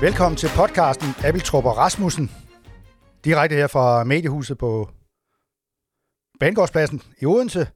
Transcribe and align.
Velkommen 0.00 0.36
til 0.36 0.48
podcasten 0.56 1.08
Abeltrup 1.24 1.64
og 1.64 1.76
Rasmussen. 1.76 2.30
Direkte 3.24 3.56
her 3.56 3.66
fra 3.66 4.04
Mediehuset 4.04 4.58
på 4.58 4.88
Banegårdspladsen 6.40 7.02
i 7.20 7.26
Odense. 7.26 7.68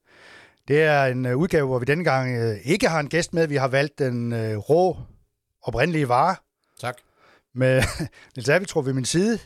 Det 0.69 0.83
er 0.83 1.05
en 1.05 1.27
øh, 1.27 1.37
udgave, 1.37 1.67
hvor 1.67 1.79
vi 1.79 1.85
denne 1.85 2.05
gang 2.05 2.37
øh, 2.37 2.57
ikke 2.65 2.89
har 2.89 3.01
en 3.01 3.09
gæst 3.09 3.35
med. 3.35 3.47
Vi 3.47 3.57
har 3.57 3.69
valgt 3.69 3.99
den 3.99 4.33
øh, 4.33 4.57
rå, 4.57 4.97
oprindelige 5.63 6.09
vare. 6.09 6.37
Tak. 6.81 6.97
Med 7.55 7.83
Niels 8.37 8.49
Abeltrup 8.49 8.87
ved 8.87 8.93
min 8.93 9.05
side. 9.05 9.39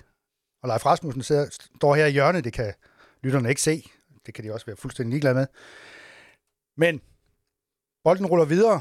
Og 0.63 0.69
Leif 0.69 0.87
Rasmussen 0.87 1.23
sidder, 1.23 1.47
står 1.77 1.95
her 1.95 2.07
i 2.07 2.11
hjørnet. 2.11 2.45
Det 2.45 2.53
kan 2.53 2.75
lytterne 3.23 3.49
ikke 3.49 3.63
se. 3.63 3.91
Det 4.27 4.35
kan 4.35 4.45
de 4.45 4.53
også 4.53 4.67
være 4.67 4.77
fuldstændig 4.77 5.11
ligeglade 5.11 5.35
med. 5.35 5.47
Men 6.77 7.01
bolden 8.05 8.27
ruller 8.27 8.45
videre. 8.45 8.81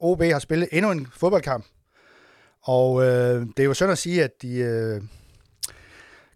OB 0.00 0.22
har 0.22 0.38
spillet 0.38 0.68
endnu 0.72 0.90
en 0.90 1.06
fodboldkamp. 1.06 1.66
Og 2.62 3.02
øh, 3.02 3.46
det 3.56 3.58
er 3.58 3.64
jo 3.64 3.74
sådan 3.74 3.92
at 3.92 3.98
sige, 3.98 4.24
at 4.24 4.42
de 4.42 4.56
øh, 4.56 5.02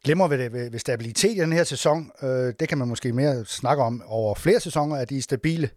glemmer 0.04 0.28
ved, 0.28 0.50
ved, 0.50 0.70
ved 0.70 0.78
stabilitet 0.78 1.36
i 1.36 1.40
den 1.40 1.52
her 1.52 1.64
sæson. 1.64 2.12
Øh, 2.22 2.54
det 2.60 2.68
kan 2.68 2.78
man 2.78 2.88
måske 2.88 3.12
mere 3.12 3.44
snakke 3.44 3.82
om 3.82 4.02
over 4.06 4.34
flere 4.34 4.60
sæsoner, 4.60 4.96
at 4.96 5.10
de 5.10 5.18
er 5.18 5.22
stabile. 5.22 5.70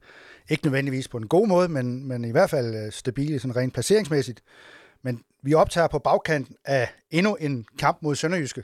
Ikke 0.49 0.65
nødvendigvis 0.65 1.07
på 1.07 1.17
en 1.17 1.27
god 1.27 1.47
måde, 1.47 1.69
men, 1.69 2.07
men 2.07 2.25
i 2.25 2.31
hvert 2.31 2.49
fald 2.49 2.75
øh, 2.75 2.91
stabile 2.91 3.39
sådan 3.39 3.55
rent 3.55 3.73
placeringsmæssigt. 3.73 4.41
Men 5.03 5.23
vi 5.43 5.53
optager 5.53 5.87
på 5.87 5.99
bagkanten 5.99 6.55
af 6.65 6.89
endnu 7.09 7.35
en 7.35 7.65
kamp 7.79 7.97
mod 8.01 8.15
Sønderjyske 8.15 8.63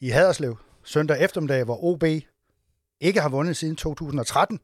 i 0.00 0.08
Haderslev 0.08 0.58
søndag 0.86 1.20
eftermiddag, 1.20 1.64
hvor 1.64 1.84
OB 1.84 2.04
ikke 3.00 3.20
har 3.20 3.28
vundet 3.28 3.56
siden 3.56 3.76
2013 3.76 4.60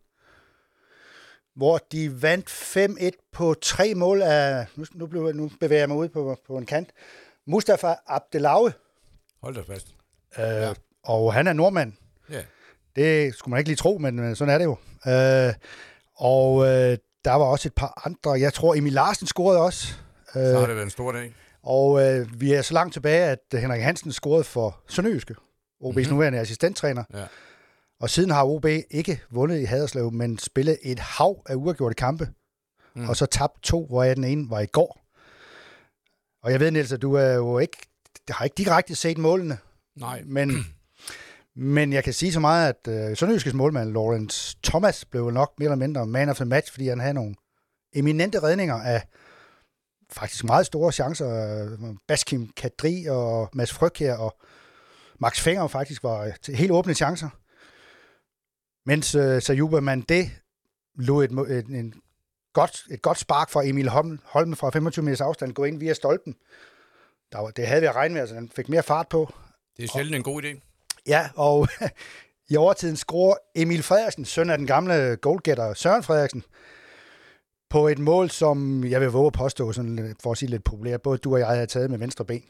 hvor 1.55 1.79
de 1.93 2.23
vandt 2.23 2.51
5-1 2.51 3.31
på 3.33 3.55
tre 3.63 3.95
mål 3.95 4.23
af, 4.23 4.67
nu, 4.77 4.85
nu, 4.95 5.07
blev, 5.07 5.33
nu 5.35 5.51
bevæger 5.61 5.81
jeg 5.81 5.89
mig 5.89 5.99
ud 5.99 6.09
på, 6.09 6.37
på 6.47 6.59
en 6.59 6.67
kant, 6.67 6.91
Mustafa 7.47 7.95
Abdelaue. 8.07 8.73
Hold 9.43 9.55
da 9.55 9.73
fast. 9.73 9.87
Øh, 10.39 10.45
ja. 10.45 10.73
Og 11.03 11.35
han 11.35 11.47
er 11.47 11.53
nordmand. 11.53 11.93
Ja. 12.31 12.43
Det 12.97 13.35
skulle 13.35 13.51
man 13.51 13.59
ikke 13.59 13.69
lige 13.69 13.77
tro, 13.77 13.99
men 13.99 14.19
øh, 14.19 14.37
sådan 14.37 14.55
er 14.55 14.59
det 14.59 14.65
jo. 14.65 14.77
Øh, 15.07 15.55
og 16.17 16.67
øh, 16.67 16.99
der 17.25 17.33
var 17.33 17.45
også 17.45 17.69
et 17.69 17.75
par 17.75 18.03
andre. 18.07 18.31
Jeg 18.31 18.53
tror, 18.53 18.75
Emil 18.75 18.93
Larsen 18.93 19.27
scorede 19.27 19.61
også. 19.61 19.95
Så 20.33 20.59
har 20.59 20.67
det 20.67 20.75
været 20.77 20.83
en 20.83 20.91
stor 20.91 21.13
dag. 21.13 21.35
Og 21.63 22.03
øh, 22.03 22.41
vi 22.41 22.53
er 22.53 22.63
så 22.63 22.75
langt 22.75 22.93
tilbage, 22.93 23.25
at 23.25 23.61
Henrik 23.61 23.83
Hansen 23.83 24.13
scorede 24.13 24.45
for 24.45 24.81
Sønderjyske, 24.89 25.35
OB's 25.83 25.95
mm-hmm. 25.95 26.13
nuværende 26.13 26.39
assistenttræner. 26.39 27.05
Ja. 27.15 27.25
Og 28.01 28.11
siden 28.11 28.31
har 28.31 28.45
OB 28.45 28.67
ikke 28.91 29.21
vundet 29.31 29.61
i 29.61 29.65
Haderslev, 29.65 30.13
men 30.13 30.39
spillet 30.39 30.79
et 30.83 30.99
hav 30.99 31.43
af 31.47 31.55
uafgjorte 31.55 31.95
kampe. 31.95 32.29
Mm. 32.95 33.09
Og 33.09 33.17
så 33.17 33.27
tabt 33.27 33.63
to, 33.63 33.87
hvor 33.87 34.05
den 34.05 34.25
ene 34.25 34.51
var 34.51 34.61
i 34.61 34.67
går. 34.67 35.03
Og 36.43 36.53
jeg 36.53 36.61
ved, 36.61 36.71
Niels, 36.71 36.93
at 36.93 37.03
du 37.03 37.15
er 37.15 37.33
jo 37.33 37.59
ikke, 37.59 37.77
har 38.29 38.45
ikke 38.45 38.55
direkte 38.55 38.95
set 38.95 39.19
målene. 39.19 39.59
Nej. 39.97 40.23
Men, 40.27 40.51
men 41.77 41.93
jeg 41.93 42.05
kan 42.05 42.13
sige 42.13 42.33
så 42.33 42.41
meget, 42.41 42.69
at 42.69 43.11
uh, 43.11 43.17
Sønderjyskes 43.17 43.55
målmand, 43.55 43.93
Lawrence 43.93 44.57
Thomas, 44.63 45.05
blev 45.05 45.31
nok 45.31 45.53
mere 45.59 45.67
eller 45.67 45.77
mindre 45.77 46.07
man 46.07 46.29
of 46.29 46.37
the 46.37 46.45
match, 46.45 46.73
fordi 46.73 46.89
han 46.89 47.01
havde 47.01 47.15
nogle 47.15 47.35
eminente 47.93 48.43
redninger 48.43 48.75
af 48.75 49.03
faktisk 50.13 50.45
meget 50.45 50.67
store 50.67 50.93
chancer. 50.93 51.97
Baskim 52.09 52.51
Kadri 52.57 53.07
og 53.07 53.51
Mads 53.53 53.73
Frøkjær 53.73 54.17
og 54.17 54.37
Max 55.23 55.41
Fenger 55.41 55.67
faktisk 55.67 56.03
var 56.03 56.33
til 56.43 56.57
helt 56.57 56.71
åbne 56.71 56.95
chancer. 56.95 57.29
Mens 58.87 59.15
uh, 59.15 59.39
Sajuba 59.39 59.81
Mandé 59.81 60.31
lå 60.95 61.21
et, 61.21 61.31
et, 61.31 61.67
en 61.67 61.95
godt, 62.53 62.83
et 62.91 63.03
godt 63.03 63.19
spark 63.19 63.51
fra 63.51 63.65
Emil 63.65 63.89
Holm, 63.89 64.19
Holm 64.25 64.57
fra 64.57 64.71
25 64.71 65.05
meters 65.05 65.21
afstand 65.21 65.53
gå 65.53 65.65
ind 65.65 65.79
via 65.79 65.95
stolpen. 65.95 66.35
Der 67.33 67.39
var, 67.39 67.51
det 67.51 67.67
havde 67.67 67.81
vi 67.81 67.87
at 67.87 67.95
regne 67.95 68.13
med, 68.13 68.21
altså 68.21 68.35
han 68.35 68.51
fik 68.57 68.69
mere 68.69 68.83
fart 68.83 69.09
på. 69.09 69.35
Det 69.77 69.85
er 69.85 69.89
sjældent 69.89 70.17
en 70.17 70.23
god 70.23 70.43
idé. 70.43 70.61
Ja, 71.07 71.29
og 71.37 71.69
i 72.51 72.57
overtiden 72.57 72.97
skruer 72.97 73.35
Emil 73.55 73.83
Frederiksen, 73.83 74.25
søn 74.25 74.51
af 74.51 74.59
den 74.59 74.67
gamle 74.67 75.17
goalgetter 75.17 75.75
Søren 75.75 76.03
Frederiksen, 76.03 76.45
på 77.71 77.89
et 77.89 77.99
mål, 77.99 78.31
som 78.31 78.85
jeg 78.85 79.01
vil 79.01 79.09
våge 79.09 79.27
at 79.27 79.33
påstå, 79.33 79.73
sådan, 79.73 80.17
for 80.23 80.33
at 80.33 80.39
sige 80.39 80.51
lidt 80.51 80.65
populært, 80.65 81.03
både 81.03 81.19
du 81.19 81.33
og 81.33 81.39
jeg 81.39 81.49
havde 81.49 81.67
taget 81.67 81.91
med 81.91 81.99
venstre 81.99 82.25
ben. 82.25 82.45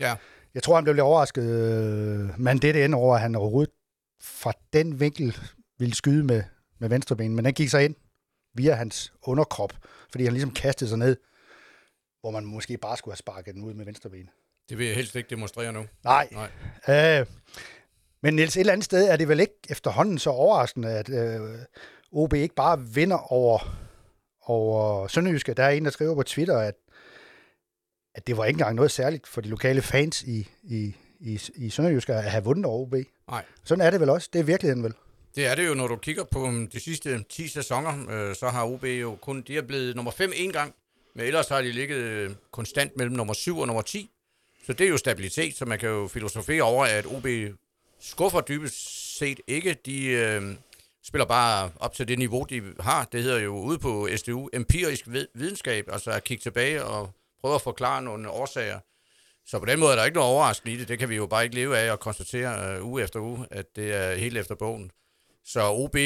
Ja. 0.00 0.16
Jeg 0.54 0.62
tror, 0.62 0.74
han 0.74 0.84
blev 0.84 0.94
lidt 0.94 1.02
overrasket, 1.02 1.42
øh, 1.42 2.40
men 2.40 2.58
det 2.58 2.84
er 2.84 2.96
over, 2.96 3.14
at 3.14 3.20
han 3.20 3.34
overhovedet 3.34 3.74
fra 4.22 4.52
den 4.72 5.00
vinkel 5.00 5.36
ville 5.78 5.94
skyde 5.94 6.24
med, 6.24 6.42
med 6.78 6.88
venstre 6.88 7.16
ben, 7.16 7.34
men 7.34 7.44
den 7.44 7.54
gik 7.54 7.68
så 7.68 7.78
ind 7.78 7.94
via 8.54 8.74
hans 8.74 9.12
underkrop, 9.22 9.72
fordi 10.10 10.24
han 10.24 10.32
ligesom 10.32 10.54
kastede 10.54 10.88
sig 10.90 10.98
ned, 10.98 11.16
hvor 12.20 12.30
man 12.30 12.44
måske 12.44 12.76
bare 12.76 12.96
skulle 12.96 13.12
have 13.12 13.16
sparket 13.16 13.54
den 13.54 13.64
ud 13.64 13.74
med 13.74 13.84
venstre 13.84 14.10
ben. 14.10 14.30
Det 14.68 14.78
vil 14.78 14.86
jeg 14.86 14.96
helst 14.96 15.16
ikke 15.16 15.30
demonstrere 15.30 15.72
nu. 15.72 15.86
Nej. 16.04 16.28
Nej. 16.86 17.20
Øh, 17.20 17.26
men 18.22 18.36
Niels, 18.36 18.56
et 18.56 18.60
eller 18.60 18.72
andet 18.72 18.84
sted 18.84 19.08
er 19.08 19.16
det 19.16 19.28
vel 19.28 19.40
ikke 19.40 19.54
efterhånden 19.68 20.18
så 20.18 20.30
overraskende, 20.30 20.88
at 20.88 21.08
øh, 21.08 21.40
OB 22.12 22.34
ikke 22.34 22.54
bare 22.54 22.80
vinder 22.80 23.32
over, 23.32 23.76
over 24.42 25.06
Sønderjyske. 25.08 25.54
Der 25.54 25.64
er 25.64 25.70
en, 25.70 25.84
der 25.84 25.90
skriver 25.90 26.14
på 26.14 26.22
Twitter, 26.22 26.58
at, 26.58 26.74
at 28.14 28.26
det 28.26 28.36
var 28.36 28.44
ikke 28.44 28.58
engang 28.58 28.76
noget 28.76 28.90
særligt 28.90 29.26
for 29.26 29.40
de 29.40 29.48
lokale 29.48 29.82
fans 29.82 30.22
i, 30.22 30.48
i, 30.62 30.94
i, 31.20 31.40
i 31.54 31.70
Sønderjyske 31.70 32.14
at 32.14 32.30
have 32.30 32.44
vundet 32.44 32.66
over 32.66 32.82
OB. 32.82 32.94
Nej. 33.28 33.44
Sådan 33.64 33.86
er 33.86 33.90
det 33.90 34.00
vel 34.00 34.10
også. 34.10 34.28
Det 34.32 34.38
er 34.38 34.42
virkeligheden 34.42 34.84
vel. 34.84 34.94
Det 35.34 35.46
er 35.46 35.54
det 35.54 35.66
jo, 35.68 35.74
når 35.74 35.86
du 35.86 35.96
kigger 35.96 36.24
på 36.24 36.38
um, 36.42 36.66
de 36.66 36.80
sidste 36.80 37.24
10 37.28 37.48
sæsoner, 37.48 38.10
øh, 38.10 38.36
så 38.36 38.48
har 38.48 38.64
OB 38.64 38.84
jo 38.84 39.18
kun, 39.20 39.42
de 39.42 39.56
er 39.56 39.62
blevet 39.62 39.96
nummer 39.96 40.10
5 40.12 40.32
en 40.36 40.52
gang, 40.52 40.74
men 41.14 41.26
ellers 41.26 41.48
har 41.48 41.62
de 41.62 41.72
ligget 41.72 41.96
øh, 41.96 42.30
konstant 42.50 42.96
mellem 42.96 43.16
nummer 43.16 43.34
7 43.34 43.58
og 43.58 43.66
nummer 43.66 43.82
10. 43.82 44.10
Så 44.66 44.72
det 44.72 44.84
er 44.84 44.88
jo 44.88 44.96
stabilitet, 44.96 45.56
så 45.56 45.64
man 45.64 45.78
kan 45.78 45.88
jo 45.88 46.08
filosofere 46.08 46.62
over, 46.62 46.84
at 46.84 47.06
OB 47.06 47.26
skuffer 48.00 48.40
dybest 48.40 49.18
set 49.18 49.40
ikke. 49.46 49.76
De 49.86 50.04
øh, 50.04 50.42
spiller 51.04 51.26
bare 51.26 51.70
op 51.80 51.94
til 51.94 52.08
det 52.08 52.18
niveau, 52.18 52.46
de 52.50 52.62
har. 52.80 53.08
Det 53.12 53.22
hedder 53.22 53.38
jo 53.38 53.58
ude 53.58 53.78
på 53.78 54.08
SDU 54.16 54.48
empirisk 54.52 55.08
videnskab, 55.34 55.88
altså 55.92 56.10
at 56.10 56.24
kigge 56.24 56.42
tilbage 56.42 56.84
og 56.84 57.10
prøve 57.42 57.54
at 57.54 57.62
forklare 57.62 58.02
nogle 58.02 58.30
årsager. 58.30 58.78
Så 59.46 59.58
på 59.58 59.64
den 59.64 59.80
måde 59.80 59.92
er 59.92 59.96
der 59.96 60.04
ikke 60.04 60.14
noget 60.14 60.30
overraskende 60.30 60.74
i 60.74 60.76
det. 60.76 60.88
Det 60.88 60.98
kan 60.98 61.08
vi 61.08 61.16
jo 61.16 61.26
bare 61.26 61.44
ikke 61.44 61.54
leve 61.54 61.78
af 61.78 61.92
at 61.92 62.00
konstatere 62.00 62.76
øh, 62.76 62.86
uge 62.86 63.02
efter 63.02 63.20
uge, 63.20 63.46
at 63.50 63.76
det 63.76 63.94
er 63.94 64.14
helt 64.14 64.36
efter 64.36 64.54
bogen. 64.54 64.90
Så 65.44 65.70
OB 65.70 65.96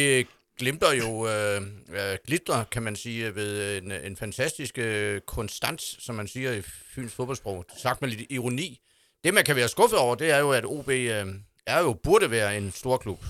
glimter 0.59 0.93
jo, 0.93 1.29
øh, 1.29 1.63
øh, 1.89 2.19
glitter, 2.27 2.65
kan 2.65 2.83
man 2.83 2.97
sige, 2.97 3.35
ved 3.35 3.79
en, 3.79 3.93
en 3.93 4.17
fantastisk 4.17 4.79
øh, 4.79 5.21
konstans, 5.21 5.97
som 6.01 6.15
man 6.15 6.29
siger 6.29 6.53
i 6.53 6.63
Fyns 6.63 7.13
fodboldsprog. 7.13 7.65
Sagt 7.77 8.01
med 8.01 8.09
lidt 8.09 8.31
ironi. 8.31 8.81
Det, 9.25 9.35
man 9.35 9.45
kan 9.45 9.57
være 9.57 9.69
skuffet 9.69 9.99
over, 9.99 10.15
det 10.15 10.31
er 10.31 10.39
jo, 10.39 10.53
at 10.53 10.65
OB 10.65 10.89
øh, 10.89 11.27
er 11.67 11.79
jo, 11.79 11.93
burde 11.93 12.31
være 12.31 12.59
en 12.59 12.73
stor 12.73 12.97
klub. 12.97 13.25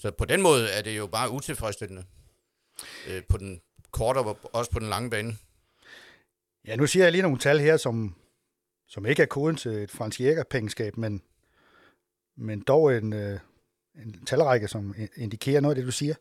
Så 0.00 0.10
på 0.10 0.24
den 0.24 0.42
måde 0.42 0.70
er 0.70 0.82
det 0.82 0.96
jo 0.96 1.06
bare 1.06 1.30
utilfredsstillende. 1.30 2.04
Øh, 3.08 3.22
på 3.28 3.36
den 3.36 3.60
korte 3.90 4.18
og 4.18 4.38
også 4.52 4.70
på 4.70 4.78
den 4.78 4.88
lange 4.88 5.10
bane. 5.10 5.36
Ja, 6.66 6.76
nu 6.76 6.86
siger 6.86 7.04
jeg 7.04 7.12
lige 7.12 7.22
nogle 7.22 7.38
tal 7.38 7.58
her, 7.58 7.76
som, 7.76 8.14
som 8.88 9.06
ikke 9.06 9.22
er 9.22 9.26
koden 9.26 9.56
til 9.56 9.70
et 9.72 9.90
fransk 9.90 10.20
jægerpengeskab, 10.20 10.96
men, 10.96 11.22
men 12.36 12.60
dog 12.60 12.96
en, 12.96 13.12
øh, 13.12 13.40
en 13.94 14.24
talrække, 14.24 14.68
som 14.68 14.94
indikerer 15.16 15.60
noget 15.60 15.74
af 15.74 15.76
det, 15.76 15.86
du 15.86 15.92
siger. 15.92 16.14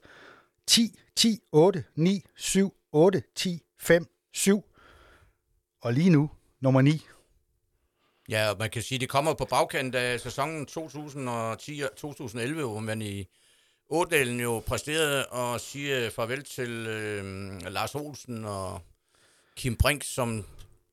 10, 0.68 1.00
10, 1.16 1.40
8, 1.52 1.84
9, 1.96 2.26
7, 2.36 2.74
8, 2.92 3.24
10, 3.36 3.62
5, 3.80 4.08
7. 4.34 4.66
Og 5.82 5.94
lige 5.94 6.10
nu, 6.10 6.30
nummer 6.60 6.82
9. 6.82 7.02
Ja, 8.30 8.54
man 8.60 8.70
kan 8.70 8.82
sige, 8.82 8.98
at 8.98 9.02
det 9.02 9.10
kommer 9.10 9.34
på 9.34 9.46
bagkant 9.46 9.96
af 9.96 10.20
sæsonen 10.20 10.68
2010-2011, 10.72 12.54
hvor 12.54 12.80
man 12.80 13.02
i 13.02 13.28
Ådalen 13.90 14.40
jo 14.40 14.64
præsterede 14.68 15.26
og 15.26 15.62
sige 15.62 16.12
farvel 16.12 16.44
til 16.44 16.70
øh, 16.88 17.24
Lars 17.72 17.96
Olsen 17.96 18.46
og 18.46 18.82
Kim 19.58 19.76
Brink 19.76 20.04
som 20.04 20.46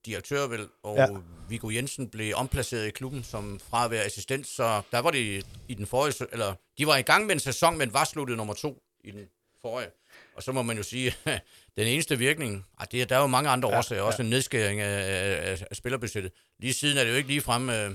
direktør 0.07 0.47
vel, 0.47 0.69
og 0.83 0.97
ja. 0.97 1.07
Viggo 1.49 1.71
Jensen 1.71 2.09
blev 2.09 2.35
omplaceret 2.37 2.87
i 2.87 2.91
klubben 2.91 3.25
som 3.25 3.61
fra 3.71 3.85
at 3.85 3.91
være 3.91 4.05
assistent, 4.05 4.47
så 4.47 4.83
der 4.93 4.99
var 4.99 5.11
det 5.11 5.45
i 5.69 5.75
den 5.75 5.87
forrige, 5.87 6.27
eller 6.33 6.55
de 6.79 6.87
var 6.87 6.97
i 6.97 7.03
gang 7.03 7.27
med 7.27 7.35
en 7.35 7.41
sæson, 7.41 7.79
men 7.79 7.93
var 7.93 8.05
sluttet 8.05 8.37
nummer 8.37 8.55
to 8.55 8.83
i 9.05 9.11
den 9.11 9.27
forrige. 9.63 9.89
Og 10.37 10.43
så 10.43 10.53
må 10.53 10.63
man 10.63 10.77
jo 10.77 10.83
sige, 10.83 11.15
den 11.77 11.87
eneste 11.87 12.19
virkning, 12.19 12.67
ah, 12.79 12.87
det, 12.93 13.09
der 13.09 13.17
er 13.17 13.21
jo 13.21 13.27
mange 13.27 13.51
andre 13.51 13.69
ja, 13.71 13.79
årsager, 13.79 14.03
ja. 14.03 14.07
også 14.07 14.23
en 14.23 14.31
nedskæring 14.31 14.81
af, 14.81 15.51
af, 15.51 15.67
af 15.71 15.77
spillerbudgettet. 15.77 16.33
Lige 16.59 16.73
siden 16.73 16.99
er 16.99 17.05
det 17.05 17.11
jo 17.11 17.17
ikke 17.17 17.29
lige 17.29 17.41
frem 17.41 17.71
øh, 17.71 17.91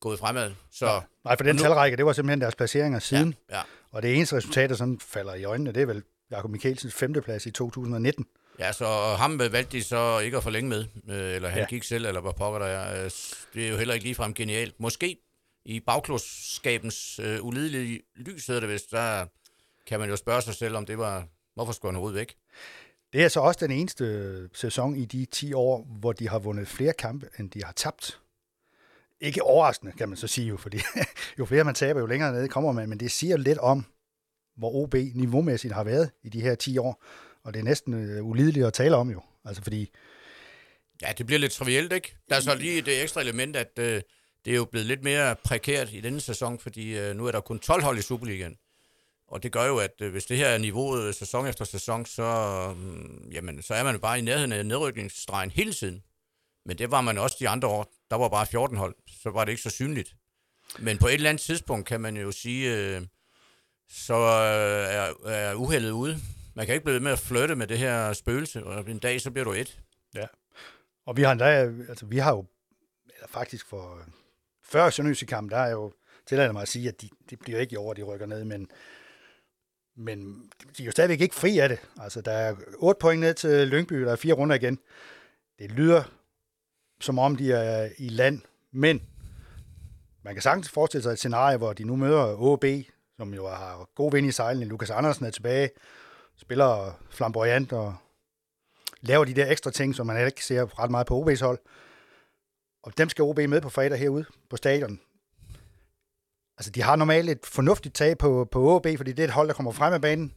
gået 0.00 0.18
fremad. 0.18 0.52
Så, 0.70 0.86
ja. 0.86 1.00
Nej, 1.24 1.36
for 1.36 1.44
den 1.44 1.56
nu, 1.56 1.62
talrække, 1.62 1.96
det 1.96 2.06
var 2.06 2.12
simpelthen 2.12 2.40
deres 2.40 2.54
placeringer 2.54 2.98
siden. 2.98 3.34
Ja, 3.50 3.56
ja. 3.56 3.62
Og 3.90 4.02
det 4.02 4.14
eneste 4.14 4.36
resultat, 4.36 4.70
der 4.70 4.76
sådan 4.76 5.00
falder 5.00 5.34
i 5.34 5.44
øjnene, 5.44 5.72
det 5.72 5.82
er 5.82 5.86
vel 5.86 6.02
Jakob 6.30 6.50
Mikkelsens 6.50 6.94
femteplads 6.94 7.46
i 7.46 7.50
2019. 7.50 8.26
Ja, 8.58 8.72
så 8.72 9.14
ham 9.18 9.38
valgte 9.38 9.76
de 9.76 9.82
så 9.82 10.18
ikke 10.18 10.36
at 10.36 10.42
forlænge 10.42 10.68
med, 10.68 10.84
øh, 11.08 11.34
eller 11.34 11.48
han 11.48 11.58
ja. 11.58 11.66
gik 11.66 11.84
selv, 11.84 12.06
eller 12.06 12.20
hvad 12.20 12.32
pokker 12.32 12.58
der 12.58 12.66
er. 12.66 13.04
Øh, 13.04 13.10
det 13.54 13.66
er 13.66 13.70
jo 13.70 13.76
heller 13.76 13.94
ikke 13.94 14.04
ligefrem 14.04 14.34
genialt. 14.34 14.80
Måske 14.80 15.16
i 15.64 15.80
bagklodskabens 15.80 17.18
øh, 17.18 17.44
ulidelige 17.44 18.00
lys, 18.16 18.46
hedder 18.46 18.60
det 18.60 18.70
vist, 18.70 18.90
der 18.90 19.26
kan 19.86 20.00
man 20.00 20.08
jo 20.08 20.16
spørge 20.16 20.42
sig 20.42 20.54
selv, 20.54 20.76
om 20.76 20.86
det 20.86 20.98
var, 20.98 21.26
hvorfor 21.54 21.72
skulle 21.72 21.90
han 21.90 21.96
overhovedet 21.96 22.18
væk? 22.18 22.36
Det 23.12 23.24
er 23.24 23.28
så 23.28 23.40
også 23.40 23.66
den 23.66 23.70
eneste 23.70 24.48
sæson 24.54 24.96
i 24.96 25.04
de 25.04 25.24
10 25.24 25.52
år, 25.52 25.86
hvor 26.00 26.12
de 26.12 26.28
har 26.28 26.38
vundet 26.38 26.68
flere 26.68 26.92
kampe, 26.92 27.28
end 27.38 27.50
de 27.50 27.64
har 27.64 27.72
tabt. 27.72 28.20
Ikke 29.20 29.42
overraskende, 29.42 29.92
kan 29.92 30.08
man 30.08 30.16
så 30.16 30.26
sige 30.26 30.48
jo, 30.48 30.56
fordi 30.56 30.80
jo 31.38 31.44
flere 31.44 31.64
man 31.64 31.74
taber, 31.74 32.00
jo 32.00 32.06
længere 32.06 32.32
ned 32.32 32.48
kommer 32.48 32.72
man, 32.72 32.88
men 32.88 33.00
det 33.00 33.10
siger 33.10 33.36
lidt 33.36 33.58
om, 33.58 33.84
hvor 34.56 34.74
OB 34.74 34.94
niveaumæssigt 34.94 35.74
har 35.74 35.84
været 35.84 36.10
i 36.22 36.28
de 36.28 36.40
her 36.40 36.54
10 36.54 36.78
år, 36.78 37.04
og 37.44 37.54
det 37.54 37.60
er 37.60 37.64
næsten 37.64 37.94
øh, 37.94 38.24
ulideligt 38.24 38.66
at 38.66 38.72
tale 38.72 38.96
om 38.96 39.10
jo, 39.10 39.22
altså 39.44 39.62
fordi... 39.62 39.90
Ja, 41.02 41.12
det 41.18 41.26
bliver 41.26 41.38
lidt 41.38 41.52
trivielt, 41.52 41.92
ikke? 41.92 42.16
Der 42.28 42.36
er 42.36 42.40
så 42.40 42.54
lige 42.54 42.82
det 42.82 43.02
ekstra 43.02 43.20
element, 43.20 43.56
at 43.56 43.78
øh, 43.78 44.02
det 44.44 44.50
er 44.50 44.56
jo 44.56 44.64
blevet 44.64 44.86
lidt 44.86 45.02
mere 45.02 45.36
prekært 45.44 45.92
i 45.92 46.00
denne 46.00 46.20
sæson, 46.20 46.58
fordi 46.58 46.98
øh, 46.98 47.16
nu 47.16 47.26
er 47.26 47.32
der 47.32 47.40
kun 47.40 47.58
12 47.58 47.82
hold 47.82 47.98
i 47.98 48.02
Superligaen. 48.02 48.56
Og 49.28 49.42
det 49.42 49.52
gør 49.52 49.66
jo, 49.66 49.78
at 49.78 49.92
øh, 50.00 50.12
hvis 50.12 50.24
det 50.24 50.36
her 50.36 50.46
er 50.46 50.58
niveauet 50.58 51.02
øh, 51.02 51.14
sæson 51.14 51.46
efter 51.46 51.64
sæson, 51.64 52.06
så, 52.06 52.22
øh, 52.22 53.34
jamen, 53.34 53.62
så 53.62 53.74
er 53.74 53.84
man 53.84 53.94
jo 53.94 54.00
bare 54.00 54.18
i 54.18 54.22
nærheden 54.22 54.52
af 54.52 54.66
nedrykningsstregen 54.66 55.50
hele 55.50 55.72
tiden. 55.72 56.02
Men 56.66 56.78
det 56.78 56.90
var 56.90 57.00
man 57.00 57.18
også 57.18 57.36
de 57.40 57.48
andre 57.48 57.68
år. 57.68 57.92
Der 58.10 58.16
var 58.16 58.28
bare 58.28 58.46
14 58.46 58.76
hold, 58.76 58.94
så 59.22 59.30
var 59.30 59.44
det 59.44 59.52
ikke 59.52 59.62
så 59.62 59.70
synligt. 59.70 60.14
Men 60.78 60.98
på 60.98 61.06
et 61.06 61.14
eller 61.14 61.30
andet 61.30 61.40
tidspunkt 61.40 61.86
kan 61.86 62.00
man 62.00 62.16
jo 62.16 62.32
sige, 62.32 62.76
øh, 62.76 63.02
så 63.88 64.14
øh, 64.14 64.94
er, 64.94 65.28
er 65.30 65.54
uheldet 65.54 65.90
ude. 65.90 66.20
Man 66.54 66.66
kan 66.66 66.74
ikke 66.74 66.84
blive 66.84 66.94
ved 66.94 67.00
med 67.00 67.12
at 67.12 67.18
flytte 67.18 67.56
med 67.56 67.66
det 67.66 67.78
her 67.78 68.12
spøgelse, 68.12 68.64
og 68.64 68.90
en 68.90 68.98
dag 68.98 69.20
så 69.20 69.30
bliver 69.30 69.44
du 69.44 69.52
et. 69.52 69.80
Ja. 70.14 70.26
Og 71.06 71.16
vi 71.16 71.22
har 71.22 71.32
endda, 71.32 71.44
altså 71.88 72.06
vi 72.06 72.18
har 72.18 72.30
jo, 72.30 72.44
eller 73.14 73.28
faktisk 73.28 73.66
for, 73.66 73.98
før 74.64 74.90
Sønderjyske 74.90 75.26
kamp, 75.26 75.50
der 75.50 75.56
er 75.56 75.70
jo, 75.70 75.92
tillader 76.26 76.52
mig 76.52 76.62
at 76.62 76.68
sige, 76.68 76.88
at 76.88 77.02
de, 77.02 77.08
det 77.30 77.38
bliver 77.38 77.60
ikke 77.60 77.72
i 77.72 77.76
år, 77.76 77.92
de 77.92 78.02
rykker 78.02 78.26
ned, 78.26 78.44
men, 78.44 78.68
men 79.96 80.50
de 80.76 80.82
er 80.82 80.86
jo 80.86 80.92
stadigvæk 80.92 81.20
ikke 81.20 81.34
fri 81.34 81.58
af 81.58 81.68
det. 81.68 81.78
Altså, 82.00 82.20
der 82.20 82.32
er 82.32 82.56
8 82.78 82.98
point 83.00 83.20
ned 83.20 83.34
til 83.34 83.68
Lyngby, 83.68 84.02
der 84.02 84.12
er 84.12 84.16
fire 84.16 84.34
runder 84.34 84.56
igen. 84.56 84.78
Det 85.58 85.72
lyder 85.72 86.02
som 87.00 87.18
om, 87.18 87.36
de 87.36 87.52
er 87.52 87.88
i 87.98 88.08
land, 88.08 88.40
men 88.72 89.02
man 90.22 90.34
kan 90.34 90.42
sagtens 90.42 90.70
forestille 90.70 91.02
sig 91.02 91.12
et 91.12 91.18
scenarie, 91.18 91.56
hvor 91.56 91.72
de 91.72 91.84
nu 91.84 91.96
møder 91.96 92.36
OB, 92.38 92.64
som 93.16 93.34
jo 93.34 93.48
har 93.48 93.88
god 93.94 94.12
vind 94.12 94.26
i 94.26 94.32
sejlen. 94.32 94.68
Lukas 94.68 94.90
Andersen 94.90 95.24
er 95.24 95.30
tilbage, 95.30 95.70
spiller 96.36 97.00
flamboyant 97.10 97.72
og 97.72 97.94
laver 99.00 99.24
de 99.24 99.34
der 99.34 99.50
ekstra 99.50 99.70
ting, 99.70 99.94
som 99.94 100.06
man 100.06 100.26
ikke 100.26 100.44
ser 100.44 100.80
ret 100.80 100.90
meget 100.90 101.06
på 101.06 101.22
OB's 101.22 101.44
hold. 101.44 101.58
Og 102.82 102.98
dem 102.98 103.08
skal 103.08 103.22
OB 103.22 103.38
med 103.38 103.60
på 103.60 103.68
fredag 103.68 103.98
herude 103.98 104.24
på 104.50 104.56
stadion. 104.56 105.00
Altså, 106.58 106.70
de 106.70 106.82
har 106.82 106.96
normalt 106.96 107.30
et 107.30 107.46
fornuftigt 107.46 107.94
tag 107.94 108.18
på, 108.18 108.48
på 108.50 108.74
OB, 108.74 108.86
fordi 108.96 109.12
det 109.12 109.20
er 109.20 109.24
et 109.24 109.34
hold, 109.34 109.48
der 109.48 109.54
kommer 109.54 109.72
frem 109.72 109.92
af 109.92 110.00
banen. 110.00 110.34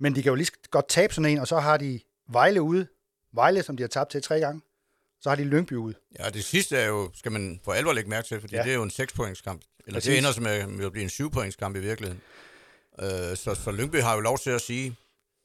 Men 0.00 0.14
de 0.14 0.22
kan 0.22 0.30
jo 0.30 0.34
lige 0.34 0.50
godt 0.70 0.88
tabe 0.88 1.14
sådan 1.14 1.30
en, 1.30 1.38
og 1.38 1.48
så 1.48 1.58
har 1.58 1.76
de 1.76 2.00
Vejle 2.28 2.62
ude. 2.62 2.86
Vejle, 3.32 3.62
som 3.62 3.76
de 3.76 3.82
har 3.82 3.88
tabt 3.88 4.10
til 4.10 4.22
tre 4.22 4.40
gange. 4.40 4.62
Så 5.20 5.28
har 5.28 5.36
de 5.36 5.44
Lyngby 5.44 5.72
ude. 5.72 5.94
Ja, 6.18 6.30
det 6.30 6.44
sidste 6.44 6.76
er 6.76 6.86
jo, 6.86 7.10
skal 7.14 7.32
man 7.32 7.60
for 7.64 7.72
alvor 7.72 7.92
lægge 7.92 8.10
mærke 8.10 8.28
til, 8.28 8.40
fordi 8.40 8.54
ja. 8.54 8.62
det 8.62 8.70
er 8.70 8.74
jo 8.74 8.82
en 8.82 8.90
6-pointskamp. 8.90 9.60
Eller 9.86 9.96
Præcis. 9.96 10.10
det 10.10 10.18
ender 10.18 10.32
som 10.32 10.42
med, 10.42 10.84
at 10.84 10.92
blive 10.92 11.02
en 11.02 11.08
7-pointskamp 11.10 11.76
i 11.76 11.80
virkeligheden. 11.80 12.22
Uh, 12.98 13.36
så, 13.36 13.54
så 13.64 13.70
Lyngby 13.70 13.96
har 13.96 14.14
jo 14.14 14.20
lov 14.20 14.38
til 14.38 14.50
at 14.50 14.60
sige, 14.60 14.96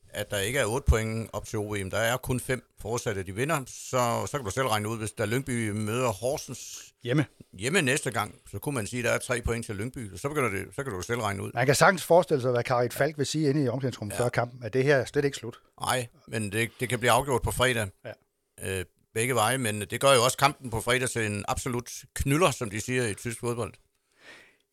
at 0.09 0.31
der 0.31 0.37
ikke 0.37 0.59
er 0.59 0.65
8 0.65 0.85
point 0.89 1.29
op 1.33 1.45
til 1.45 1.59
OB, 1.59 1.75
der 1.91 1.97
er 1.97 2.17
kun 2.17 2.39
5 2.39 2.63
forudsat, 2.81 3.17
at 3.17 3.25
de 3.25 3.35
vinder, 3.35 3.63
så, 3.67 4.27
så 4.31 4.37
kan 4.37 4.45
du 4.45 4.51
selv 4.51 4.67
regne 4.67 4.89
ud, 4.89 4.97
hvis 4.97 5.11
der 5.11 5.25
Lyngby 5.25 5.69
møder 5.69 6.09
Horsens 6.09 6.93
hjemme. 7.03 7.25
hjemme 7.53 7.81
næste 7.81 8.11
gang, 8.11 8.35
så 8.51 8.59
kunne 8.59 8.75
man 8.75 8.87
sige, 8.87 8.99
at 8.99 9.05
der 9.05 9.11
er 9.11 9.17
3 9.17 9.41
point 9.41 9.65
til 9.65 9.75
Lyngby, 9.75 10.15
så, 10.15 10.29
begynder 10.29 10.49
det, 10.49 10.67
så 10.75 10.83
kan 10.83 10.93
du 10.93 11.01
selv 11.01 11.19
regne 11.19 11.43
ud. 11.43 11.51
Man 11.53 11.65
kan 11.65 11.75
sagtens 11.75 12.03
forestille 12.03 12.41
sig, 12.41 12.51
hvad 12.51 12.63
Karit 12.63 12.93
Falk 12.93 13.17
vil 13.17 13.25
sige 13.25 13.49
inde 13.49 13.63
i 13.63 13.67
omklædningsrummet 13.67 14.15
ja. 14.15 14.23
før 14.23 14.29
kampen, 14.29 14.63
at 14.63 14.73
det 14.73 14.83
her 14.83 14.95
er 14.95 15.05
slet 15.05 15.25
ikke 15.25 15.37
slut. 15.37 15.59
Nej, 15.81 16.07
men 16.27 16.51
det, 16.51 16.71
det 16.79 16.89
kan 16.89 16.99
blive 16.99 17.11
afgjort 17.11 17.41
på 17.41 17.51
fredag. 17.51 17.87
Ja. 18.05 18.79
Øh, 18.79 18.85
begge 19.13 19.35
veje, 19.35 19.57
men 19.57 19.81
det 19.81 20.01
gør 20.01 20.13
jo 20.13 20.23
også 20.23 20.37
kampen 20.37 20.69
på 20.69 20.81
fredag 20.81 21.09
til 21.09 21.25
en 21.25 21.45
absolut 21.47 21.91
knyller, 22.13 22.51
som 22.51 22.69
de 22.69 22.81
siger 22.81 23.07
i 23.07 23.13
tysk 23.13 23.39
fodbold. 23.39 23.73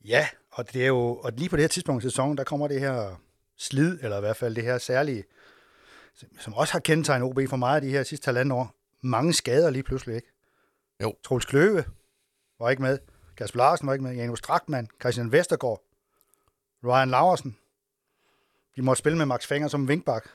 Ja, 0.04 0.28
og 0.54 0.72
det 0.72 0.82
er 0.82 0.86
jo 0.86 1.16
og 1.16 1.32
lige 1.32 1.48
på 1.48 1.56
det 1.56 1.62
her 1.62 1.68
tidspunkt 1.68 2.04
i 2.04 2.06
sæsonen, 2.06 2.38
der 2.38 2.44
kommer 2.44 2.68
det 2.68 2.80
her 2.80 3.20
slid, 3.56 3.98
eller 4.02 4.16
i 4.16 4.20
hvert 4.20 4.36
fald 4.36 4.54
det 4.54 4.64
her 4.64 4.78
særlige, 4.78 5.24
som 6.40 6.54
også 6.54 6.72
har 6.72 6.80
kendetegnet 6.80 7.28
OB 7.28 7.38
for 7.48 7.56
meget 7.56 7.82
de 7.82 7.90
her 7.90 8.02
sidste 8.02 8.26
halvanden 8.26 8.52
år. 8.52 8.74
Mange 9.00 9.32
skader 9.32 9.70
lige 9.70 9.82
pludselig, 9.82 10.16
ikke? 10.16 10.28
Jo. 11.02 11.14
Troels 11.24 11.44
Kløve 11.44 11.84
var 12.58 12.70
ikke 12.70 12.82
med. 12.82 12.98
Kasper 13.36 13.58
Larsen 13.58 13.86
var 13.86 13.92
ikke 13.92 14.02
med. 14.02 14.14
Janus 14.14 14.38
Strakman, 14.38 14.88
Christian 15.00 15.32
Vestergaard, 15.32 15.82
Ryan 16.84 17.10
Laversen. 17.10 17.56
De 18.76 18.82
måtte 18.82 18.98
spille 18.98 19.18
med 19.18 19.26
Max 19.26 19.46
Fenger 19.46 19.68
som 19.68 19.88
vinkbak. 19.88 20.28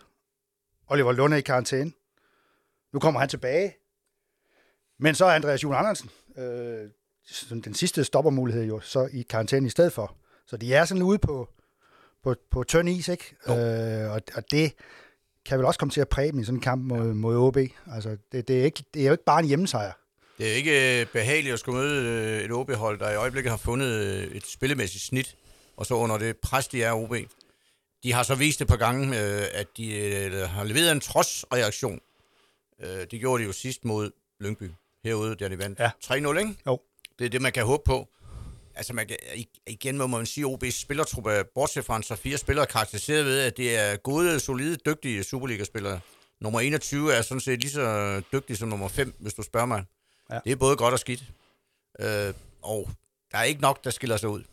Oliver 0.88 1.12
Lunde 1.12 1.38
i 1.38 1.42
karantæne. 1.42 1.92
Nu 2.94 3.00
kommer 3.00 3.20
han 3.20 3.30
tilbage. 3.30 3.76
Men 4.98 5.16
så 5.16 5.26
er 5.26 5.36
Andreas 5.36 5.64
Jule 5.64 5.78
Andersen, 5.78 6.10
øh, 6.38 6.90
den 7.50 7.74
sidste 7.74 8.04
stoppermulighed 8.04 8.64
jo, 8.64 8.80
så 8.80 9.10
i 9.14 9.22
karantæne 9.22 9.68
i 9.68 9.70
stedet 9.70 9.94
for. 9.94 10.16
Så 10.48 10.58
de 10.58 10.74
er 10.74 10.86
sådan 10.86 11.04
ude 11.04 11.20
på, 11.20 11.50
på, 12.24 12.36
på 12.52 12.64
tynd 12.64 12.90
is, 12.90 13.08
ikke? 13.08 13.36
Øh, 13.48 14.12
og, 14.12 14.22
og 14.36 14.52
det 14.52 14.74
kan 15.46 15.58
vel 15.58 15.66
også 15.66 15.80
komme 15.80 15.92
til 15.92 16.02
at 16.02 16.10
præge 16.10 16.32
dem 16.32 16.40
i 16.40 16.44
sådan 16.44 16.58
en 16.58 16.62
kamp 16.62 16.84
mod, 16.84 17.14
mod 17.14 17.38
OB. 17.38 17.58
Altså, 17.94 18.18
det, 18.32 18.48
det, 18.48 18.60
er 18.60 18.64
ikke, 18.64 18.84
det 18.94 19.02
er 19.02 19.06
jo 19.06 19.12
ikke 19.12 19.24
bare 19.24 19.40
en 19.40 19.46
hjemmesejr. 19.46 19.92
Det 20.38 20.52
er 20.52 20.54
ikke 20.54 21.02
øh, 21.02 21.08
behageligt 21.08 21.54
at 21.54 21.60
skulle 21.60 21.78
møde 21.78 22.06
øh, 22.06 22.46
et 22.46 22.52
OB-hold, 22.52 23.00
der 23.00 23.12
i 23.12 23.16
øjeblikket 23.16 23.50
har 23.52 23.58
fundet 23.58 23.88
øh, 23.88 24.24
et 24.24 24.48
spillemæssigt 24.48 25.04
snit, 25.04 25.36
og 25.78 25.86
så 25.86 25.94
under 25.94 26.18
det 26.18 26.38
pres, 26.38 26.68
de 26.68 26.84
er 26.84 26.94
OB. 26.94 27.16
De 28.04 28.14
har 28.14 28.24
så 28.24 28.36
vist 28.36 28.62
et 28.62 28.68
par 28.68 28.76
gange, 28.76 29.18
at 29.18 29.68
de 29.78 29.92
har 30.48 30.64
leveret 30.64 30.92
en 30.92 31.00
trodsreaktion. 31.00 32.00
Det 32.82 33.20
gjorde 33.20 33.44
de 33.44 33.48
jo 33.48 33.54
sidst 33.54 33.86
mod 33.86 34.12
Lyngby 34.40 34.72
herude, 35.04 35.36
der 35.36 35.48
de 35.48 35.58
vandt 35.58 35.80
ja. 35.80 35.92
3-0, 36.04 36.38
ikke? 36.38 36.56
Jo. 36.68 36.80
Det 37.20 37.26
er 37.26 37.30
det, 37.30 37.42
man 37.42 37.52
kan 37.52 37.66
håbe 37.66 37.84
på. 37.86 38.08
Altså, 38.76 38.94
man 38.94 39.08
kan, 39.08 39.18
igen 39.68 39.98
må 39.98 40.08
man 40.08 40.26
sige, 40.26 40.46
at 40.46 40.64
OB's 40.64 40.82
spillertruppe 40.82 41.32
er 41.32 41.44
bortset 41.56 41.86
fra 41.86 41.98
en 41.98 42.04
så 42.04 42.16
fire 42.16 42.38
spillere 42.38 42.66
karakteriseret 42.66 43.26
ved, 43.26 43.40
at 43.40 43.58
det 43.58 43.78
er 43.78 43.96
gode, 43.96 44.40
solide, 44.40 44.78
dygtige 44.86 45.24
Superliga-spillere. 45.24 46.00
Nummer 46.42 46.60
21 46.60 47.14
er 47.14 47.22
sådan 47.22 47.42
set 47.42 47.60
lige 47.60 47.72
så 47.72 48.22
dygtig 48.34 48.58
som 48.58 48.70
nummer 48.70 48.88
5, 48.88 49.16
hvis 49.20 49.34
du 49.34 49.42
spørger 49.44 49.66
mig. 49.66 49.84
Ja. 50.32 50.40
Det 50.44 50.52
er 50.52 50.56
både 50.56 50.76
godt 50.76 50.94
og 50.94 51.00
skidt. 51.00 51.24
Øh, 52.00 52.34
og 52.62 52.90
der 53.32 53.38
er 53.38 53.44
ikke 53.44 53.62
nok, 53.62 53.84
der 53.84 53.90
skiller 53.90 54.18
sig 54.18 54.30
ud. 54.30 54.44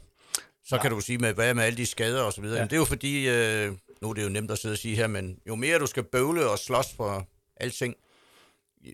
Så 0.65 0.75
Nej. 0.75 0.83
kan 0.83 0.91
du 0.91 1.01
sige, 1.01 1.19
med, 1.19 1.35
hvad 1.35 1.55
med 1.55 1.65
alle 1.65 1.77
de 1.77 1.87
skader 1.87 2.23
og 2.23 2.33
så 2.33 2.41
videre. 2.41 2.57
Ja. 2.57 2.63
Men 2.63 2.71
det 2.71 2.77
er 2.77 2.81
jo 2.81 2.85
fordi, 2.85 3.29
øh, 3.29 3.73
nu 4.03 4.11
er 4.11 4.15
det 4.15 4.25
jo 4.25 4.29
nemt 4.29 4.51
at 4.51 4.59
sidde 4.59 4.73
og 4.73 4.79
sige 4.79 4.97
her, 4.97 5.07
men 5.07 5.39
jo 5.49 5.55
mere 5.55 5.79
du 5.79 5.87
skal 5.87 6.03
bøvle 6.03 6.51
og 6.51 6.59
slås 6.59 6.87
for 6.97 7.29
alting, 7.57 7.95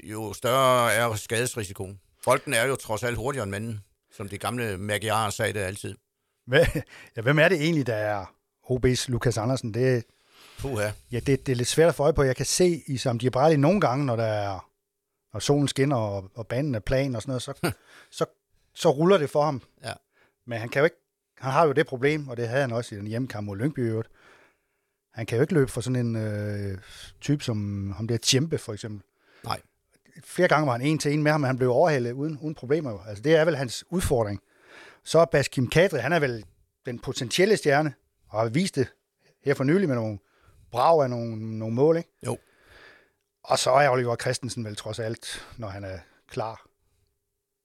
jo 0.04 0.32
større 0.32 0.92
er 0.92 1.14
skadesrisikoen. 1.14 2.00
Bolden 2.24 2.54
er 2.54 2.66
jo 2.66 2.76
trods 2.76 3.02
alt 3.02 3.16
hurtigere 3.16 3.42
end 3.42 3.50
manden, 3.50 3.80
som 4.10 4.28
de 4.28 4.38
gamle 4.38 4.78
magiarer 4.78 5.30
sagde 5.30 5.52
det 5.52 5.60
altid. 5.60 5.96
Hvad, 6.46 6.66
ja, 7.16 7.22
hvem 7.22 7.38
er 7.38 7.48
det 7.48 7.62
egentlig, 7.62 7.86
der 7.86 7.94
er 7.94 8.24
OB's 8.70 9.04
Lukas 9.08 9.38
Andersen? 9.38 9.74
Det, 9.74 10.04
Puha. 10.58 10.90
Ja, 11.12 11.20
det, 11.20 11.46
det 11.46 11.52
er 11.52 11.56
lidt 11.56 11.68
svært 11.68 11.88
at 11.88 11.94
få 11.94 12.02
øje 12.02 12.12
på. 12.12 12.22
Jeg 12.22 12.36
kan 12.36 12.46
se 12.46 12.82
i 12.86 12.96
Sam 12.96 13.18
Gibraldi 13.18 13.56
nogle 13.56 13.80
gange, 13.80 14.06
når 14.06 14.16
der 14.16 14.24
er 14.24 14.72
når 15.32 15.40
solen 15.40 15.68
skinner, 15.68 15.96
og, 15.96 16.30
og 16.34 16.46
banen 16.46 16.74
er 16.74 16.80
plan 16.80 17.16
og 17.16 17.22
sådan 17.22 17.30
noget, 17.30 17.42
så, 17.42 17.54
så, 18.18 18.24
så 18.74 18.90
ruller 18.90 19.18
det 19.18 19.30
for 19.30 19.44
ham. 19.44 19.62
Ja. 19.84 19.92
Men 20.46 20.58
han 20.58 20.68
kan 20.68 20.80
jo 20.80 20.84
ikke, 20.84 20.96
han 21.38 21.52
har 21.52 21.66
jo 21.66 21.72
det 21.72 21.86
problem, 21.86 22.28
og 22.28 22.36
det 22.36 22.48
havde 22.48 22.60
han 22.60 22.72
også 22.72 22.94
i 22.94 22.98
den 22.98 23.06
hjemmekamp 23.06 23.46
mod 23.46 23.56
Lyngby 23.56 23.78
øvrigt. 23.78 24.10
Han 25.14 25.26
kan 25.26 25.36
jo 25.36 25.42
ikke 25.42 25.54
løbe 25.54 25.70
for 25.70 25.80
sådan 25.80 26.06
en 26.06 26.16
øh, 26.16 26.78
type 27.20 27.44
som 27.44 27.90
ham 27.96 28.08
der 28.08 28.16
Tjempe, 28.16 28.58
for 28.58 28.72
eksempel. 28.72 29.02
Nej. 29.44 29.60
Flere 30.24 30.48
gange 30.48 30.66
var 30.66 30.72
han 30.72 30.80
en 30.80 30.98
til 30.98 31.12
en 31.12 31.22
med 31.22 31.32
ham, 31.32 31.40
men 31.40 31.46
han 31.46 31.56
blev 31.56 31.70
overhældet 31.70 32.12
uden, 32.12 32.38
uden 32.42 32.54
problemer. 32.54 33.04
Altså, 33.06 33.22
det 33.22 33.36
er 33.36 33.44
vel 33.44 33.56
hans 33.56 33.84
udfordring. 33.90 34.40
Så 35.04 35.18
er 35.18 35.24
Baskim 35.24 35.68
Kadri, 35.70 35.98
han 35.98 36.12
er 36.12 36.18
vel 36.18 36.44
den 36.86 36.98
potentielle 36.98 37.56
stjerne, 37.56 37.94
og 38.28 38.40
har 38.40 38.48
vist 38.48 38.74
det 38.74 38.88
her 39.44 39.54
for 39.54 39.64
nylig 39.64 39.88
med 39.88 39.96
nogle 39.96 40.18
brag 40.70 41.02
af 41.02 41.10
nogle, 41.10 41.58
nogle 41.58 41.74
mål, 41.74 41.96
ikke? 41.96 42.10
Jo. 42.26 42.38
Og 43.44 43.58
så 43.58 43.70
er 43.70 43.88
Oliver 43.88 44.16
Christensen 44.16 44.64
vel 44.64 44.76
trods 44.76 44.98
alt, 44.98 45.46
når 45.56 45.68
han 45.68 45.84
er 45.84 45.98
klar, 46.28 46.66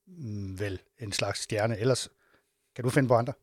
mm, 0.07 0.59
vel 0.59 0.79
en 0.99 1.11
slags 1.11 1.39
stjerne. 1.39 1.79
Ellers 1.79 2.09
kan 2.75 2.83
du 2.83 2.89
finde 2.89 3.07
på 3.07 3.15
andre? 3.15 3.33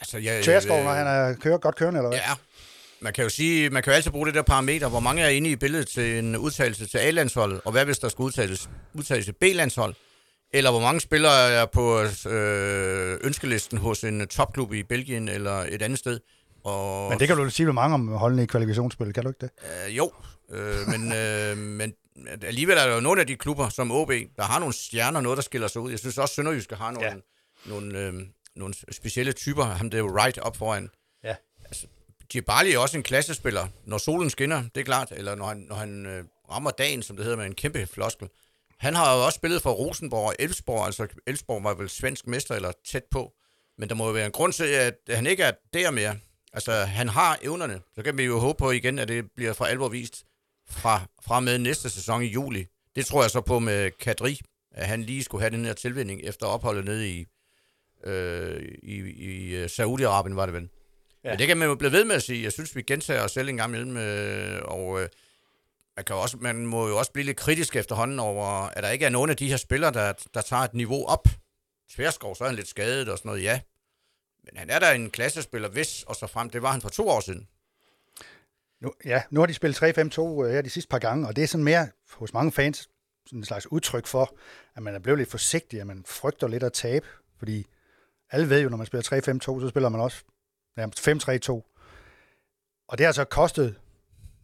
Altså, 0.00 0.18
jeg, 0.18 0.44
Tjærskov, 0.44 0.82
når 0.82 0.90
han 0.90 1.06
er 1.06 1.34
kører, 1.34 1.58
godt 1.58 1.76
kørende, 1.76 1.98
eller 1.98 2.08
hvad? 2.08 2.18
Ja, 2.18 2.34
man 3.00 3.12
kan 3.12 3.24
jo 3.24 3.30
sige, 3.30 3.70
man 3.70 3.82
kan 3.82 3.90
jo 3.90 3.94
altid 3.94 4.10
bruge 4.10 4.26
det 4.26 4.34
der 4.34 4.42
parameter, 4.42 4.88
hvor 4.88 5.00
mange 5.00 5.22
er 5.22 5.28
inde 5.28 5.50
i 5.50 5.56
billedet 5.56 5.88
til 5.88 6.18
en 6.18 6.36
udtalelse 6.36 6.86
til 6.86 6.98
A-landsholdet, 6.98 7.60
og 7.64 7.72
hvad 7.72 7.84
hvis 7.84 7.98
der 7.98 8.08
skal 8.08 8.22
udtales, 8.22 8.70
udtales 8.94 9.24
til 9.24 9.32
B-landshold, 9.32 9.94
eller 10.52 10.70
hvor 10.70 10.80
mange 10.80 11.00
spillere 11.00 11.50
er 11.50 11.66
på 11.66 12.00
øh, 12.30 13.18
ønskelisten 13.24 13.78
hos 13.78 14.04
en 14.04 14.26
topklub 14.28 14.72
i 14.72 14.82
Belgien 14.82 15.28
eller 15.28 15.64
et 15.68 15.82
andet 15.82 15.98
sted. 15.98 16.20
Og, 16.64 17.10
Men 17.10 17.20
det 17.20 17.28
kan 17.28 17.36
du 17.36 17.50
sige 17.50 17.66
med 17.66 17.74
mange 17.74 17.94
om 17.94 18.08
holdende 18.08 18.42
i 18.42 18.46
kvalifikationsspil, 18.46 19.12
kan 19.12 19.22
du 19.22 19.28
ikke 19.28 19.40
det? 19.40 19.50
Øh, 19.88 19.96
jo, 19.96 20.12
Øh, 20.50 20.88
men, 20.88 21.12
øh, 21.12 21.56
men 21.58 21.94
alligevel 22.42 22.76
er 22.78 22.86
der 22.86 22.94
jo 22.94 23.00
nogle 23.00 23.20
af 23.20 23.26
de 23.26 23.36
klubber, 23.36 23.68
som 23.68 23.92
OB, 23.92 24.10
der 24.36 24.42
har 24.42 24.58
nogle 24.58 24.74
stjerner, 24.74 25.20
noget 25.20 25.36
der 25.36 25.42
skiller 25.42 25.68
sig 25.68 25.82
ud. 25.82 25.90
Jeg 25.90 25.98
synes 25.98 26.18
også, 26.18 26.34
Sønderjyske 26.34 26.74
har 26.74 26.90
nogle, 26.90 27.08
ja. 27.08 27.14
nogle, 27.70 27.98
øh, 27.98 28.14
nogle 28.56 28.74
specielle 28.90 29.32
typer. 29.32 29.64
Ham 29.64 29.90
der 29.90 29.98
er 29.98 30.02
jo 30.02 30.18
right 30.18 30.38
op 30.38 30.56
foran. 30.56 30.90
Djibali 32.32 32.72
er 32.72 32.78
også 32.78 32.96
en 32.96 33.02
klassespiller, 33.02 33.66
når 33.84 33.98
solen 33.98 34.30
skinner, 34.30 34.62
det 34.74 34.80
er 34.80 34.84
klart, 34.84 35.12
eller 35.12 35.34
når 35.34 35.46
han, 35.46 35.56
når 35.56 35.76
han 35.76 36.06
øh, 36.06 36.24
rammer 36.50 36.70
dagen, 36.70 37.02
som 37.02 37.16
det 37.16 37.24
hedder 37.24 37.38
med 37.38 37.46
en 37.46 37.54
kæmpe 37.54 37.86
floskel. 37.86 38.28
Han 38.78 38.94
har 38.94 39.16
jo 39.16 39.24
også 39.24 39.36
spillet 39.36 39.62
for 39.62 39.70
Rosenborg 39.70 40.26
og 40.26 40.34
Elfsborg, 40.38 40.86
altså 40.86 41.06
Elfsborg 41.26 41.64
var 41.64 41.74
vel 41.74 41.88
svensk 41.88 42.26
mester 42.26 42.54
eller 42.54 42.72
tæt 42.86 43.04
på. 43.10 43.32
Men 43.78 43.88
der 43.88 43.94
må 43.94 44.06
jo 44.06 44.12
være 44.12 44.26
en 44.26 44.32
grund 44.32 44.52
til, 44.52 44.64
at 44.64 44.94
han 45.08 45.26
ikke 45.26 45.42
er 45.42 45.52
der 45.74 45.90
mere. 45.90 46.18
Altså, 46.52 46.72
han 46.72 47.08
har 47.08 47.38
evnerne. 47.42 47.80
Så 47.94 48.02
kan 48.02 48.18
vi 48.18 48.24
jo 48.24 48.38
håbe 48.38 48.58
på 48.58 48.70
igen, 48.70 48.98
at 48.98 49.08
det 49.08 49.32
bliver 49.36 49.52
for 49.52 49.64
alvor 49.64 49.88
vist 49.88 50.24
fra, 50.68 51.00
fra 51.26 51.40
med 51.40 51.58
næste 51.58 51.90
sæson 51.90 52.22
i 52.22 52.26
juli. 52.26 52.66
Det 52.96 53.06
tror 53.06 53.22
jeg 53.22 53.30
så 53.30 53.40
på 53.40 53.58
med 53.58 53.90
Kadri, 53.90 54.40
at 54.70 54.86
han 54.86 55.02
lige 55.02 55.24
skulle 55.24 55.42
have 55.42 55.50
den 55.50 55.64
her 55.64 55.72
tilvinding 55.72 56.20
efter 56.24 56.46
opholdet 56.46 56.84
nede 56.84 57.10
i, 57.10 57.26
øh, 58.04 58.62
i, 58.82 58.96
i 59.10 59.54
øh, 59.54 59.64
Saudi-Arabien, 59.64 60.34
var 60.34 60.46
det 60.46 60.54
vel. 60.54 60.68
Ja. 61.26 61.30
Men 61.30 61.38
det 61.38 61.46
kan 61.46 61.56
man 61.56 61.68
jo 61.68 61.74
blive 61.74 61.92
ved 61.92 62.04
med 62.04 62.16
at 62.16 62.22
sige. 62.22 62.42
Jeg 62.42 62.52
synes, 62.52 62.76
vi 62.76 62.82
gentager 62.82 63.22
os 63.22 63.32
selv 63.32 63.48
en 63.48 63.56
gang 63.56 63.74
imellem, 63.74 63.96
øh, 63.96 64.62
og 64.64 65.02
øh, 65.02 65.08
man, 65.96 66.04
kan 66.04 66.16
også, 66.16 66.36
man 66.36 66.66
må 66.66 66.88
jo 66.88 66.98
også 66.98 67.12
blive 67.12 67.24
lidt 67.26 67.36
kritisk 67.36 67.76
efterhånden 67.76 68.18
over, 68.18 68.46
at 68.46 68.82
der 68.82 68.90
ikke 68.90 69.04
er 69.04 69.10
nogen 69.10 69.30
af 69.30 69.36
de 69.36 69.48
her 69.48 69.56
spillere, 69.56 69.92
der, 69.92 70.12
der 70.34 70.40
tager 70.40 70.62
et 70.62 70.74
niveau 70.74 71.06
op. 71.06 71.28
Tværskov, 71.90 72.36
så 72.36 72.44
er 72.44 72.48
han 72.48 72.56
lidt 72.56 72.68
skadet 72.68 73.08
og 73.08 73.18
sådan 73.18 73.28
noget, 73.28 73.42
ja. 73.42 73.60
Men 74.44 74.56
han 74.56 74.70
er 74.70 74.78
da 74.78 74.94
en 74.94 75.10
klassespiller, 75.10 75.68
hvis 75.68 76.02
og 76.02 76.16
så 76.16 76.26
frem. 76.26 76.50
Det 76.50 76.62
var 76.62 76.72
han 76.72 76.80
for 76.80 76.88
to 76.88 77.08
år 77.08 77.20
siden. 77.20 77.48
Nu, 78.80 78.92
ja, 79.04 79.22
nu 79.30 79.40
har 79.40 79.46
de 79.46 79.54
spillet 79.54 79.82
3-5-2 79.82 80.44
øh, 80.44 80.50
her 80.50 80.62
de 80.62 80.70
sidste 80.70 80.88
par 80.88 80.98
gange, 80.98 81.28
og 81.28 81.36
det 81.36 81.44
er 81.44 81.48
sådan 81.48 81.64
mere 81.64 81.88
hos 82.12 82.32
mange 82.32 82.52
fans 82.52 82.88
sådan 83.26 83.38
en 83.38 83.44
slags 83.44 83.72
udtryk 83.72 84.06
for, 84.06 84.36
at 84.76 84.82
man 84.82 84.94
er 84.94 84.98
blevet 84.98 85.18
lidt 85.18 85.30
forsigtig, 85.30 85.80
at 85.80 85.86
man 85.86 86.04
frygter 86.06 86.48
lidt 86.48 86.62
at 86.62 86.72
tabe, 86.72 87.06
fordi 87.38 87.66
alle 88.30 88.50
ved 88.50 88.62
jo, 88.62 88.68
når 88.68 88.76
man 88.76 88.86
spiller 88.86 89.02
3-5-2, 89.02 89.60
så 89.60 89.68
spiller 89.68 89.88
man 89.88 90.00
også 90.00 90.24
nærmest 90.76 91.08
5-3-2. 91.08 91.52
Og 92.88 92.98
det 92.98 93.06
har 93.06 93.12
så 93.12 93.24
kostet, 93.24 93.74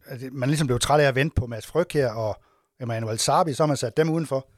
at 0.04 0.32
man 0.32 0.48
ligesom 0.48 0.66
blev 0.66 0.78
træt 0.78 1.00
af 1.00 1.08
at 1.08 1.14
vente 1.14 1.34
på 1.34 1.46
Mads 1.46 1.66
Fryg 1.66 1.86
her 1.92 2.10
og 2.10 2.42
Emmanuel 2.80 3.18
Sarbi, 3.18 3.52
så 3.54 3.62
har 3.62 3.66
man 3.66 3.76
sat 3.76 3.96
dem 3.96 4.10
udenfor 4.10 4.48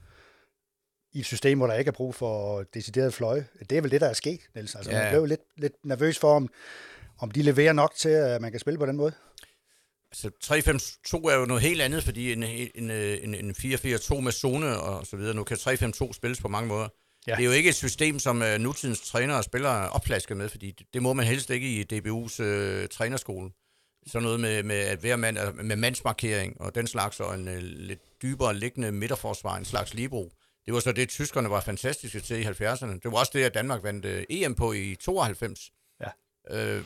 i 1.12 1.18
et 1.20 1.26
system, 1.26 1.58
hvor 1.58 1.66
der 1.66 1.74
ikke 1.74 1.88
er 1.88 1.92
brug 1.92 2.14
for 2.14 2.62
decideret 2.74 3.14
fløje. 3.14 3.46
Det 3.70 3.78
er 3.78 3.82
vel 3.82 3.90
det, 3.90 4.00
der 4.00 4.08
er 4.08 4.12
sket, 4.12 4.40
Niels. 4.54 4.74
Altså, 4.74 4.90
ja. 4.90 5.02
man 5.02 5.12
blev 5.12 5.24
lidt, 5.24 5.40
lidt 5.56 5.72
nervøs 5.84 6.18
for, 6.18 6.36
om, 6.36 6.48
om 7.18 7.30
de 7.30 7.42
leverer 7.42 7.72
nok 7.72 7.94
til, 7.94 8.08
at 8.08 8.42
man 8.42 8.50
kan 8.50 8.60
spille 8.60 8.78
på 8.78 8.86
den 8.86 8.96
måde. 8.96 9.12
Altså 10.10 10.30
3-5-2 11.24 11.30
er 11.30 11.38
jo 11.38 11.44
noget 11.44 11.62
helt 11.62 11.82
andet, 11.82 12.04
fordi 12.04 12.32
en, 12.32 12.42
en, 12.42 12.90
en, 12.90 13.34
en 13.34 13.50
4-4-2 13.50 14.20
med 14.20 14.32
zone 14.32 14.80
og 14.80 15.06
så 15.06 15.16
videre, 15.16 15.34
nu 15.34 15.44
kan 15.44 15.56
3-5-2 15.56 16.12
spilles 16.12 16.40
på 16.40 16.48
mange 16.48 16.68
måder. 16.68 16.88
Ja. 17.26 17.32
Det 17.32 17.40
er 17.40 17.44
jo 17.44 17.52
ikke 17.52 17.68
et 17.68 17.74
system, 17.74 18.18
som 18.18 18.42
uh, 18.42 18.60
nutidens 18.60 19.00
trænere 19.00 19.36
og 19.36 19.44
spillere 19.44 19.90
opflasker 19.90 20.34
med, 20.34 20.48
fordi 20.48 20.70
det, 20.70 20.86
det 20.94 21.02
må 21.02 21.12
man 21.12 21.26
helst 21.26 21.50
ikke 21.50 21.68
i 21.68 21.84
DBU's 21.92 22.42
øh, 22.42 22.88
trænerskole. 22.88 23.50
Sådan 24.06 24.22
noget 24.22 24.40
med, 24.40 24.62
med, 24.62 24.76
at 24.76 25.02
være 25.02 25.16
mand, 25.16 25.38
med 25.62 25.76
mandsmarkering 25.76 26.60
og 26.60 26.74
den 26.74 26.86
slags, 26.86 27.20
og 27.20 27.34
en 27.34 27.48
uh, 27.48 27.54
lidt 27.58 28.22
dybere 28.22 28.54
liggende 28.54 28.92
midterforsvar, 28.92 29.56
en 29.56 29.64
slags 29.64 29.94
libro. 29.94 30.32
Det 30.66 30.74
var 30.74 30.80
så 30.80 30.92
det, 30.92 31.08
tyskerne 31.08 31.50
var 31.50 31.60
fantastiske 31.60 32.20
til 32.20 32.40
i 32.40 32.44
70'erne. 32.44 32.92
Det 32.92 33.04
var 33.04 33.18
også 33.18 33.32
det, 33.34 33.44
at 33.44 33.54
Danmark 33.54 33.82
vandt 33.82 34.04
uh, 34.04 34.12
EM 34.30 34.54
på 34.54 34.72
i 34.72 34.96
92. 35.00 35.70
Ja. 36.00 36.76
Uh, 36.76 36.84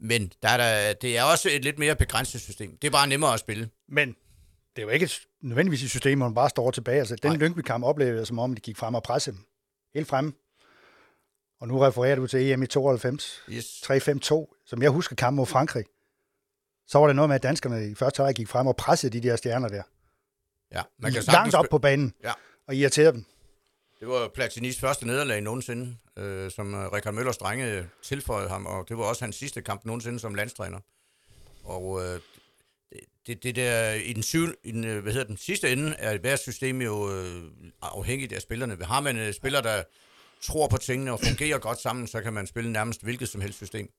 men 0.00 0.32
der 0.42 0.48
er 0.48 0.56
der, 0.56 0.92
det 0.92 1.18
er 1.18 1.22
også 1.22 1.48
et 1.52 1.64
lidt 1.64 1.78
mere 1.78 1.96
begrænset 1.96 2.40
system. 2.40 2.76
Det 2.76 2.88
er 2.88 2.92
bare 2.92 3.06
nemmere 3.06 3.34
at 3.34 3.40
spille. 3.40 3.70
Men 3.88 4.08
det 4.76 4.82
er 4.82 4.82
jo 4.82 4.88
ikke 4.88 5.10
nødvendigvis 5.42 5.82
et 5.82 5.90
system, 5.90 6.18
hvor 6.18 6.28
man 6.28 6.34
bare 6.34 6.50
står 6.50 6.70
tilbage. 6.70 6.98
Altså, 6.98 7.16
den 7.22 7.36
Lyngby-kamp 7.36 7.84
oplevede 7.84 8.18
jeg, 8.18 8.26
som 8.26 8.38
om 8.38 8.54
de 8.54 8.60
gik 8.60 8.76
frem 8.76 8.94
og 8.94 9.02
pressede 9.02 9.36
dem. 9.36 9.44
Helt 9.94 10.08
fremme. 10.08 10.32
Og 11.60 11.68
nu 11.68 11.78
refererer 11.78 12.16
du 12.16 12.26
til 12.26 12.50
EM 12.50 12.62
i 12.62 12.66
92. 12.66 13.42
Yes. 13.50 13.82
3-5-2. 13.90 14.62
Som 14.66 14.82
jeg 14.82 14.90
husker 14.90 15.16
kampen 15.16 15.36
mod 15.36 15.46
Frankrig. 15.46 15.84
Så 16.86 16.98
var 16.98 17.06
det 17.06 17.16
noget 17.16 17.28
med, 17.28 17.34
at 17.34 17.42
danskerne 17.42 17.90
i 17.90 17.94
første 17.94 18.18
halvleg 18.18 18.34
gik 18.34 18.48
frem 18.48 18.66
og 18.66 18.76
pressede 18.76 19.20
de 19.20 19.28
der 19.28 19.36
stjerner 19.36 19.68
der. 19.68 19.82
Ja, 20.72 20.82
man 20.98 21.12
kan 21.12 21.22
Langt 21.22 21.54
op 21.54 21.66
på 21.70 21.78
banen. 21.78 22.14
Ja. 22.24 22.32
Og 22.68 22.74
irriterede 22.74 23.12
dem. 23.12 23.24
Det 24.00 24.08
var 24.08 24.28
Platinis 24.34 24.80
første 24.80 25.06
nederlag 25.06 25.40
nogensinde, 25.40 25.96
øh, 26.16 26.50
som 26.50 26.74
øh, 26.74 26.92
Rikard 26.92 27.14
Møllers 27.14 27.36
drenge 27.36 27.88
tilføjede 28.02 28.48
ham, 28.48 28.66
og 28.66 28.88
det 28.88 28.98
var 28.98 29.04
også 29.04 29.24
hans 29.24 29.36
sidste 29.36 29.62
kamp 29.62 29.84
nogensinde 29.84 30.20
som 30.20 30.34
landstræner. 30.34 30.78
Og 31.64 32.02
øh, 32.04 32.20
det, 33.26 33.42
det 33.42 33.56
der, 33.56 33.92
i 33.92 34.12
den, 34.12 34.22
syv, 34.22 34.48
i 34.64 34.72
den, 34.72 34.84
øh, 34.84 35.02
hvad 35.02 35.12
hedder 35.12 35.26
den 35.26 35.36
sidste 35.36 35.72
ende, 35.72 35.94
er 35.98 36.18
hver 36.18 36.36
system 36.36 36.82
jo 36.82 37.12
øh, 37.12 37.42
afhængigt 37.82 38.32
af 38.32 38.42
spillerne. 38.42 38.84
Har 38.84 39.00
man 39.00 39.16
øh, 39.16 39.34
spiller, 39.34 39.60
der 39.60 39.82
tror 40.42 40.68
på 40.68 40.76
tingene 40.76 41.12
og 41.12 41.20
fungerer 41.20 41.58
godt 41.58 41.80
sammen, 41.80 42.06
så 42.06 42.20
kan 42.20 42.32
man 42.32 42.46
spille 42.46 42.72
nærmest 42.72 43.02
hvilket 43.02 43.28
som 43.28 43.40
helst 43.40 43.56
system. 43.56 43.90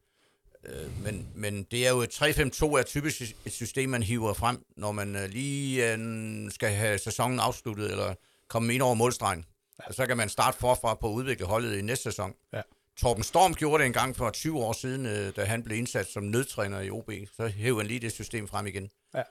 Øh, 0.66 1.04
men, 1.04 1.28
men 1.36 1.63
det 1.63 1.88
er 1.88 1.90
jo 1.90 2.01
et 2.01 2.22
3-5-2 2.22 2.78
er 2.78 2.84
typisk 2.84 3.22
et 3.46 3.54
system, 3.54 3.90
man 3.90 4.04
hiver 4.04 4.34
frem, 4.34 4.66
når 4.78 4.92
man 4.92 5.16
øh, 5.16 5.30
lige 5.30 5.94
øh, 5.94 6.51
skal 6.51 6.70
have 6.70 6.98
sæsonen 6.98 7.40
afsluttet, 7.40 7.92
eller 7.92 8.13
komme 8.48 8.74
ind 8.74 8.82
over 8.82 8.94
målstregen. 8.94 9.46
Ja. 9.88 9.94
Så 9.94 10.06
kan 10.06 10.18
man 10.18 10.30
starte 10.30 10.58
forfra 10.58 10.96
på 10.96 11.10
at 11.10 11.13
udvikle 11.13 11.46
holdet 11.46 11.78
i 11.78 11.82
næste 11.82 12.04
sæson. 12.04 12.34
Ja. 12.54 12.62
Torben 12.98 13.24
Storm 13.24 13.54
gjorde 13.54 13.82
det 13.82 13.88
en 13.88 13.94
gang 13.94 14.16
for 14.16 14.30
20 14.30 14.60
år 14.60 14.74
siden, 14.74 15.06
øh, 15.06 15.36
da 15.36 15.44
han 15.44 15.63
blev 15.63 15.78
indsat 15.78 16.08
som 16.08 16.24
nødtræner 16.24 16.80
i 16.80 16.90
OB. 16.90 17.12
Så 17.36 17.48
hævde 17.48 17.80
han 17.80 17.88
lige 17.88 18.00
det 18.00 18.12
system 18.12 18.48
frem 18.48 18.68
igen. 18.68 18.90
Ja. 19.15 19.24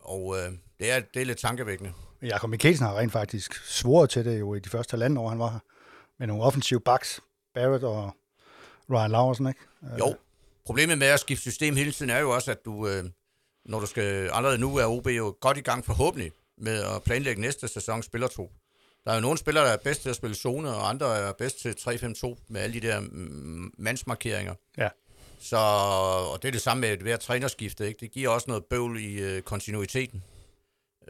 Og 0.00 0.36
øh, 0.36 0.52
det, 0.80 0.92
er, 0.92 1.00
det 1.14 1.22
er 1.22 1.26
lidt 1.26 1.38
tankevækkende. 1.38 1.92
Jakob 2.22 2.50
Mikkelsen 2.50 2.86
har 2.86 2.98
rent 2.98 3.12
faktisk 3.12 3.54
svoret 3.64 4.10
til 4.10 4.24
det 4.24 4.40
jo 4.40 4.54
i 4.54 4.60
de 4.60 4.68
første 4.68 4.92
halvanden 4.92 5.16
år, 5.16 5.28
han 5.28 5.38
var 5.38 5.50
her. 5.50 5.58
Med 6.18 6.26
nogle 6.26 6.42
offensive 6.42 6.80
backs, 6.80 7.20
Barrett 7.54 7.84
og 7.84 8.16
Ryan 8.90 9.10
Laversen, 9.10 9.48
ikke? 9.48 9.60
Jo. 9.98 10.16
Problemet 10.66 10.98
med 10.98 11.06
at 11.06 11.20
skifte 11.20 11.42
system 11.42 11.76
hele 11.76 11.92
tiden 11.92 12.10
er 12.10 12.18
jo 12.18 12.30
også, 12.30 12.50
at 12.50 12.64
du, 12.64 12.88
øh, 12.88 13.04
når 13.64 13.80
du 13.80 13.86
skal, 13.86 14.30
allerede 14.32 14.58
nu 14.58 14.76
er 14.76 14.86
OB 14.86 15.06
jo 15.06 15.36
godt 15.40 15.58
i 15.58 15.60
gang 15.60 15.84
forhåbentlig 15.84 16.32
med 16.58 16.84
at 16.84 17.02
planlægge 17.02 17.40
næste 17.40 17.68
sæson 17.68 18.02
spillertrup. 18.02 18.50
Der 19.04 19.10
er 19.10 19.14
jo 19.14 19.20
nogle 19.20 19.38
spillere, 19.38 19.64
der 19.64 19.72
er 19.72 19.76
bedst 19.76 20.02
til 20.02 20.10
at 20.10 20.16
spille 20.16 20.36
zone, 20.36 20.68
og 20.68 20.88
andre 20.88 21.18
er 21.18 21.32
bedst 21.32 21.60
til 21.60 21.74
3-5-2 21.80 22.44
med 22.48 22.60
alle 22.60 22.80
de 22.80 22.86
der 22.86 23.00
mm, 23.00 23.72
mandsmarkeringer. 23.78 24.54
Ja. 24.78 24.88
Så, 25.44 25.56
og 26.32 26.42
det 26.42 26.48
er 26.48 26.52
det 26.52 26.60
samme 26.60 26.80
med 26.80 26.96
hver 26.96 27.16
trænerskifte, 27.16 27.88
ikke? 27.88 28.00
Det 28.00 28.10
giver 28.10 28.28
også 28.28 28.44
noget 28.48 28.64
bøvl 28.64 29.00
i 29.00 29.20
øh, 29.20 29.42
kontinuiteten. 29.42 30.22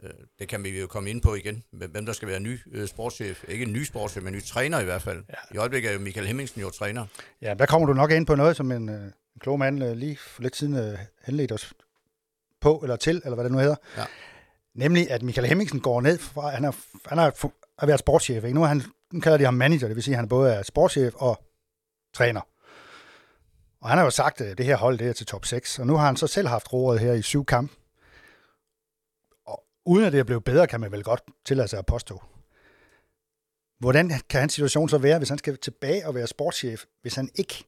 Øh, 0.03 0.09
det 0.39 0.47
kan 0.47 0.63
vi 0.63 0.79
jo 0.79 0.87
komme 0.87 1.09
ind 1.09 1.21
på 1.21 1.35
igen, 1.35 1.63
hvem 1.71 2.05
der 2.05 2.13
skal 2.13 2.27
være 2.27 2.39
ny 2.39 2.59
øh, 2.71 2.87
sportschef. 2.87 3.43
Ikke 3.47 3.65
en 3.65 3.73
ny 3.73 3.83
sportschef, 3.83 4.23
men 4.23 4.33
en 4.33 4.37
ny 4.37 4.43
træner 4.43 4.79
i 4.79 4.83
hvert 4.83 5.01
fald. 5.01 5.23
Ja. 5.29 5.55
I 5.55 5.57
øjeblikket 5.57 5.89
er 5.89 5.93
jo 5.93 5.99
Michael 5.99 6.27
Hemmingsen 6.27 6.61
jo 6.61 6.69
træner. 6.69 7.05
Ja, 7.41 7.53
der 7.53 7.65
kommer 7.65 7.87
du 7.87 7.93
nok 7.93 8.11
ind 8.11 8.25
på 8.25 8.35
noget, 8.35 8.55
som 8.55 8.71
en, 8.71 8.89
øh, 8.89 9.01
en 9.05 9.39
klog 9.39 9.59
mand 9.59 9.83
øh, 9.83 9.97
lige 9.97 10.17
for 10.17 10.41
lidt 10.41 10.55
siden 10.55 10.75
øh, 10.75 10.99
henledte 11.25 11.53
os 11.53 11.73
på, 12.61 12.79
eller 12.83 12.95
til, 12.95 13.21
eller 13.23 13.35
hvad 13.35 13.43
det 13.43 13.51
nu 13.51 13.57
hedder. 13.57 13.75
Ja. 13.97 14.05
Nemlig, 14.73 15.11
at 15.11 15.23
Michael 15.23 15.47
Hemmingsen 15.47 15.79
går 15.79 16.01
ned 16.01 16.17
fra, 16.17 16.49
han 16.49 16.63
har, 16.63 16.75
han 17.05 17.17
har 17.17 17.51
at 17.77 17.87
være 17.87 17.97
sportschef. 17.97 18.43
Ikke? 18.43 18.55
Nu, 18.55 18.63
er 18.63 18.67
han, 18.67 18.83
nu 19.13 19.19
kalder 19.19 19.37
de 19.37 19.43
ham 19.43 19.53
manager, 19.53 19.87
det 19.87 19.95
vil 19.95 20.03
sige, 20.03 20.15
at 20.15 20.19
han 20.19 20.29
både 20.29 20.53
er 20.53 20.63
sportschef 20.63 21.13
og 21.15 21.43
træner. 22.13 22.41
Og 23.85 23.89
han 23.89 23.97
har 23.97 24.05
jo 24.05 24.11
sagt, 24.11 24.41
at 24.41 24.57
det 24.57 24.65
her 24.65 24.77
hold 24.77 24.97
det 24.97 25.07
er 25.07 25.13
til 25.13 25.25
top 25.25 25.45
6, 25.45 25.79
og 25.79 25.87
nu 25.87 25.95
har 25.95 26.05
han 26.05 26.17
så 26.17 26.27
selv 26.27 26.47
haft 26.47 26.73
roret 26.73 26.99
her 26.99 27.13
i 27.13 27.21
syv 27.21 27.45
kamp. 27.45 27.71
Og 29.45 29.63
uden 29.85 30.05
at 30.05 30.13
det 30.13 30.19
er 30.19 30.23
blevet 30.23 30.43
bedre, 30.43 30.67
kan 30.67 30.79
man 30.79 30.91
vel 30.91 31.03
godt 31.03 31.21
tillade 31.45 31.67
sig 31.67 31.79
at 31.79 31.85
påstå. 31.85 32.23
Hvordan 33.79 34.11
kan 34.29 34.39
hans 34.39 34.53
situation 34.53 34.89
så 34.89 34.97
være, 34.97 35.17
hvis 35.17 35.29
han 35.29 35.37
skal 35.37 35.57
tilbage 35.57 36.07
og 36.07 36.15
være 36.15 36.27
sportschef, 36.27 36.85
hvis 37.01 37.15
han 37.15 37.29
ikke, 37.35 37.63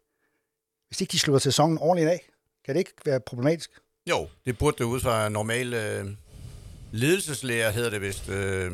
hvis 0.87 1.01
ikke 1.01 1.11
de 1.11 1.19
slutter 1.19 1.39
sæsonen 1.39 1.77
ordentligt 1.77 2.09
af? 2.09 2.29
Kan 2.65 2.75
det 2.75 2.79
ikke 2.79 2.93
være 3.05 3.19
problematisk? 3.19 3.71
Jo, 4.09 4.27
det 4.45 4.57
burde 4.57 4.77
det 4.77 4.83
ud 4.83 4.99
fra 4.99 5.29
normal 5.29 5.73
øh, 5.73 6.05
ledelseslærer, 6.91 7.71
hedder 7.71 7.89
det 7.89 8.01
vist. 8.01 8.29
Øh, 8.29 8.71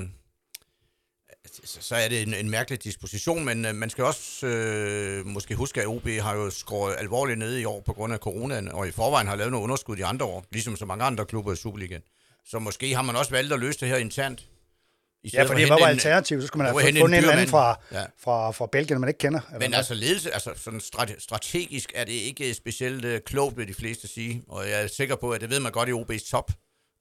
så 1.65 1.95
er 1.95 2.07
det 2.07 2.21
en, 2.21 2.33
en 2.33 2.49
mærkelig 2.49 2.83
disposition, 2.83 3.45
men 3.45 3.65
øh, 3.65 3.75
man 3.75 3.89
skal 3.89 4.03
også 4.03 4.47
øh, 4.47 5.25
måske 5.25 5.55
huske, 5.55 5.81
at 5.81 5.87
OB 5.87 6.07
har 6.07 6.35
jo 6.35 6.49
skåret 6.49 6.95
alvorligt 6.99 7.39
ned 7.39 7.57
i 7.57 7.65
år 7.65 7.81
på 7.85 7.93
grund 7.93 8.13
af 8.13 8.19
coronaen, 8.19 8.71
og 8.71 8.87
i 8.87 8.91
forvejen 8.91 9.27
har 9.27 9.35
lavet 9.35 9.51
noget 9.51 9.63
underskud 9.63 9.97
i 9.97 10.01
andre 10.01 10.25
år, 10.25 10.45
ligesom 10.51 10.75
så 10.75 10.85
mange 10.85 11.05
andre 11.05 11.25
klubber 11.25 11.53
i 11.53 11.55
Superligaen. 11.55 12.01
Så 12.45 12.59
måske 12.59 12.95
har 12.95 13.01
man 13.01 13.15
også 13.15 13.31
valgt 13.31 13.53
at 13.53 13.59
løse 13.59 13.79
det 13.79 13.87
her 13.87 13.97
internt. 13.97 14.43
Ja, 15.33 15.43
for 15.43 15.53
det 15.53 15.69
var 15.69 15.77
alternativ, 15.77 16.41
så 16.41 16.47
skulle 16.47 16.63
man 16.63 16.73
have 16.73 16.83
fundet 16.83 17.17
en, 17.17 17.23
en 17.23 17.29
anden 17.29 17.47
fra, 17.47 17.79
ja. 17.91 18.03
fra, 18.23 18.51
fra 18.51 18.67
Belgien, 18.71 18.99
man 18.99 19.09
ikke 19.09 19.17
kender. 19.17 19.39
Men 19.59 19.73
altså 19.73 19.93
ledelse, 19.93 20.33
altså 20.33 20.51
sådan 20.55 20.81
strategisk 21.19 21.91
er 21.95 22.03
det 22.03 22.11
ikke 22.11 22.53
specielt 22.53 23.05
uh, 23.05 23.17
klogt, 23.25 23.57
vil 23.57 23.67
de 23.67 23.73
fleste 23.73 24.07
sige, 24.07 24.43
og 24.47 24.69
jeg 24.69 24.83
er 24.83 24.87
sikker 24.87 25.15
på, 25.15 25.31
at 25.31 25.41
det 25.41 25.49
ved 25.49 25.59
man 25.59 25.71
godt 25.71 25.89
i 25.89 25.91
OB's 25.91 26.29
top. 26.29 26.51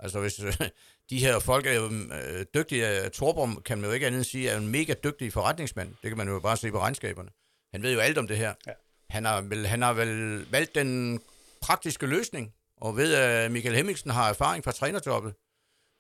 Altså 0.02 0.21
hvis 0.21 0.35
de 1.11 1.18
her 1.18 1.38
folk 1.38 1.66
er 1.66 1.73
jo 1.73 1.90
øh, 1.90 2.47
dygtige. 2.54 3.09
Torbom 3.09 3.62
kan 3.64 3.78
man 3.78 3.90
jo 3.90 3.94
ikke 3.94 4.06
andet 4.06 4.26
sige, 4.26 4.49
er 4.49 4.56
en 4.56 4.68
mega 4.68 4.94
dygtig 5.04 5.32
forretningsmand. 5.32 5.88
Det 6.02 6.11
kan 6.11 6.16
man 6.16 6.28
jo 6.28 6.40
bare 6.40 6.56
se 6.56 6.71
på 6.71 6.80
regnskaberne. 6.80 7.30
Han 7.73 7.82
ved 7.82 7.92
jo 7.92 8.00
alt 8.00 8.18
om 8.18 8.26
det 8.26 8.37
her. 8.37 8.54
Ja. 8.66 8.73
Han, 9.11 9.25
har 9.25 9.40
vel, 9.40 9.66
han 9.66 9.82
har 9.82 9.92
vel 9.92 10.44
valgt 10.50 10.75
den 10.75 11.21
praktiske 11.62 12.06
løsning, 12.06 12.52
og 12.76 12.97
ved, 12.97 13.14
at 13.14 13.50
Michael 13.50 13.76
Hemmingsen 13.76 14.11
har 14.11 14.28
erfaring 14.28 14.64
fra 14.64 14.73
trænerjobbet, 14.73 15.35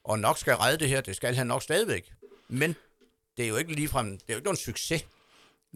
og 0.04 0.18
nok 0.18 0.38
skal 0.38 0.54
redde 0.54 0.78
det 0.78 0.88
her, 0.88 1.00
det 1.00 1.16
skal 1.16 1.34
han 1.34 1.46
nok 1.46 1.62
stadigvæk. 1.62 2.12
Men 2.48 2.76
det 3.36 3.44
er 3.44 3.48
jo 3.48 3.56
ikke 3.56 3.72
ligefrem, 3.72 4.10
det 4.10 4.28
er 4.28 4.34
jo 4.34 4.36
ikke 4.36 4.44
nogen 4.44 4.56
succes. 4.56 5.04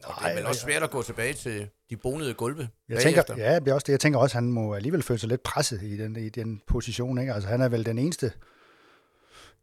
Og 0.05 0.15
det 0.23 0.31
er 0.31 0.35
vel 0.35 0.47
også 0.47 0.61
svært 0.61 0.83
at 0.83 0.91
gå 0.91 1.03
tilbage 1.03 1.35
til 1.35 1.69
de 1.91 1.97
bonede 1.97 2.35
gulve 2.35 2.69
Jeg 2.89 3.03
tænker, 3.03 3.23
ja, 3.37 3.59
det 3.59 3.69
er 3.69 3.75
også 3.75 3.85
det. 3.85 3.93
Jeg 3.93 4.01
tænker 4.01 4.19
også, 4.19 4.39
at 4.39 4.45
han 4.45 4.53
må 4.53 4.75
alligevel 4.75 5.03
føle 5.03 5.21
sig 5.21 5.29
lidt 5.29 5.43
presset 5.43 5.83
i 5.83 5.97
den, 5.97 6.17
i 6.17 6.29
den 6.29 6.63
position. 6.67 7.19
Ikke? 7.19 7.35
Altså, 7.35 7.49
han 7.49 7.61
er 7.61 7.69
vel 7.69 7.87
den 7.87 7.99
eneste... 7.99 8.33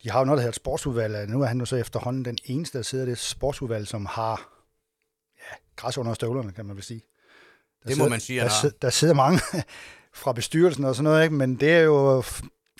De 0.04 0.12
har 0.12 0.20
jo 0.20 0.26
noget, 0.26 0.38
der 0.38 0.42
hedder 0.42 0.52
et 0.52 0.56
sportsudvalg. 0.56 1.16
og 1.16 1.28
Nu 1.28 1.42
er 1.42 1.46
han 1.46 1.60
jo 1.60 1.66
så 1.66 1.76
efterhånden 1.76 2.26
den 2.26 2.38
eneste, 2.46 2.78
der 2.78 2.84
sidder 2.84 3.06
i 3.06 3.10
det 3.10 3.18
sportsudvalg, 3.18 3.88
som 3.88 4.06
har 4.06 4.50
ja, 5.38 5.56
græs 5.76 5.98
under 5.98 6.14
støvlerne, 6.14 6.52
kan 6.52 6.66
man 6.66 6.76
vel 6.76 6.84
sige. 6.84 7.02
Der 7.84 7.90
Det 7.90 7.98
må 7.98 8.08
man 8.08 8.20
sige, 8.20 8.40
der, 8.40 8.50
sidder, 8.50 8.76
der 8.82 8.90
sidder 8.90 9.14
mange 9.14 9.40
fra 10.22 10.34
bestyrelsen 10.34 10.84
og 10.84 10.96
sådan 10.96 11.04
noget, 11.04 11.24
ikke? 11.24 11.36
men 11.36 11.56
det 11.56 11.72
er 11.72 11.80
jo 11.80 12.24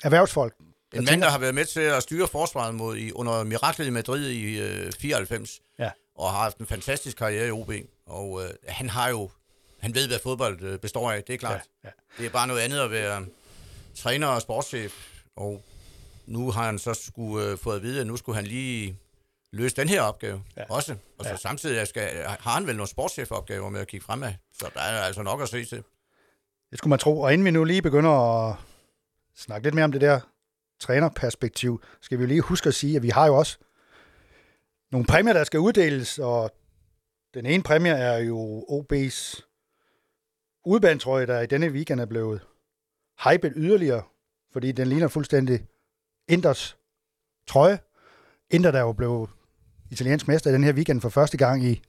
erhvervsfolk. 0.04 0.56
En 0.94 1.06
mand, 1.06 1.22
der 1.22 1.30
har 1.30 1.40
været 1.40 1.56
med 1.56 1.66
til 1.66 1.80
at 1.80 2.04
styre 2.04 2.28
forsvaret 2.28 2.76
mod 2.76 2.98
i, 2.98 3.12
under 3.12 3.44
miraklet 3.44 3.88
i 3.88 3.90
Madrid 3.90 4.30
i 4.30 4.60
øh, 4.60 4.92
94, 4.92 5.62
Ja. 5.73 5.73
Og 6.16 6.32
har 6.32 6.38
haft 6.44 6.58
en 6.58 6.66
fantastisk 6.66 7.18
karriere 7.18 7.48
i 7.48 7.52
OB. 7.52 7.72
Og 8.06 8.44
øh, 8.44 8.50
han 8.68 8.90
har 8.90 9.10
jo, 9.10 9.30
han 9.80 9.96
ved, 9.96 10.08
hvad 10.08 10.20
fodbold 10.24 10.62
øh, 10.64 10.80
består 10.80 11.12
af, 11.12 11.24
det 11.24 11.34
er 11.34 11.38
klart. 11.38 11.62
Ja, 11.84 11.90
ja. 11.90 11.92
Det 12.18 12.26
er 12.26 12.30
bare 12.30 12.48
noget 12.48 12.62
andet 12.62 12.80
at 12.80 12.92
være 12.92 13.26
træner 13.96 14.28
og 14.28 14.42
sportschef, 14.42 15.08
og 15.36 15.64
nu 16.26 16.52
har 16.52 16.66
han 16.66 16.80
så 16.80 16.94
skulle 16.94 17.48
øh, 17.52 17.58
fået 17.58 17.76
at 17.76 17.82
vide, 17.84 18.02
at 18.02 18.08
nu 18.08 18.18
skulle 18.18 18.36
han 18.36 18.46
lige 18.46 19.00
løse 19.52 19.76
den 19.76 19.90
her 19.90 20.02
opgave 20.02 20.44
Ja. 20.58 20.64
også. 20.70 20.96
Og 21.18 21.26
så 21.26 21.32
ja. 21.32 21.38
samtidig 21.38 21.88
skal, 21.88 22.24
har 22.26 22.52
han 22.52 22.68
vel 22.68 22.76
nogle 22.76 22.90
sportschefopgaver 22.90 23.70
med 23.70 23.82
at 23.82 23.88
kigge 23.88 24.06
fremad. 24.06 24.34
Så 24.60 24.70
der 24.74 24.80
er 24.80 25.02
altså 25.04 25.22
nok 25.24 25.42
at 25.42 25.50
se 25.50 25.66
til. 25.66 25.84
Det 26.72 26.78
skulle 26.78 26.90
man 26.90 27.00
tro. 27.00 27.22
Og 27.22 27.34
inden 27.34 27.46
vi 27.46 27.52
nu 27.52 27.64
lige 27.64 27.82
begynder 27.82 28.12
at 28.50 28.56
snakke 29.38 29.66
lidt 29.66 29.76
mere 29.76 29.86
om 29.86 29.92
det 29.92 30.02
der 30.02 30.20
trænerperspektiv, 30.80 31.82
skal 32.02 32.18
vi 32.18 32.24
jo 32.24 32.28
lige 32.28 32.42
huske 32.42 32.68
at 32.68 32.76
sige, 32.76 32.96
at 32.96 33.04
vi 33.04 33.10
har 33.10 33.26
jo 33.28 33.36
også 33.38 33.58
nogle 34.94 35.08
præmier, 35.08 35.34
der 35.34 35.44
skal 35.44 35.60
uddeles, 35.60 36.20
og 36.20 36.52
den 37.34 37.46
ene 37.46 37.64
præmie 37.64 37.92
er 37.92 38.18
jo 38.18 38.66
OB's 38.70 39.42
udbanetrøje, 40.66 41.26
der 41.26 41.42
i 41.42 41.46
denne 41.46 41.68
weekend 41.68 42.00
er 42.00 42.06
blevet 42.06 42.42
hypet 43.24 43.54
yderligere, 43.56 44.04
fordi 44.52 44.72
den 44.72 44.88
ligner 44.88 45.08
fuldstændig 45.08 45.66
Inders 46.28 46.78
trøje. 47.48 47.80
Inter, 48.50 48.72
der 48.72 48.80
jo 48.80 48.94
blev 48.94 49.30
italiensk 49.92 50.28
mester 50.28 50.50
i 50.50 50.54
den 50.54 50.64
her 50.64 50.74
weekend 50.74 51.02
for 51.02 51.10
første 51.10 51.38
gang 51.38 51.64
i, 51.64 51.82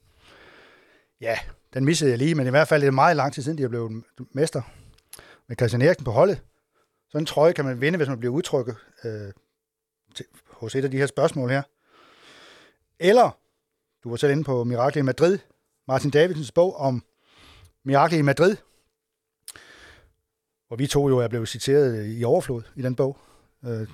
ja, 1.20 1.38
den 1.74 1.84
missede 1.84 2.10
jeg 2.10 2.18
lige, 2.18 2.34
men 2.34 2.46
i 2.46 2.50
hvert 2.50 2.68
fald 2.68 2.82
er 2.82 2.86
det 2.86 2.94
meget 2.94 3.16
lang 3.16 3.32
tid 3.32 3.42
siden, 3.42 3.58
de 3.58 3.62
er 3.62 3.68
blevet 3.68 4.04
mester 4.32 4.62
med 5.48 5.56
Christian 5.56 5.82
Eriksen 5.82 6.04
på 6.04 6.10
holdet. 6.10 6.42
Sådan 7.08 7.22
en 7.22 7.26
trøje 7.26 7.52
kan 7.52 7.64
man 7.64 7.80
vinde, 7.80 7.96
hvis 7.96 8.08
man 8.08 8.18
bliver 8.18 8.34
udtrykket 8.34 8.76
øh, 9.04 9.32
til, 10.14 10.26
hos 10.50 10.74
et 10.74 10.84
af 10.84 10.90
de 10.90 10.98
her 10.98 11.06
spørgsmål 11.06 11.50
her. 11.50 11.62
Eller, 13.04 13.38
du 14.04 14.10
var 14.10 14.16
selv 14.16 14.32
inde 14.32 14.44
på 14.44 14.64
Mirakel 14.64 14.98
i 14.98 15.02
Madrid, 15.02 15.38
Martin 15.88 16.10
Davidsens 16.10 16.52
bog 16.52 16.76
om 16.76 17.02
Mirakel 17.84 18.18
i 18.18 18.22
Madrid, 18.22 18.56
hvor 20.66 20.76
vi 20.76 20.86
to 20.86 21.08
jo 21.08 21.18
er 21.18 21.28
blevet 21.28 21.48
citeret 21.48 22.18
i 22.18 22.24
overflod 22.24 22.62
i 22.76 22.82
den 22.82 22.96
bog. 22.96 23.18
Øh, 23.64 23.88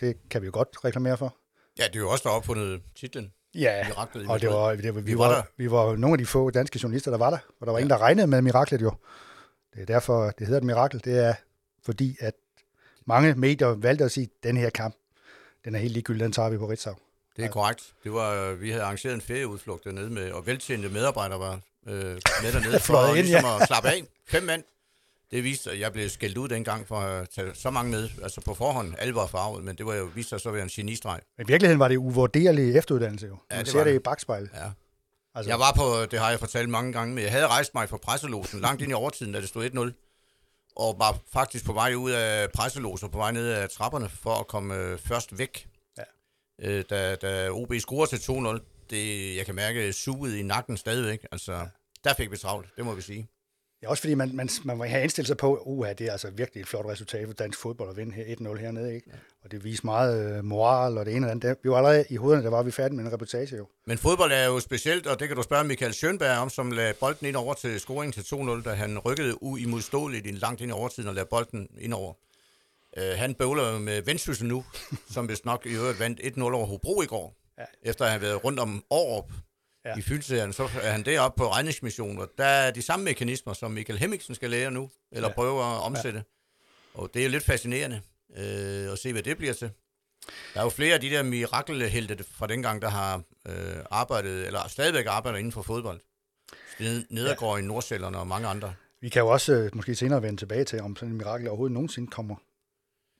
det 0.00 0.28
kan 0.30 0.42
vi 0.42 0.46
jo 0.46 0.52
godt 0.54 0.84
reklamere 0.84 1.16
for. 1.16 1.36
Ja, 1.78 1.84
det 1.84 1.96
er 1.96 2.00
jo 2.00 2.10
også 2.10 2.28
der 2.28 2.34
opfundet 2.34 2.82
titlen. 2.94 3.32
Ja, 3.54 3.88
Miraklet 3.88 4.24
i 4.24 4.26
og 4.28 4.40
det 4.40 4.48
var, 4.48 4.74
det 4.74 4.94
var, 4.94 5.00
vi, 5.00 5.06
Vi 5.06 5.18
var, 5.18 5.26
var 5.26 5.34
der. 5.34 5.42
vi 5.56 5.70
var 5.70 5.96
nogle 5.96 6.14
af 6.14 6.18
de 6.18 6.26
få 6.26 6.50
danske 6.50 6.80
journalister, 6.82 7.10
der 7.10 7.18
var 7.18 7.30
der. 7.30 7.38
Og 7.60 7.66
der 7.66 7.72
var 7.72 7.78
ja. 7.78 7.82
Ingen, 7.82 7.90
der 7.90 7.98
regnede 7.98 8.26
med 8.26 8.42
miraklet 8.42 8.82
jo. 8.82 8.92
Det 9.74 9.82
er 9.82 9.86
derfor, 9.86 10.30
det 10.30 10.46
hedder 10.46 10.60
et 10.60 10.66
mirakel. 10.66 11.04
Det 11.04 11.18
er 11.18 11.34
fordi, 11.82 12.16
at 12.20 12.34
mange 13.06 13.34
medier 13.34 13.68
valgte 13.68 14.04
at 14.04 14.10
sige, 14.12 14.28
den 14.42 14.56
her 14.56 14.70
kamp, 14.70 14.96
den 15.64 15.74
er 15.74 15.78
helt 15.78 15.92
ligegyldig, 15.92 16.24
den 16.24 16.32
tager 16.32 16.48
vi 16.48 16.58
på 16.58 16.66
Ritzau. 16.68 16.94
Det 17.36 17.44
er 17.44 17.48
korrekt. 17.48 17.92
Det 18.04 18.12
var, 18.12 18.52
vi 18.54 18.70
havde 18.70 18.82
arrangeret 18.82 19.14
en 19.14 19.20
ferieudflugt 19.20 19.84
dernede 19.84 20.10
med, 20.10 20.30
og 20.32 20.46
veltjente 20.46 20.88
medarbejdere 20.88 21.38
var 21.40 21.60
øh, 21.86 21.94
med 22.42 22.52
dernede 22.52 22.80
for 22.90 23.06
ind, 23.08 23.26
ligesom 23.26 23.44
ja. 23.44 23.60
at 23.60 23.66
slappe 23.66 23.88
af. 23.88 24.02
Fem 24.28 24.42
mand. 24.42 24.62
Det 25.30 25.44
viste, 25.44 25.70
at 25.70 25.80
jeg 25.80 25.92
blev 25.92 26.08
skældt 26.08 26.38
ud 26.38 26.48
dengang 26.48 26.88
for 26.88 27.00
at 27.00 27.28
tage 27.34 27.54
så 27.54 27.70
mange 27.70 27.90
med. 27.90 28.08
Altså 28.22 28.40
på 28.40 28.54
forhånd, 28.54 28.94
alle 28.98 29.14
var 29.14 29.26
farvet, 29.26 29.64
men 29.64 29.76
det 29.76 29.86
var 29.86 29.94
jo 29.94 30.04
vist 30.14 30.28
sig 30.28 30.40
så 30.40 30.48
at 30.48 30.54
være 30.54 30.62
en 30.62 30.68
genistreg. 30.68 31.20
Men 31.38 31.46
i 31.46 31.50
virkeligheden 31.52 31.78
var 31.80 31.88
det 31.88 31.96
uvurderlig 31.96 32.76
efteruddannelse 32.76 33.26
jo. 33.26 33.36
Ja, 33.50 33.56
Man 33.56 33.64
det 33.64 33.72
ser 33.72 33.78
var 33.78 33.84
det 33.84 33.90
i 33.90 33.94
det. 33.94 34.02
bagspejlet. 34.02 34.50
Ja. 34.54 34.70
Altså, 35.34 35.50
Jeg 35.50 35.58
var 35.58 35.72
på, 35.76 36.06
det 36.10 36.18
har 36.18 36.30
jeg 36.30 36.38
fortalt 36.40 36.68
mange 36.68 36.92
gange, 36.92 37.14
men 37.14 37.24
jeg 37.24 37.32
havde 37.32 37.46
rejst 37.46 37.74
mig 37.74 37.88
fra 37.88 37.96
presselosen 37.96 38.60
langt 38.60 38.82
ind 38.82 38.90
i 38.90 38.94
overtiden, 38.94 39.32
da 39.32 39.40
det 39.40 39.48
stod 39.48 39.70
1-0. 39.70 40.72
Og 40.76 40.96
var 40.98 41.18
faktisk 41.32 41.64
på 41.64 41.72
vej 41.72 41.94
ud 41.94 42.10
af 42.10 42.48
presselosen, 42.52 43.10
på 43.10 43.18
vej 43.18 43.32
ned 43.32 43.52
ad 43.52 43.68
trapperne, 43.68 44.08
for 44.08 44.34
at 44.34 44.46
komme 44.46 44.74
øh, 44.76 44.98
først 44.98 45.38
væk. 45.38 45.66
Øh, 46.62 46.84
da, 46.90 47.14
da 47.14 47.50
OB 47.50 47.74
scorer 47.78 48.06
til 48.06 48.16
2-0, 48.16 48.86
det, 48.90 49.36
jeg 49.36 49.46
kan 49.46 49.54
mærke 49.54 49.92
suget 49.92 50.36
i 50.36 50.42
nakken 50.42 50.76
stadigvæk. 50.76 51.26
Altså, 51.32 51.66
der 52.04 52.14
fik 52.14 52.30
vi 52.30 52.36
travlt, 52.36 52.68
det 52.76 52.84
må 52.84 52.94
vi 52.94 53.02
sige. 53.02 53.28
Ja, 53.82 53.88
også 53.88 54.00
fordi 54.00 54.14
man, 54.14 54.30
man, 54.34 54.48
man 54.64 54.76
må 54.76 54.84
have 54.84 55.02
indstillet 55.02 55.26
sig 55.26 55.36
på, 55.36 55.54
at 55.54 55.62
uh, 55.64 55.86
det 55.98 56.00
er 56.00 56.12
altså 56.12 56.30
virkelig 56.30 56.60
et 56.60 56.66
flot 56.66 56.86
resultat 56.86 57.26
for 57.26 57.34
dansk 57.34 57.58
fodbold 57.58 57.90
at 57.90 57.96
vinde 57.96 58.12
her 58.12 58.24
1-0 58.24 58.56
hernede. 58.60 58.94
Ikke? 58.94 59.10
Ja. 59.10 59.16
Og 59.44 59.50
det 59.50 59.64
viser 59.64 59.84
meget 59.84 60.36
øh, 60.36 60.44
moral 60.44 60.98
og 60.98 61.06
det 61.06 61.16
ene 61.16 61.26
og 61.26 61.34
det 61.34 61.44
andet. 61.44 61.58
Vi 61.62 61.70
var 61.70 61.76
allerede 61.76 62.04
i 62.10 62.16
hovederne, 62.16 62.44
der 62.44 62.50
var 62.50 62.62
vi 62.62 62.70
færdige 62.70 62.96
med 62.96 63.04
en 63.04 63.12
reportage 63.12 63.56
jo. 63.56 63.66
Men 63.86 63.98
fodbold 63.98 64.32
er 64.32 64.46
jo 64.46 64.60
specielt, 64.60 65.06
og 65.06 65.20
det 65.20 65.28
kan 65.28 65.36
du 65.36 65.42
spørge 65.42 65.64
Michael 65.64 65.92
Schönberg 65.92 66.36
om, 66.36 66.50
som 66.50 66.70
lagde 66.70 66.94
bolden 66.94 67.26
ind 67.26 67.36
over 67.36 67.54
til 67.54 67.80
scoringen 67.80 68.12
til 68.12 68.34
2-0, 68.36 68.62
da 68.62 68.74
han 68.74 68.98
rykkede 68.98 69.42
uimodståeligt 69.42 70.38
langt 70.38 70.60
ind 70.60 70.70
i 70.70 70.72
overtiden 70.72 71.08
og 71.08 71.14
lagde 71.14 71.28
bolden 71.30 71.68
ind 71.80 71.94
over. 71.94 72.12
Uh, 72.96 73.02
han 73.18 73.34
bøvler 73.34 73.78
med 73.78 74.02
Vendsyssel 74.02 74.46
nu, 74.46 74.64
som 75.14 75.28
vist 75.28 75.44
nok 75.44 75.66
i 75.66 75.74
øvrigt 75.74 76.00
vandt 76.00 76.20
1-0 76.20 76.42
over 76.42 76.66
Hobro 76.66 77.02
i 77.02 77.06
går. 77.06 77.36
Ja. 77.58 77.64
Efter 77.82 78.04
at 78.04 78.10
have 78.10 78.22
været 78.22 78.44
rundt 78.44 78.60
om 78.60 78.84
Aarup 78.90 79.32
Ja. 79.86 79.96
i 79.98 80.02
fyldserien, 80.02 80.52
så 80.52 80.62
er 80.82 80.90
han 80.92 81.04
deroppe 81.04 81.38
på 81.38 81.48
regningsmission, 81.52 82.18
og 82.18 82.28
der 82.38 82.44
er 82.44 82.70
de 82.70 82.82
samme 82.82 83.04
mekanismer, 83.04 83.52
som 83.52 83.70
Michael 83.70 83.98
Hemmingsen 83.98 84.34
skal 84.34 84.50
lære 84.50 84.70
nu, 84.70 84.90
eller 85.12 85.28
Ja. 85.28 85.34
prøve 85.34 85.60
at 85.60 85.80
omsætte. 85.82 86.18
Ja. 86.94 87.00
Og 87.00 87.10
det 87.14 87.24
er 87.24 87.28
lidt 87.28 87.44
fascinerende 87.44 88.00
øh, 88.36 88.92
at 88.92 88.98
se, 88.98 89.12
hvad 89.12 89.22
det 89.22 89.36
bliver 89.36 89.52
til. 89.52 89.70
Der 90.54 90.60
er 90.60 90.64
jo 90.64 90.70
flere 90.70 90.94
af 90.94 91.00
de 91.00 91.10
der 91.10 91.22
mirakelhelte 91.22 92.24
fra 92.24 92.46
dengang, 92.46 92.82
der 92.82 92.88
har 92.88 93.22
øh, 93.48 93.54
arbejdet, 93.90 94.46
eller 94.46 94.68
stadigvæk 94.68 95.06
arbejder 95.08 95.38
inden 95.38 95.52
for 95.52 95.62
fodbold. 95.62 96.00
Ned- 96.80 97.06
Nedergaard 97.10 97.56
ja. 97.58 97.62
i 97.62 97.66
Nordsjælland 97.66 98.16
og 98.16 98.26
mange 98.26 98.48
andre. 98.48 98.74
Vi 99.00 99.08
kan 99.08 99.22
jo 99.22 99.28
også 99.28 99.52
øh, 99.52 99.70
måske 99.74 99.94
senere 99.94 100.22
vende 100.22 100.40
tilbage 100.40 100.64
til, 100.64 100.80
om 100.80 100.96
sådan 100.96 101.08
en 101.12 101.18
mirakel 101.18 101.48
overhovedet 101.48 101.74
nogensinde 101.74 102.10
kommer, 102.10 102.36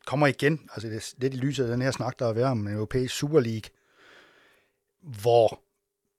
kommer 0.06 0.26
igen. 0.26 0.68
Altså 0.72 0.88
det 0.88 0.96
er 0.96 1.14
lidt 1.16 1.34
i 1.34 1.36
lyset 1.36 1.64
af 1.64 1.70
den 1.70 1.82
her 1.82 1.90
snak, 1.90 2.18
der 2.18 2.26
er 2.26 2.32
været 2.32 2.46
om 2.46 2.66
en 2.66 2.74
europæisk 2.74 3.14
Super 3.14 3.40
League, 3.40 3.70
hvor 5.00 5.60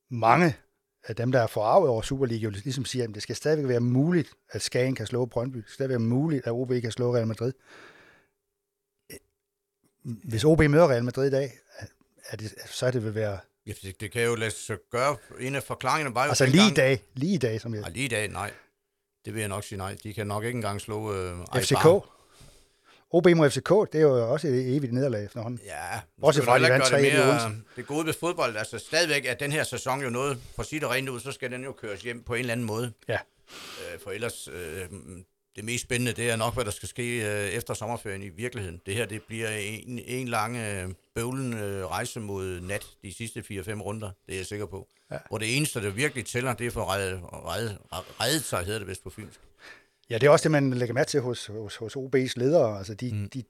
mange 0.10 0.56
af 1.04 1.16
dem, 1.16 1.32
der 1.32 1.42
er 1.42 1.48
forarvet 1.48 1.90
over 1.90 2.02
Super 2.02 2.26
League, 2.26 2.44
jo 2.44 2.50
ligesom 2.50 2.86
siger, 2.86 3.08
at 3.08 3.16
det 3.16 3.24
skal 3.24 3.36
stadigvæk 3.36 3.68
være 3.68 3.80
muligt, 3.80 4.34
at 4.50 4.62
Skagen 4.62 4.96
kan 4.96 5.08
slå 5.08 5.26
Brøndby. 5.26 5.58
Det 5.58 5.66
skal 5.66 5.74
stadigvæk 5.74 5.94
være 5.94 6.08
muligt, 6.08 6.48
at 6.48 6.52
OB 6.52 6.72
kan 6.82 6.92
slå 6.92 7.16
Real 7.16 7.28
Madrid. 7.28 7.54
Hvis 10.04 10.44
OB 10.44 10.60
møder 10.60 10.90
Real 10.90 11.04
Madrid 11.04 11.28
i 11.28 11.32
dag, 11.32 11.52
er 12.30 12.38
det, 12.38 12.56
så 12.66 12.86
er 12.86 12.92
det 12.92 13.04
vil 13.04 13.16
være... 13.16 13.40
Ja, 13.68 13.72
det, 13.82 14.02
det 14.02 14.12
kan 14.12 14.24
jo 14.24 14.36
lade 14.36 14.52
sig 14.52 14.78
gøre. 14.92 15.18
En 15.40 15.56
af 15.56 15.64
forklaringerne 15.64 16.16
var 16.16 16.24
jo... 16.24 16.30
Altså 16.30 16.46
lige 16.46 16.72
i 16.72 16.74
dag, 16.74 17.04
lige 17.14 17.34
i 17.34 17.38
dag, 17.38 17.62
som 17.62 17.74
jeg... 17.74 17.82
Nej, 17.82 17.90
lige 17.90 18.06
i 18.06 18.08
dag, 18.08 18.28
nej. 18.28 18.52
Det 19.26 19.34
vil 19.34 19.40
jeg 19.40 19.50
nok 19.50 19.64
sige 19.64 19.78
nej. 19.78 19.98
De 20.04 20.14
kan 20.14 20.28
nok 20.28 20.44
ikke 20.44 20.56
engang 20.56 20.82
slå... 20.82 21.14
Øh, 21.14 21.38
FCK. 21.56 21.72
Eibar. 21.72 22.15
OB 23.16 23.28
mod 23.36 23.50
FCK, 23.50 23.70
det 23.94 23.96
er 23.96 24.02
jo 24.02 24.32
også 24.32 24.48
et 24.48 24.76
evigt 24.78 24.94
nederlag 24.94 25.26
efterhånden. 25.26 25.60
Ja, 25.66 26.00
skal 26.32 26.44
fra, 26.44 26.58
de 26.58 26.64
vandt 26.64 26.76
ikke 26.76 26.90
gøre 26.90 27.02
3-1 27.02 27.06
i 27.06 27.10
det, 27.10 27.28
Odense. 27.28 27.50
mere, 27.50 27.62
det 27.76 27.88
gode 27.88 28.06
ved 28.06 28.14
fodbold, 28.14 28.58
altså 28.58 28.78
stadigvæk 28.78 29.26
er 29.26 29.34
den 29.34 29.52
her 29.52 29.64
sæson 29.64 30.02
jo 30.02 30.10
noget, 30.10 30.38
for 30.56 30.62
at 30.62 30.68
sige 30.68 30.80
det 30.80 30.90
rent 30.90 31.10
ud, 31.10 31.20
så 31.20 31.32
skal 31.32 31.52
den 31.52 31.64
jo 31.64 31.72
køres 31.72 32.02
hjem 32.02 32.24
på 32.24 32.34
en 32.34 32.40
eller 32.40 32.52
anden 32.52 32.66
måde. 32.66 32.94
Ja. 33.08 33.18
Øh, 33.94 34.00
for 34.04 34.12
ellers, 34.12 34.48
øh, 34.48 34.90
det 35.56 35.66
mest 35.66 35.84
spændende, 35.84 36.12
det 36.12 36.30
er 36.30 36.36
nok, 36.36 36.54
hvad 36.54 36.66
der 36.66 36.72
skal 36.72 36.90
ske 36.90 37.18
øh, 37.18 37.50
efter 37.50 37.74
sommerferien 37.74 38.24
i 38.24 38.30
virkeligheden. 38.30 38.82
Det 38.86 38.96
her, 38.96 39.06
det 39.06 39.22
bliver 39.28 39.50
en, 39.50 40.00
en 40.06 40.28
lang 40.28 40.58
øh, 40.58 40.90
bøvlen 41.16 41.54
øh, 41.54 41.86
rejse 41.86 42.20
mod 42.20 42.60
nat 42.62 42.86
de 43.04 43.14
sidste 43.14 43.40
4-5 43.40 43.82
runder, 43.82 44.12
det 44.26 44.34
er 44.34 44.38
jeg 44.38 44.46
sikker 44.46 44.66
på. 44.66 44.88
Ja. 45.12 45.18
Hvor 45.30 45.38
det 45.38 45.58
eneste, 45.58 45.82
der 45.82 45.90
virkelig 45.90 46.26
tæller, 46.26 46.54
det 46.54 46.68
er 46.68 46.72
for 46.72 46.82
at 46.82 46.90
redde, 46.90 47.22
redde, 47.24 47.78
redde 47.92 48.40
sig, 48.40 48.66
hedder 48.66 48.80
det 48.80 48.88
vist 48.88 49.04
på 49.04 49.10
fynsk. 49.10 49.40
Ja, 50.10 50.18
det 50.18 50.28
er 50.28 50.32
også 50.32 50.44
det, 50.44 50.52
man 50.52 50.74
lægger 50.74 50.94
mærke 50.94 51.10
til 51.10 51.22
hos, 51.22 51.46
hos, 51.46 51.76
hos 51.76 51.96
OB's 51.96 52.34
ledere. 52.36 52.78
Altså, 52.78 52.94
de, 52.94 53.14
mm. 53.14 53.30
de, 53.30 53.44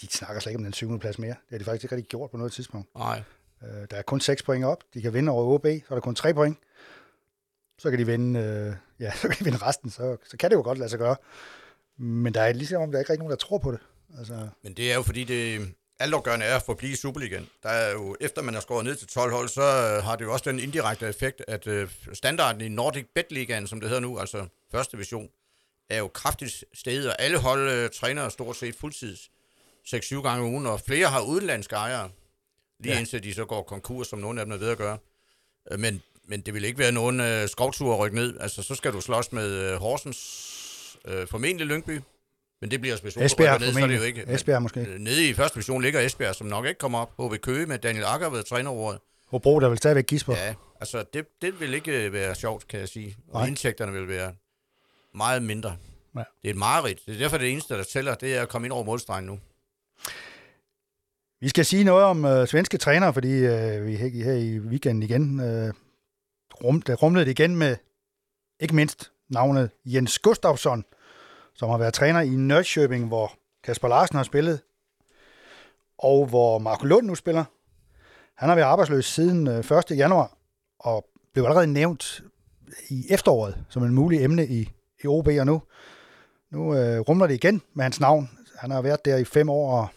de 0.00 0.06
snakker 0.06 0.40
slet 0.40 0.50
ikke 0.50 0.58
om 0.58 0.64
den 0.64 0.72
syvende 0.72 0.98
plads 0.98 1.18
mere. 1.18 1.30
Det 1.30 1.50
har 1.50 1.58
de 1.58 1.64
faktisk 1.64 1.84
ikke 1.84 1.96
rigtig 1.96 2.08
gjort 2.08 2.30
på 2.30 2.36
noget 2.36 2.52
tidspunkt. 2.52 2.94
Nej, 2.94 3.22
Øh, 3.62 3.86
der 3.90 3.96
er 3.96 4.02
kun 4.02 4.20
6 4.20 4.42
point 4.42 4.64
op. 4.64 4.84
De 4.94 5.02
kan 5.02 5.14
vinde 5.14 5.32
over 5.32 5.54
OB, 5.54 5.64
så 5.64 5.84
er 5.88 5.94
der 5.94 6.00
kun 6.00 6.14
3 6.14 6.34
point. 6.34 6.58
Så 7.78 7.90
kan 7.90 7.98
de 7.98 8.06
vinde, 8.06 8.40
øh, 8.40 8.74
ja, 9.00 9.12
så 9.20 9.28
kan 9.28 9.38
de 9.38 9.44
vinde 9.44 9.58
resten. 9.58 9.90
Så, 9.90 10.16
så 10.24 10.36
kan 10.36 10.50
det 10.50 10.56
jo 10.56 10.62
godt 10.62 10.78
lade 10.78 10.90
sig 10.90 10.98
gøre. 10.98 11.16
Men 11.98 12.34
der 12.34 12.40
er 12.40 12.52
ligesom 12.52 12.82
om, 12.82 12.90
der 12.90 12.98
er 12.98 13.00
ikke 13.00 13.12
rigtig 13.12 13.18
nogen, 13.18 13.30
der 13.30 13.36
tror 13.36 13.58
på 13.58 13.72
det. 13.72 13.80
Altså, 14.18 14.48
Men 14.62 14.74
det 14.74 14.90
er 14.90 14.94
jo 14.94 15.02
fordi, 15.02 15.24
det 15.24 15.74
altafgørende 15.98 16.46
er 16.46 16.56
at 16.56 16.62
forblive 16.62 16.92
i 16.92 16.96
Superligaen. 16.96 17.48
Der 17.62 17.68
er 17.68 17.92
jo, 17.92 18.16
efter 18.20 18.42
man 18.42 18.54
har 18.54 18.60
skåret 18.60 18.84
ned 18.84 18.96
til 18.96 19.08
12 19.08 19.32
hold, 19.32 19.48
så 19.48 19.62
øh, 19.62 20.04
har 20.04 20.16
det 20.16 20.24
jo 20.24 20.32
også 20.32 20.50
den 20.50 20.58
indirekte 20.58 21.08
effekt, 21.08 21.42
at 21.48 21.66
øh, 21.66 21.90
standarden 22.12 22.60
i 22.60 22.68
Nordic 22.68 23.06
Bet 23.14 23.32
Ligaen, 23.32 23.66
som 23.66 23.80
det 23.80 23.88
hedder 23.88 24.02
nu, 24.02 24.18
altså 24.18 24.46
første 24.70 24.96
division, 24.96 25.28
er 25.90 25.98
jo 25.98 26.08
kraftigt 26.08 26.64
steget, 26.74 27.08
og 27.08 27.22
alle 27.22 27.38
hold 27.38 27.70
øh, 27.70 27.90
træner 27.90 28.28
stort 28.28 28.56
set 28.56 28.74
fuldtids 28.80 29.30
6-7 29.86 30.22
gange 30.22 30.44
om 30.44 30.52
ugen, 30.52 30.66
og 30.66 30.80
flere 30.80 31.06
har 31.08 31.20
udenlandske 31.20 31.76
ejere, 31.76 32.10
lige 32.80 32.92
Ja. 32.92 32.98
indtil 32.98 33.22
de 33.24 33.34
så 33.34 33.44
går 33.44 33.62
konkurs, 33.62 34.06
som 34.08 34.18
nogle 34.18 34.40
af 34.40 34.46
dem 34.46 34.52
er 34.52 34.56
ved 34.58 34.68
at 34.68 34.78
gøre. 34.78 34.98
Øh, 35.72 35.80
Men 35.80 36.02
men 36.28 36.40
det 36.40 36.54
vil 36.54 36.64
ikke 36.64 36.78
være 36.78 36.92
nogen 36.92 37.20
øh, 37.20 37.48
skovtur 37.48 37.92
at 37.94 37.98
rykke 38.00 38.16
ned. 38.16 38.36
Altså, 38.40 38.62
så 38.62 38.74
skal 38.74 38.92
du 38.92 39.00
slås 39.00 39.32
med 39.32 39.50
øh, 39.50 39.76
Horsens, 39.76 40.98
øh, 41.08 41.26
formentlig 41.28 41.66
Lyngby. 41.66 42.00
Men 42.60 42.70
det 42.70 42.80
bliver 42.80 42.96
specielt. 42.96 43.26
Esbjerg 43.26 43.60
ned, 43.60 43.72
så 43.72 43.80
er 43.80 43.86
det 43.86 43.96
jo 43.96 44.02
ikke. 44.02 44.24
Esbjerg 44.28 44.62
måske. 44.62 44.80
Øh, 44.80 44.98
Nede 44.98 45.28
i 45.28 45.34
første 45.34 45.54
division 45.54 45.82
ligger 45.82 46.00
Esbjerg, 46.00 46.34
som 46.34 46.46
nok 46.46 46.66
ikke 46.66 46.78
kommer 46.78 46.98
op. 46.98 47.32
HB 47.32 47.40
Køge 47.40 47.66
med 47.66 47.78
Daniel 47.78 48.04
Akker 48.04 48.28
ved 48.30 48.42
trænerordet. 48.42 49.00
Hobro, 49.26 49.60
der 49.60 49.68
vil 49.68 49.78
stadigvæk 49.78 50.06
gisper. 50.06 50.36
Ja, 50.36 50.54
altså 50.80 51.04
det, 51.12 51.26
det 51.42 51.60
vil 51.60 51.74
ikke 51.74 52.12
være 52.12 52.34
sjovt, 52.34 52.68
kan 52.68 52.80
jeg 52.80 52.88
sige. 52.88 53.16
Og 53.28 53.40
Nej. 53.40 53.48
indtægterne 53.48 53.92
vil 53.92 54.08
være 54.08 54.34
meget 55.14 55.42
mindre. 55.42 55.76
Ja. 56.16 56.18
Det 56.42 56.48
er 56.48 56.50
et 56.50 56.56
mareridt. 56.56 57.06
Det 57.06 57.14
er 57.14 57.18
derfor 57.18 57.38
det 57.38 57.52
eneste, 57.52 57.74
der 57.74 57.84
tæller, 57.84 58.14
det 58.14 58.36
er 58.36 58.42
at 58.42 58.48
komme 58.48 58.66
ind 58.66 58.72
over 58.72 58.84
målstregen 58.84 59.24
nu. 59.24 59.38
Vi 61.40 61.48
skal 61.48 61.64
sige 61.64 61.84
noget 61.84 62.04
om 62.04 62.24
øh, 62.24 62.48
svenske 62.48 62.78
trænere, 62.78 63.14
fordi 63.14 63.32
øh, 63.32 63.86
vi 63.86 63.96
her, 63.96 64.24
her 64.24 64.32
i 64.32 64.58
weekenden 64.58 65.02
igen 65.02 65.40
øh, 65.40 65.74
rum, 66.64 66.82
der 66.82 66.94
rumlede 66.94 67.24
det 67.24 67.30
igen 67.30 67.56
med 67.56 67.76
ikke 68.60 68.74
mindst 68.74 69.12
navnet 69.28 69.70
Jens 69.84 70.18
Gustafsson, 70.18 70.84
som 71.54 71.70
har 71.70 71.78
været 71.78 71.94
træner 71.94 72.20
i 72.20 72.28
Nørrköping, 72.28 73.06
hvor 73.06 73.32
Kasper 73.64 73.88
Larsen 73.88 74.16
har 74.16 74.22
spillet, 74.22 74.60
og 75.98 76.26
hvor 76.26 76.58
Marco 76.58 76.86
Lund 76.86 77.06
nu 77.06 77.14
spiller. 77.14 77.44
Han 78.34 78.48
har 78.48 78.56
været 78.56 78.66
arbejdsløs 78.66 79.06
siden 79.06 79.46
øh, 79.46 79.58
1. 79.58 79.98
januar, 79.98 80.36
og 80.78 81.06
blev 81.32 81.44
allerede 81.44 81.66
nævnt 81.66 82.22
i 82.90 83.06
efteråret 83.10 83.64
som 83.68 83.84
en 83.84 83.94
mulig 83.94 84.24
emne 84.24 84.46
i, 84.46 84.70
i 85.02 85.06
OB, 85.06 85.28
og 85.28 85.46
nu, 85.46 85.62
nu 86.50 86.76
øh, 86.76 87.00
rumler 87.00 87.26
det 87.26 87.34
igen 87.34 87.62
med 87.74 87.82
hans 87.82 88.00
navn. 88.00 88.30
Han 88.58 88.70
har 88.70 88.82
været 88.82 89.04
der 89.04 89.16
i 89.16 89.24
fem 89.24 89.48
år, 89.48 89.78
og 89.78 89.88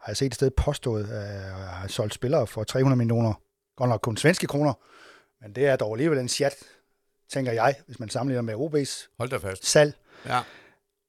har 0.00 0.06
jeg 0.06 0.16
set 0.16 0.26
et 0.26 0.34
sted 0.34 0.50
påstået, 0.50 1.10
at 1.10 1.52
har 1.52 1.88
solgt 1.88 2.14
spillere 2.14 2.46
for 2.46 2.64
300 2.64 2.98
millioner, 2.98 3.32
godt 3.76 3.90
nok 3.90 4.00
kun 4.00 4.16
svenske 4.16 4.46
kroner, 4.46 4.72
men 5.42 5.54
det 5.54 5.66
er 5.66 5.76
dog 5.76 5.92
alligevel 5.94 6.18
en 6.18 6.28
chat, 6.28 6.54
tænker 7.32 7.52
jeg, 7.52 7.74
hvis 7.86 8.00
man 8.00 8.08
sammenligner 8.08 8.42
med 8.42 8.54
OB's 8.54 9.08
Hold 9.18 9.30
da 9.30 9.36
fast. 9.36 9.66
salg. 9.66 9.94
Ja. 10.26 10.40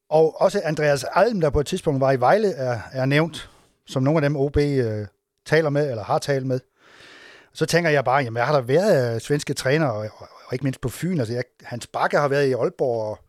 Og 0.10 0.42
også 0.42 0.62
Andreas 0.64 1.04
Alm, 1.04 1.42
der 1.42 1.50
på 1.50 1.60
et 1.60 1.68
tidspunkt 1.68 2.02
var 2.02 2.12
i 2.12 2.20
Vejle, 2.20 2.54
er, 2.54 2.80
er 2.92 3.06
nævnt 3.06 3.50
som 3.86 4.04
nogle 4.04 4.18
af 4.18 4.22
dem, 4.22 4.36
OB 4.36 4.58
øh, 4.58 5.08
taler 5.46 5.70
med, 5.70 5.90
eller 5.90 6.04
har 6.04 6.20
talt 6.20 6.46
med. 6.46 6.60
Så 7.54 7.66
tænker 7.66 7.90
jeg 7.90 8.06
bare, 8.06 8.18
jamen, 8.18 8.34
hvad 8.34 8.44
har 8.44 8.54
der 8.54 8.62
været 8.62 8.92
af 8.92 9.22
svenske 9.22 9.54
trænere, 9.54 9.94
og, 9.94 10.10
og, 10.18 10.28
og 10.52 10.56
ikke 10.56 10.64
mindst 10.64 10.82
på 10.82 10.90
Fyn? 10.90 11.20
Altså, 11.20 11.34
jeg, 11.34 11.44
Hans 11.62 11.88
Bakke 11.88 12.18
har 12.18 12.28
været 12.28 12.48
i 12.48 12.54
Aalborg, 12.54 13.02
og, 13.02 13.20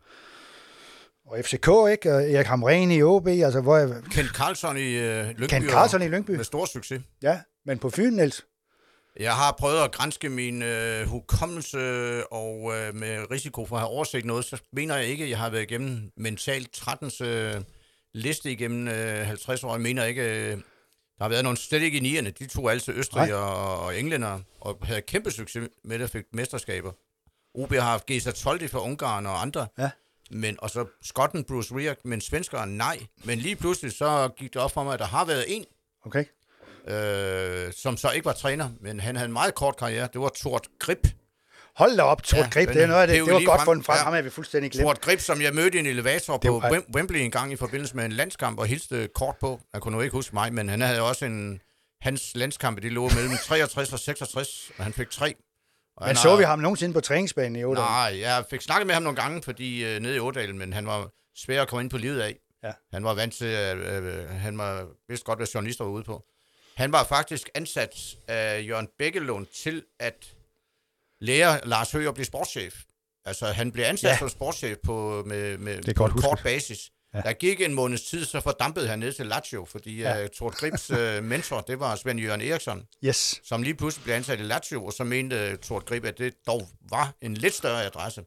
og 1.25 1.45
FCK, 1.45 1.67
ikke? 1.91 2.15
Og 2.15 2.31
Erik 2.31 2.47
Hamren 2.47 2.91
i 2.91 3.01
OB, 3.01 3.27
altså, 3.27 3.61
hvor 3.61 3.77
er 3.77 4.01
Kent 4.11 4.29
Carlson 4.29 4.77
i 4.77 4.93
øh, 4.95 5.25
Lyngby. 5.27 5.45
Kent 5.45 5.69
Carlson 5.69 6.01
i 6.01 6.07
Lyngby? 6.07 6.31
Med 6.31 6.43
stor 6.43 6.65
succes. 6.65 7.01
Ja, 7.21 7.39
men 7.65 7.79
på 7.79 7.89
Fyn, 7.89 8.13
Niels? 8.13 8.45
Jeg 9.19 9.33
har 9.33 9.55
prøvet 9.59 9.83
at 9.83 9.91
grænske 9.91 10.29
min 10.29 10.61
øh, 10.61 11.07
hukommelse, 11.07 11.77
og 12.27 12.73
øh, 12.75 12.95
med 12.95 13.31
risiko 13.31 13.65
for 13.65 13.75
at 13.75 13.81
have 13.81 13.89
overset 13.89 14.25
noget, 14.25 14.45
så 14.45 14.61
mener 14.73 14.95
jeg 14.95 15.05
ikke, 15.05 15.23
at 15.23 15.29
jeg 15.29 15.37
har 15.37 15.49
været 15.49 15.63
igennem 15.63 16.11
mentalt 16.17 16.77
13's 16.77 17.23
øh, 17.23 17.55
liste 18.13 18.51
igennem 18.51 18.87
øh, 18.87 19.25
50 19.27 19.63
år. 19.63 19.71
Jeg 19.71 19.81
mener 19.81 20.03
ikke, 20.03 20.21
øh, 20.21 20.57
der 21.17 21.23
har 21.23 21.29
været 21.29 21.43
nogen 21.43 21.57
slet 21.57 21.81
ikke 21.81 21.97
i 21.97 22.01
nierne. 22.01 22.29
De 22.29 22.47
tog 22.47 22.71
altid 22.71 22.93
Østrig 22.93 23.29
Nej. 23.29 23.37
og, 23.37 23.79
og 23.79 23.99
englænder, 23.99 24.39
og 24.61 24.77
havde 24.83 25.01
kæmpe 25.01 25.31
succes 25.31 25.69
med 25.83 25.99
det, 25.99 26.09
fik 26.09 26.23
mesterskaber. 26.33 26.91
OB 27.55 27.73
har 27.73 27.81
haft 27.81 28.05
Gesa 28.05 28.31
Toldi 28.31 28.67
fra 28.67 28.79
Ungarn 28.83 29.25
og 29.25 29.41
andre. 29.41 29.67
Ja. 29.77 29.89
Men, 30.31 30.55
og 30.59 30.69
så 30.69 30.85
skotten 31.03 31.43
Bruce 31.43 31.75
Riak, 31.75 31.97
men 32.05 32.21
svenskeren 32.21 32.69
nej. 32.77 32.99
Men 33.23 33.39
lige 33.39 33.55
pludselig 33.55 33.91
så 33.91 34.29
gik 34.37 34.53
det 34.53 34.61
op 34.61 34.71
for 34.71 34.83
mig, 34.83 34.93
at 34.93 34.99
der 34.99 35.05
har 35.05 35.25
været 35.25 35.45
en, 35.47 35.65
Okay. 36.05 36.25
øh, 36.87 37.73
som 37.77 37.97
så 37.97 38.11
ikke 38.11 38.25
var 38.25 38.33
træner, 38.33 38.69
men 38.81 38.99
han 38.99 39.15
havde 39.15 39.25
en 39.25 39.33
meget 39.33 39.55
kort 39.55 39.77
karriere. 39.77 40.07
Det 40.13 40.21
var 40.21 40.29
Tort 40.29 40.67
Grip. 40.79 41.07
Hold 41.75 41.97
da 41.97 42.03
op, 42.03 42.23
Tord 42.23 42.39
Ja, 42.55 42.65
men 42.65 42.67
det 42.75 42.83
er 42.83 42.87
noget 42.87 43.01
af 43.01 43.07
det. 43.07 43.15
det 43.17 43.25
Det 43.25 43.33
var 43.33 43.39
godt 43.45 43.57
frem. 43.59 43.65
fundet 43.65 43.85
frem. 43.85 43.95
Ja. 43.97 44.03
Ham 44.03 44.13
er 44.13 44.21
vi 44.21 44.29
fuldstændig 44.29 44.71
glemt. 44.71 44.85
Tort 44.87 45.01
Grip, 45.01 45.19
som 45.19 45.41
jeg 45.41 45.53
mødte 45.53 45.77
i 45.77 45.79
en 45.79 45.85
elevator 45.85 46.37
Det 46.37 46.47
på 46.49 46.59
var- 46.59 46.69
Wem- 46.71 46.91
Wembley 46.95 47.19
en 47.19 47.31
gang 47.31 47.51
i 47.51 47.55
forbindelse 47.55 47.95
med 47.95 48.05
en 48.05 48.11
landskamp, 48.11 48.59
og 48.59 48.65
hilste 48.65 49.09
kort 49.15 49.35
på. 49.39 49.61
Han 49.73 49.81
kunne 49.81 49.95
nu 49.95 50.01
ikke 50.01 50.11
huske 50.15 50.35
mig, 50.35 50.53
men 50.53 50.69
han 50.69 50.81
havde 50.81 51.01
også 51.01 51.25
en... 51.25 51.61
Hans 52.01 52.31
landskampe, 52.35 52.81
de 52.81 52.89
lå 52.89 53.09
mellem 53.09 53.37
63 53.47 53.93
og 53.93 53.99
66, 53.99 54.71
og 54.77 54.83
han 54.83 54.93
fik 54.93 55.09
tre. 55.09 55.35
Og 55.95 56.01
Men 56.01 56.07
han 56.07 56.15
så 56.15 56.29
har- 56.29 56.35
vi 56.37 56.43
ham 56.43 56.59
nogensinde 56.59 56.93
på 56.93 57.01
træningsbanen 57.01 57.55
i 57.55 57.63
Odense? 57.63 57.81
Nej, 57.81 58.19
jeg 58.19 58.45
fik 58.49 58.61
snakket 58.61 58.87
med 58.87 58.93
ham 58.93 59.03
nogle 59.03 59.21
gange, 59.21 59.43
fordi 59.43 59.85
øh, 59.85 59.99
nede 59.99 60.15
i 60.15 60.19
Ådalen, 60.19 60.57
men 60.57 60.73
han 60.73 60.87
var 60.87 61.09
svær 61.37 61.61
at 61.61 61.67
komme 61.67 61.81
ind 61.83 61.89
på 61.89 61.97
livet 61.97 62.21
af. 62.21 62.35
Ja. 62.63 62.71
Han 62.93 63.03
var 63.03 63.13
vant 63.13 63.33
til, 63.33 63.45
at 63.45 63.77
øh, 63.77 64.29
han 64.29 64.57
var 64.57 64.87
vidste 65.07 65.25
godt, 65.25 65.39
hvad 65.39 65.47
journalister 65.47 65.83
var 65.83 65.91
ude 65.91 66.03
på. 66.03 66.23
Han 66.75 66.91
var 66.91 67.03
faktisk 67.03 67.49
ansat 67.55 68.15
af 68.27 68.63
Jørgen 68.67 68.87
Bækkelund 68.99 69.45
til 69.63 69.83
at 69.99 70.33
lære 71.21 71.59
Lars 71.67 71.91
Høgh 71.91 72.07
at 72.07 72.13
blive 72.13 72.25
sportschef. 72.25 72.75
Altså, 73.25 73.45
han 73.45 73.71
blev 73.71 73.85
ansat 73.85 74.09
Ja. 74.09 74.17
som 74.17 74.29
sportschef 74.29 74.77
på, 74.83 75.23
med, 75.25 75.57
med 75.57 75.81
Det 75.81 75.95
på 75.95 76.05
en 76.05 76.11
kort 76.21 76.39
basis. 76.43 76.79
Ja. 77.13 77.21
Der 77.21 77.33
gik 77.33 77.61
en 77.61 77.73
måneds 77.73 78.01
tid, 78.01 78.25
så 78.25 78.41
fordampede 78.41 78.87
han 78.87 78.99
ned 78.99 79.13
til 79.13 79.25
Lazio, 79.25 79.65
fordi 79.65 79.99
Ja. 80.01 80.23
uh, 80.23 80.29
Tord 80.29 80.53
Gribs 80.53 80.91
uh, 80.91 81.23
mentor, 81.23 81.61
det 81.61 81.79
var 81.79 81.95
Svend 81.95 82.19
Jørgen 82.19 82.41
Eriksson 82.41 82.87
Yes. 83.05 83.41
som 83.43 83.63
lige 83.63 83.75
pludselig 83.75 84.03
blev 84.03 84.15
ansat 84.15 84.39
i 84.39 84.43
Lazio, 84.43 84.85
og 84.85 84.93
så 84.93 85.03
mente 85.03 85.51
uh, 85.53 85.57
Tord 85.59 85.85
Grib, 85.85 86.05
at 86.05 86.17
det 86.17 86.33
dog 86.47 86.67
var 86.89 87.13
en 87.21 87.33
lidt 87.37 87.53
større 87.53 87.85
adresse. 87.85 88.25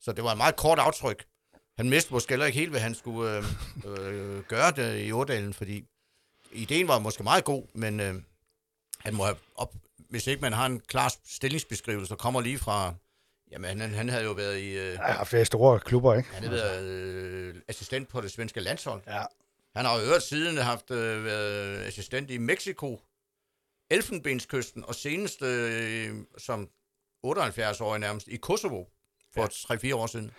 Så 0.00 0.12
det 0.12 0.24
var 0.24 0.30
et 0.30 0.36
meget 0.36 0.56
kort 0.56 0.78
aftryk. 0.78 1.24
Han 1.76 1.90
vidste 1.90 2.12
måske 2.12 2.30
heller 2.32 2.46
ikke 2.46 2.58
helt, 2.58 2.70
hvad 2.70 2.80
han 2.80 2.94
skulle 2.94 3.36
øh, 3.36 3.44
øh, 3.84 4.42
gøre 4.42 4.70
det 4.70 5.00
i 5.00 5.12
Ådalen, 5.12 5.54
fordi 5.54 5.84
ideen 6.52 6.88
var 6.88 6.98
måske 6.98 7.22
meget 7.22 7.44
god, 7.44 7.62
men 7.74 8.00
øh, 8.00 8.14
han 8.98 9.14
må 9.14 9.24
have 9.24 9.36
op, 9.56 9.74
hvis 10.10 10.26
ikke 10.26 10.40
man 10.42 10.52
har 10.52 10.66
en 10.66 10.80
klar 10.80 11.14
stillingsbeskrivelse, 11.28 12.08
der 12.10 12.16
kommer 12.16 12.40
lige 12.40 12.58
fra, 12.58 12.94
jamen 13.54 13.80
han, 13.80 13.94
han 13.94 14.08
havde 14.08 14.24
jo 14.24 14.32
været 14.32 14.58
i, 14.58 14.78
øh, 14.78 14.98
haft 14.98 15.30
flere 15.30 15.44
store 15.44 15.80
klubber, 15.80 16.14
ikke? 16.14 16.28
han 16.32 16.42
havde 16.42 16.56
været 16.56 16.84
øh, 16.84 17.54
assistent 17.68 18.08
på 18.08 18.20
det 18.20 18.30
svenske 18.32 18.60
landshold. 18.60 19.02
Ja. 19.06 19.22
Han 19.76 19.84
har 19.84 19.96
jo 19.96 20.04
øvrigt 20.04 20.22
siden 20.22 20.58
haft 20.58 20.90
øh, 20.90 21.24
været 21.24 21.78
assistent 21.78 22.30
i 22.30 22.38
Mexico, 22.38 23.00
Elfenbenskysten 23.90 24.84
og 24.84 24.94
senest 24.94 25.42
øh, 25.42 26.14
som 26.38 26.68
78-årig 27.26 28.00
nærmest 28.00 28.28
i 28.28 28.36
Kosovo 28.36 28.84
for 29.34 29.48
ja. 29.70 29.74
3-4 29.74 29.94
år 29.94 30.06
siden. 30.06 30.30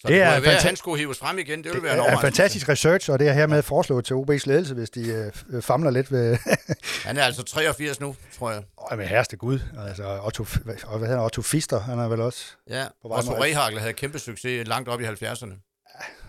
Så 0.00 0.08
Det 0.08 0.14
det, 0.14 0.22
er 0.22 0.34
det 0.34 0.42
være, 0.44 0.56
fanta- 0.56 0.66
han 0.66 0.76
skulle 0.76 0.98
hives 0.98 1.18
frem 1.18 1.38
igen. 1.38 1.58
Det 1.58 1.64
ville 1.64 1.74
Det 1.74 1.82
være 1.82 2.08
en 2.08 2.14
er 2.14 2.20
fantastisk 2.20 2.68
research, 2.68 3.10
og 3.10 3.18
det 3.18 3.28
er 3.28 3.32
hermed 3.32 3.62
foreslået 3.62 4.04
til 4.04 4.14
OB's 4.14 4.42
ledelse, 4.46 4.74
hvis 4.74 4.90
de 4.90 5.30
øh, 5.50 5.62
famler 5.62 5.90
lidt 5.90 6.12
ved... 6.12 6.36
Han 7.06 7.16
er 7.16 7.22
altså 7.22 7.42
83 7.42 8.00
nu, 8.00 8.16
tror 8.38 8.50
jeg. 8.50 8.62
Åh, 8.92 8.98
men 8.98 9.06
herreste 9.08 9.36
Gud. 9.36 9.58
Altså, 9.88 10.20
Otto, 10.24 10.44
hvad 10.64 10.74
hedder 10.90 11.06
han? 11.08 11.18
Otto 11.18 11.42
Fister, 11.42 11.80
han 11.80 11.98
er 11.98 12.08
vel 12.08 12.20
også... 12.20 12.44
Ja, 12.70 12.84
Otto 13.04 13.34
Rehagel 13.42 13.78
havde 13.80 13.92
kæmpe 13.92 14.18
succes 14.18 14.68
langt 14.68 14.88
op 14.88 15.00
i 15.00 15.04
70'erne. 15.04 15.54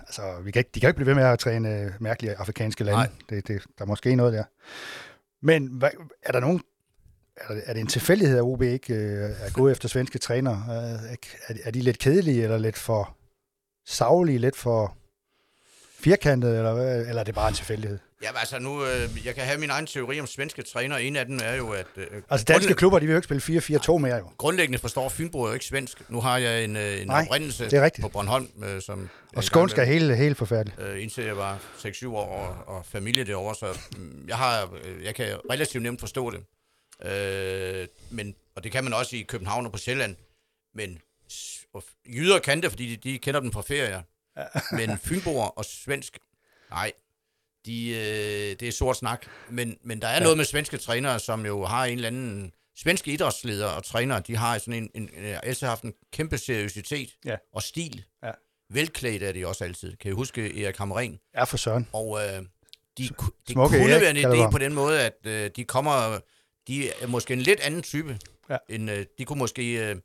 Altså, 0.07 0.21
vi 0.43 0.51
kan 0.51 0.59
ikke, 0.59 0.69
de 0.75 0.79
kan 0.79 0.89
ikke 0.89 0.95
blive 0.97 1.07
ved 1.07 1.15
med 1.15 1.23
at 1.23 1.39
træne 1.39 1.69
øh, 1.81 1.91
mærkelige 1.99 2.35
afrikanske 2.35 2.83
lande. 2.83 2.97
Nej. 2.99 3.09
Det, 3.29 3.47
det, 3.47 3.61
der 3.77 3.83
er 3.83 3.87
måske 3.87 4.15
noget 4.15 4.33
der. 4.33 4.43
Men 5.45 5.67
hvad, 5.67 5.89
er 6.23 6.31
der 6.31 6.39
nogen... 6.39 6.61
Er, 7.37 7.53
der- 7.53 7.61
er 7.65 7.73
det 7.73 7.79
en 7.79 7.87
tilfældighed, 7.87 8.37
at 8.37 8.43
OB 8.43 8.61
ikke 8.61 8.93
øh, 8.93 9.29
er 9.41 9.51
gået 9.53 9.71
efter 9.71 9.89
svenske 9.89 10.19
trænere? 10.19 10.65
Er, 10.69 10.97
er, 11.47 11.53
er 11.63 11.71
de 11.71 11.81
lidt 11.81 11.99
kedelige, 11.99 12.43
eller 12.43 12.57
lidt 12.57 12.77
for 12.77 13.16
savlige, 13.87 14.37
lidt 14.39 14.55
for 14.55 14.97
firkantede, 15.99 16.57
eller, 16.57 16.71
eller 17.09 17.19
er 17.19 17.23
det 17.23 17.35
bare 17.35 17.47
en 17.47 17.53
tilfældighed? 17.53 17.99
Ja, 18.23 18.29
altså 18.39 18.59
nu, 18.59 18.85
øh, 18.85 19.25
jeg 19.25 19.35
kan 19.35 19.43
have 19.43 19.59
min 19.59 19.69
egen 19.69 19.85
teori 19.85 20.19
om 20.19 20.27
svenske 20.27 20.61
træner. 20.63 20.97
En 20.97 21.15
af 21.15 21.25
dem 21.25 21.39
er 21.43 21.53
jo, 21.55 21.69
at... 21.71 21.85
Øh, 21.95 22.07
Altså, 22.29 22.45
danske 22.45 22.73
klubber, 22.73 22.99
de 22.99 23.05
vil 23.05 23.13
jo 23.13 23.17
ikke 23.17 23.39
spille 23.39 23.59
4-4-2 23.59 23.97
mere, 23.97 24.15
jo. 24.15 24.29
Grundlæggende 24.37 24.79
forstår 24.79 25.09
Fynbo 25.09 25.47
jo 25.47 25.53
ikke 25.53 25.65
svensk. 25.65 26.01
Nu 26.09 26.21
har 26.21 26.37
jeg 26.37 26.63
en, 26.63 26.75
øh, 26.75 27.01
en 27.01 27.07
Nej, 27.07 27.25
oprindelse 27.29 27.63
det 27.65 27.73
er 27.73 27.83
rigtigt. 27.83 28.01
på 28.01 28.09
Bornholm, 28.09 28.47
øh, 28.63 28.81
som... 28.81 29.09
Og 29.35 29.43
skånsk 29.43 29.77
er 29.77 29.83
helt, 29.83 30.17
helt 30.17 30.37
forfærdeligt. 30.37 30.79
øh, 30.81 31.01
indtil 31.03 31.23
jeg 31.23 31.37
var 31.37 31.59
6-7 31.77 32.07
år 32.07 32.25
og, 32.65 32.75
og 32.77 32.85
familie 32.85 33.23
derovre, 33.23 33.55
så 33.55 33.79
mm, 33.97 34.25
jeg, 34.27 34.37
har, 34.37 34.69
øh, 34.83 35.03
jeg 35.05 35.15
kan 35.15 35.25
relativt 35.51 35.83
nemt 35.83 35.99
forstå 35.99 36.31
det. 36.31 36.39
Øh, 37.11 37.87
men, 38.09 38.35
og 38.55 38.63
det 38.63 38.71
kan 38.71 38.83
man 38.83 38.93
også 38.93 39.15
i 39.15 39.21
København 39.21 39.65
og 39.65 39.71
på 39.71 39.77
Sjælland. 39.77 40.15
Men 40.75 40.99
og 41.73 41.83
jyder 42.05 42.39
kan 42.39 42.61
det, 42.61 42.69
fordi 42.71 42.95
de, 42.95 43.09
de 43.09 43.19
kender 43.19 43.39
dem 43.39 43.51
fra 43.51 43.61
ferier. 43.61 44.01
Men 44.75 44.97
fynboer 44.97 45.45
og 45.45 45.65
svensk, 45.65 46.17
nej. 46.69 46.91
De, 47.65 47.89
øh, 47.89 48.59
det 48.59 48.61
er 48.61 48.71
sort 48.71 48.97
snak. 48.97 49.25
Men, 49.49 49.77
men 49.83 50.01
der 50.01 50.07
er 50.07 50.13
ja. 50.13 50.19
noget 50.19 50.37
med 50.37 50.45
svenske 50.45 50.77
trænere, 50.77 51.19
som 51.19 51.45
jo 51.45 51.65
har 51.65 51.85
en 51.85 51.95
eller 51.95 52.07
anden... 52.07 52.53
Svenske 52.79 53.11
idrætsledere 53.11 53.73
og 53.75 53.83
trænere, 53.83 54.19
de 54.27 54.35
har 54.35 54.57
sådan 54.57 54.73
en, 54.73 54.89
en, 54.93 55.03
en 55.03 55.23
altid 55.43 55.67
haft 55.67 55.83
en 55.83 55.93
kæmpe 56.13 56.37
seriøsitet 56.37 57.09
Ja. 57.25 57.35
og 57.53 57.63
stil. 57.63 58.03
Ja. 58.23 58.31
Velklædt 58.69 59.23
er 59.23 59.31
de 59.31 59.47
også 59.47 59.63
altid. 59.63 59.97
Kan 59.97 60.11
I 60.11 60.13
huske 60.13 60.63
Erik 60.63 60.77
Hamren? 60.77 61.19
Er 61.33 61.45
for 61.45 61.57
søren. 61.57 61.87
Og 61.93 62.19
øh, 62.19 62.27
de, 62.27 62.43
det 62.97 63.09
Smukke 63.49 63.77
kunne 63.77 63.91
Erik, 63.91 64.01
være 64.01 64.09
en 64.09 64.47
idé 64.47 64.51
på 64.51 64.57
den 64.57 64.73
måde, 64.73 65.01
at 65.01 65.17
øh, 65.25 65.51
de 65.55 65.63
kommer... 65.63 66.19
De 66.67 66.89
er 66.89 67.07
måske 67.07 67.33
en 67.33 67.41
lidt 67.41 67.59
anden 67.59 67.81
type. 67.81 68.19
Ja. 68.49 68.57
End, 68.69 68.91
øh, 68.91 69.05
de 69.17 69.25
kunne 69.25 69.39
måske 69.39 69.89
øh, 69.89 69.95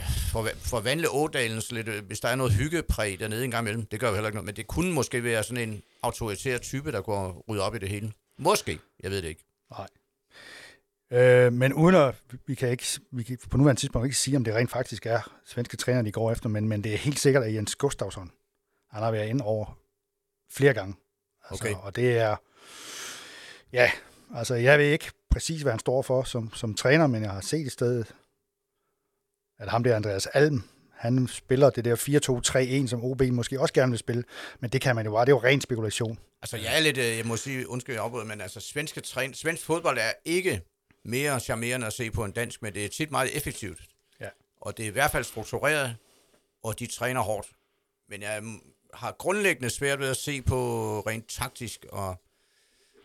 forva- 0.00 0.56
forvandle 0.58 1.10
Ådalens 1.10 1.72
lidt... 1.72 1.88
Øh, 1.88 2.04
hvis 2.06 2.20
der 2.20 2.28
er 2.28 2.34
noget 2.36 2.52
hyggepræg 2.52 3.20
dernede 3.20 3.44
en 3.44 3.50
gang 3.50 3.62
imellem. 3.62 3.86
Det 3.86 4.00
gør 4.00 4.08
jo 4.08 4.14
heller 4.14 4.28
ikke 4.28 4.36
noget. 4.36 4.46
Men 4.46 4.56
det 4.56 4.66
kunne 4.66 4.92
måske 4.92 5.24
være 5.24 5.44
sådan 5.44 5.68
en 5.68 5.82
autoritær 6.02 6.58
type, 6.58 6.92
der 6.92 7.00
går 7.00 7.44
rydde 7.48 7.62
op 7.62 7.74
i 7.74 7.78
det 7.78 7.88
hele. 7.88 8.12
Måske. 8.38 8.78
Jeg 9.02 9.10
ved 9.10 9.22
det 9.22 9.28
ikke. 9.28 9.44
Nej. 9.70 9.88
Øh, 11.12 11.52
men 11.52 11.72
uden 11.72 11.94
at, 11.94 12.14
vi 12.46 12.54
kan 12.54 12.70
ikke, 12.70 12.84
vi 13.10 13.22
kan 13.22 13.38
på 13.50 13.56
nuværende 13.56 13.80
tidspunkt 13.80 14.06
ikke 14.06 14.18
sige, 14.18 14.36
om 14.36 14.44
det 14.44 14.54
rent 14.54 14.70
faktisk 14.70 15.06
er 15.06 15.30
svenske 15.46 15.76
træner, 15.76 16.02
de 16.02 16.12
går 16.12 16.32
efter, 16.32 16.48
men, 16.48 16.68
men 16.68 16.84
det 16.84 16.92
er 16.94 16.98
helt 16.98 17.18
sikkert, 17.18 17.42
at 17.44 17.54
Jens 17.54 17.76
Gustafsson, 17.76 18.30
han 18.90 19.02
har 19.02 19.10
været 19.10 19.28
inde 19.28 19.44
over 19.44 19.78
flere 20.52 20.74
gange. 20.74 20.94
Altså, 21.50 21.64
Okay. 21.64 21.74
Og 21.74 21.96
det 21.96 22.18
er, 22.18 22.36
ja, 23.72 23.90
altså 24.34 24.54
jeg 24.54 24.78
ved 24.78 24.86
ikke 24.86 25.10
præcis, 25.30 25.62
hvad 25.62 25.72
han 25.72 25.78
står 25.78 26.02
for 26.02 26.22
som, 26.22 26.54
som 26.54 26.74
træner, 26.74 27.06
men 27.06 27.22
jeg 27.22 27.30
har 27.30 27.40
set 27.40 27.66
i 27.66 27.68
stedet, 27.68 28.14
at 29.58 29.68
ham 29.68 29.84
der 29.84 29.96
Andreas 29.96 30.26
Alm, 30.26 30.62
han 30.90 31.28
spiller 31.28 31.70
det 31.70 31.84
der 31.84 32.82
4-2-3-1, 32.84 32.88
som 32.88 33.04
OB 33.04 33.22
måske 33.22 33.60
også 33.60 33.74
gerne 33.74 33.92
vil 33.92 33.98
spille, 33.98 34.24
men 34.60 34.70
det 34.70 34.80
kan 34.80 34.96
man 34.96 35.06
jo 35.06 35.12
bare, 35.12 35.24
det 35.24 35.32
er 35.32 35.36
jo 35.36 35.42
ren 35.42 35.60
spekulation. 35.60 36.18
Altså, 36.42 36.56
jeg 36.56 36.76
er 36.76 36.80
lidt, 36.80 36.98
øh, 36.98 37.16
jeg 37.16 37.26
må 37.26 37.36
sige, 37.36 37.68
undskyld, 37.68 37.94
jeg 37.94 38.04
afbryder, 38.04 38.24
men 38.24 38.40
altså, 38.40 38.60
svenske 38.60 39.00
træn, 39.00 39.34
svensk 39.34 39.64
fodbold 39.64 39.98
er 39.98 40.12
ikke 40.24 40.62
mere 41.04 41.40
charmerende 41.40 41.86
at 41.86 41.92
se 41.92 42.10
på 42.10 42.24
en 42.24 42.32
dansk, 42.32 42.62
men 42.62 42.74
det 42.74 42.84
er 42.84 42.88
tit 42.88 43.10
meget 43.10 43.36
effektivt. 43.36 43.78
Ja. 44.20 44.28
Og 44.60 44.76
det 44.76 44.82
er 44.82 44.88
i 44.88 44.92
hvert 44.92 45.10
fald 45.10 45.24
struktureret, 45.24 45.96
og 46.62 46.78
de 46.78 46.86
træner 46.86 47.20
hårdt. 47.20 47.48
Men 48.08 48.22
jeg 48.22 48.42
mm, 48.42 48.60
har 48.94 49.12
grundlæggende 49.18 49.70
svært 49.70 49.98
ved 49.98 50.08
at 50.08 50.16
se 50.16 50.42
på 50.42 51.00
rent 51.00 51.28
taktisk 51.28 51.86
og 51.92 52.16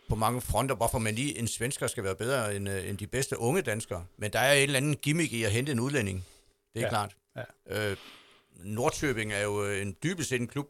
på 0.08 0.14
mange 0.14 0.40
fronter, 0.40 0.74
hvorfor 0.74 0.98
man 0.98 1.14
lige 1.14 1.38
en 1.38 1.48
svensker 1.48 1.86
skal 1.86 2.04
være 2.04 2.14
bedre 2.14 2.56
end, 2.56 2.68
øh, 2.68 2.88
end 2.88 2.98
de 2.98 3.06
bedste 3.06 3.38
unge 3.38 3.62
danskere. 3.62 4.06
Men 4.16 4.32
der 4.32 4.38
er 4.38 4.52
et 4.52 4.62
eller 4.62 4.76
andet 4.76 5.00
gimmick 5.00 5.32
i 5.32 5.42
at 5.42 5.50
hente 5.50 5.72
en 5.72 5.80
udlænding. 5.80 6.24
Det 6.74 6.76
er 6.76 6.80
Ja. 6.80 6.86
ja. 6.86 6.88
klart. 6.88 7.16
Ja. 7.70 7.90
Øh, 7.90 7.96
Nordtøbing 8.64 9.32
er 9.32 9.42
jo 9.42 9.64
øh, 9.64 9.82
en 9.82 9.96
dybest 10.02 10.28
set 10.28 10.40
en 10.40 10.46
klub, 10.48 10.66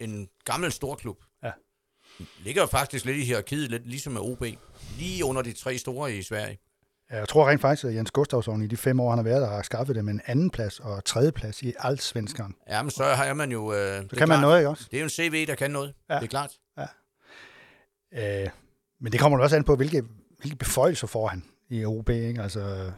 en 0.00 0.28
gammel 0.44 0.72
stor 0.72 0.94
klub. 0.94 1.16
Ja. 1.42 1.50
Ligger 2.38 2.62
jo 2.62 2.66
faktisk 2.66 3.04
lidt 3.04 3.16
i 3.16 3.24
hierarkiet, 3.24 3.70
lidt 3.70 3.86
ligesom 3.86 4.12
med 4.12 4.20
OB. 4.20 4.44
Lige 4.98 5.24
under 5.24 5.42
de 5.42 5.52
tre 5.52 5.78
store 5.78 6.14
i 6.14 6.22
Sverige. 6.22 6.58
Jeg 7.10 7.28
tror 7.28 7.48
rent 7.48 7.60
faktisk, 7.60 7.84
at 7.84 7.94
Jens 7.94 8.10
Gustafsson 8.10 8.62
i 8.62 8.66
de 8.66 8.76
fem 8.76 9.00
år, 9.00 9.10
han 9.10 9.18
har 9.18 9.24
været 9.24 9.42
der, 9.42 9.48
har 9.48 9.62
skaffet 9.62 9.96
dem 9.96 10.08
en 10.08 10.20
anden 10.26 10.50
plads 10.50 10.80
og 10.80 11.04
tredje 11.04 11.32
plads 11.32 11.62
i 11.62 11.72
alt 11.78 12.02
svenskeren. 12.02 12.54
Ja, 12.68 12.82
men 12.82 12.90
så 12.90 13.04
har 13.04 13.34
man 13.34 13.52
jo... 13.52 13.72
Øh, 13.72 13.78
det 13.78 14.10
Så 14.10 14.16
kan 14.16 14.28
man 14.28 14.36
klart, 14.36 14.40
noget, 14.40 14.58
ikke 14.58 14.68
også? 14.68 14.88
Det 14.90 14.96
er 14.96 15.00
jo 15.00 15.04
en 15.04 15.10
CV, 15.10 15.46
der 15.46 15.54
kan 15.54 15.70
noget. 15.70 15.94
Ja. 16.08 16.14
Ja. 16.14 16.20
Det 16.20 16.26
er 16.26 16.30
klart. 16.30 16.58
Øh, 18.14 18.50
men 19.00 19.12
det 19.12 19.20
kommer 19.20 19.38
jo 19.38 19.44
også 19.44 19.56
an 19.56 19.64
på, 19.64 19.76
hvilke, 19.76 20.02
hvilke 20.38 20.56
beføjelser 20.56 21.06
får 21.06 21.26
han 21.28 21.44
i 21.70 21.84
OB. 21.84 22.08
Ikke? 22.08 22.42
Altså, 22.42 22.92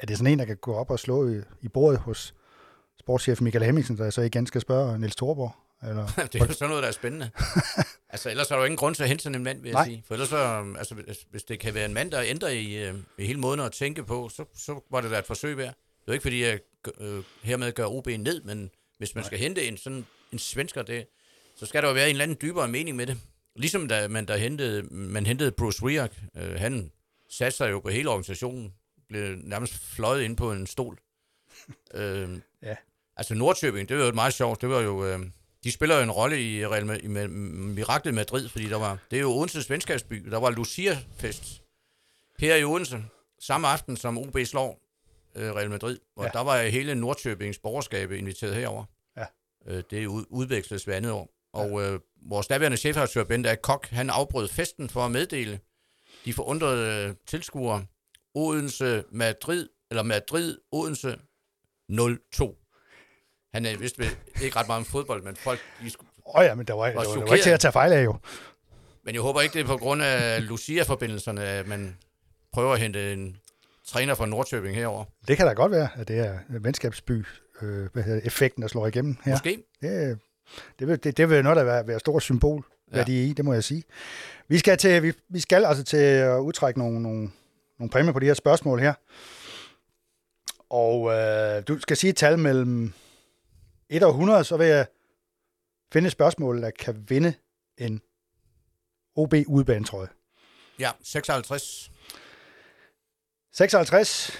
er 0.00 0.06
det 0.06 0.18
sådan 0.18 0.32
en, 0.32 0.38
der 0.38 0.44
kan 0.44 0.56
gå 0.56 0.74
op 0.74 0.90
og 0.90 0.98
slå 0.98 1.28
i, 1.30 1.40
i 1.62 1.68
bordet 1.68 2.00
hos 2.00 2.34
sportschef 3.00 3.40
Michael 3.40 3.64
Hemmingsen, 3.64 3.98
der 3.98 4.10
så 4.10 4.20
igen 4.22 4.46
skal 4.46 4.60
spørge 4.60 4.98
Niels 4.98 5.16
Thorborg? 5.16 5.52
Eller? 5.88 6.06
det 6.32 6.40
er 6.42 6.46
jo 6.46 6.52
sådan 6.52 6.68
noget, 6.68 6.82
der 6.82 6.88
er 6.88 6.92
spændende. 6.92 7.30
altså, 8.12 8.30
ellers 8.30 8.50
er 8.50 8.54
der 8.54 8.60
jo 8.62 8.64
ingen 8.64 8.76
grund 8.76 8.94
til 8.94 9.02
at 9.02 9.08
hente 9.08 9.22
sådan 9.22 9.36
en 9.36 9.44
mand, 9.44 9.60
vil 9.62 9.68
jeg 9.68 9.72
Nej. 9.74 9.84
sige. 9.84 10.02
For 10.06 10.14
ellers 10.14 10.28
så, 10.28 10.64
altså, 10.78 10.94
hvis- 11.30 11.44
det 11.44 11.60
kan 11.60 11.74
være 11.74 11.84
en 11.84 11.94
mand, 11.94 12.10
der 12.10 12.22
ændrer 12.26 12.48
i, 12.48 12.88
øh, 12.88 12.94
i 13.18 13.26
hele 13.26 13.40
måden 13.40 13.60
at 13.60 13.72
tænke 13.72 14.04
på, 14.04 14.28
så, 14.28 14.44
så 14.56 14.80
var 14.90 15.00
det 15.00 15.10
da 15.10 15.18
et 15.18 15.26
forsøg 15.26 15.56
værd. 15.56 15.68
Det 15.74 15.74
er 15.74 16.02
jo 16.08 16.12
ikke, 16.12 16.22
fordi 16.22 16.42
jeg 16.44 16.58
øh, 17.00 17.22
hermed 17.42 17.72
gør 17.72 17.86
OB 17.86 18.06
ned, 18.06 18.42
men 18.42 18.70
hvis 18.98 19.14
man 19.14 19.24
skal 19.24 19.38
hente 19.38 19.64
en 19.68 19.76
sådan 19.76 20.06
en 20.32 20.38
svensker, 20.38 20.82
det, 20.82 21.06
så 21.56 21.66
skal 21.66 21.82
der 21.82 21.88
jo 21.88 21.94
være 21.94 22.04
en 22.04 22.10
eller 22.10 22.22
anden 22.22 22.36
dybere 22.42 22.68
mening 22.68 22.96
med 22.96 23.06
det. 23.06 23.16
Ligesom 23.56 23.88
da 23.88 24.08
man, 24.08 24.26
der 24.28 24.36
hentede, 24.36 24.82
man 24.90 25.26
hentede 25.26 25.50
Bruce 25.50 25.86
Riak, 25.86 26.12
øh, 26.36 26.54
han 26.60 26.92
satte 27.30 27.56
sig 27.56 27.70
jo 27.70 27.80
på 27.80 27.88
hele 27.88 28.08
organisationen, 28.08 28.72
blev 29.08 29.36
nærmest 29.44 29.74
fløjet 29.74 30.22
ind 30.22 30.36
på 30.36 30.52
en 30.52 30.66
stol. 30.66 30.98
øh, 31.94 32.28
Ja. 32.62 32.76
Altså 33.16 33.34
Nordtøbing, 33.34 33.88
det 33.88 33.98
var 33.98 34.04
jo 34.04 34.12
meget 34.12 34.34
sjovt, 34.34 34.60
det 34.60 34.68
var 34.68 34.80
jo... 34.80 35.06
Øh, 35.06 35.20
de 35.64 35.72
spiller 35.72 35.96
jo 35.96 36.02
en 36.02 36.10
rolle 36.10 36.42
i 36.42 36.66
Real 36.66 37.00
i 37.04 37.06
Miraklet 37.08 38.14
Madrid, 38.14 38.48
fordi 38.48 38.68
der 38.68 38.76
var, 38.76 38.98
det 39.10 39.16
er 39.16 39.20
jo 39.20 39.30
Odenses 39.32 39.70
venskabsby, 39.70 40.16
der 40.30 40.36
var 40.38 40.50
Lucia-fest 40.50 41.62
her 42.38 42.56
i 42.56 42.64
Odense, 42.64 43.04
samme 43.40 43.68
aften 43.68 43.96
som 43.96 44.18
OB 44.18 44.38
slår 44.44 44.80
øh, 45.34 45.52
Real 45.54 45.70
Madrid, 45.70 45.98
og 46.16 46.24
Ja. 46.24 46.30
der 46.32 46.40
var 46.40 46.62
hele 46.62 46.94
Nordtøbings 46.94 47.58
borgerskab 47.58 48.12
inviteret 48.12 48.54
herover. 48.54 48.84
Ja. 49.16 49.24
Øh, 49.66 49.82
det 49.90 50.06
ud, 50.06 50.24
udveksles 50.28 50.84
hver 50.84 50.96
andet 50.96 51.12
år. 51.12 51.30
Og 51.52 51.82
øh, 51.82 52.00
vores 52.22 52.46
daværende 52.46 52.76
chefredaktør, 52.76 53.24
Bent 53.24 53.46
A. 53.46 53.54
Kok, 53.54 53.86
han 53.86 54.10
afbrød 54.10 54.48
festen 54.48 54.90
for 54.90 55.04
at 55.04 55.10
meddele 55.10 55.60
de 56.24 56.32
forundrede 56.32 57.08
øh, 57.08 57.14
tilskuere 57.26 57.84
Odense 58.38 59.04
Madrid, 59.12 59.68
eller 59.90 60.02
Madrid 60.02 60.58
Odense 60.72 61.18
0-2. 61.92 62.54
Han 63.54 63.66
er 63.66 63.78
vist 63.78 63.98
ved- 63.98 64.06
ikke 64.42 64.56
ret 64.56 64.66
meget 64.66 64.78
om 64.78 64.84
fodbold, 64.84 65.22
men 65.22 65.36
folk, 65.36 65.60
Åh 66.26 66.34
oh 66.40 66.44
ja, 66.44 66.54
men 66.54 66.66
der 66.66 66.74
var, 66.74 66.86
der 66.86 66.94
var, 66.94 67.02
der 67.02 67.20
var 67.24 67.32
ikke 67.34 67.42
til 67.42 67.50
at 67.50 67.60
tage 67.60 67.72
fejl 67.72 67.92
af 67.92 68.04
jo. 68.04 68.16
men 69.04 69.14
jeg 69.14 69.22
håber 69.22 69.40
ikke, 69.40 69.52
det 69.52 69.60
er 69.60 69.66
på 69.66 69.76
grund 69.76 70.02
af 70.02 70.46
Lucia-forbindelserne, 70.48 71.42
at 71.44 71.66
man 71.68 71.96
prøver 72.52 72.72
at 72.74 72.80
hente 72.80 73.12
en 73.12 73.36
træner 73.86 74.14
fra 74.14 74.26
Nordtøbing 74.26 74.76
herover. 74.76 75.04
Det 75.28 75.36
kan 75.36 75.46
da 75.46 75.52
godt 75.52 75.72
være, 75.72 75.88
at 75.94 76.08
det 76.08 76.18
er 76.18 76.38
venskabsby, 76.48 77.24
øh, 77.62 77.88
hvad 77.92 78.02
hedder 78.02 78.20
effekten, 78.24 78.62
der 78.62 78.68
slår 78.68 78.86
igennem 78.86 79.16
her. 79.24 79.32
Måske. 79.32 79.62
Det, 79.82 80.18
det, 80.78 80.86
vil, 80.88 81.04
det, 81.04 81.16
det 81.16 81.30
vil 81.30 81.42
noget, 81.42 81.56
der 81.56 81.64
være, 81.64 81.86
være 81.86 82.00
stort 82.00 82.22
symbol, 82.22 82.64
hvad 82.86 83.00
Ja. 83.00 83.04
de 83.06 83.20
er 83.20 83.24
i, 83.26 83.32
det 83.32 83.44
må 83.44 83.52
jeg 83.52 83.64
sige. 83.64 83.82
Vi 84.48 84.58
skal, 84.58 84.78
til, 84.78 85.02
vi, 85.02 85.12
vi 85.28 85.40
skal 85.40 85.64
altså 85.64 85.84
til 85.84 85.96
at 85.96 86.38
udtrække 86.38 86.78
nogle, 86.78 87.02
nogle, 87.02 87.30
nogle 87.78 87.90
præmier 87.90 88.12
på 88.12 88.18
de 88.18 88.26
her 88.26 88.34
spørgsmål 88.34 88.80
her. 88.80 88.94
Og 90.70 91.12
øh, 91.12 91.62
du 91.68 91.80
skal 91.80 91.96
sige 91.96 92.10
et 92.10 92.16
tal 92.16 92.38
mellem 92.38 92.92
1 93.88 94.02
og 94.02 94.10
100, 94.10 94.44
så 94.44 94.56
vil 94.56 94.66
jeg 94.66 94.86
finde 95.92 96.06
et 96.06 96.12
spørgsmål, 96.12 96.62
der 96.62 96.70
kan 96.70 97.04
vinde 97.08 97.34
en 97.78 98.02
OB 99.16 99.34
udebanetrøje. 99.46 100.08
Ja, 100.78 100.90
56. 101.02 101.90
56. 103.52 104.32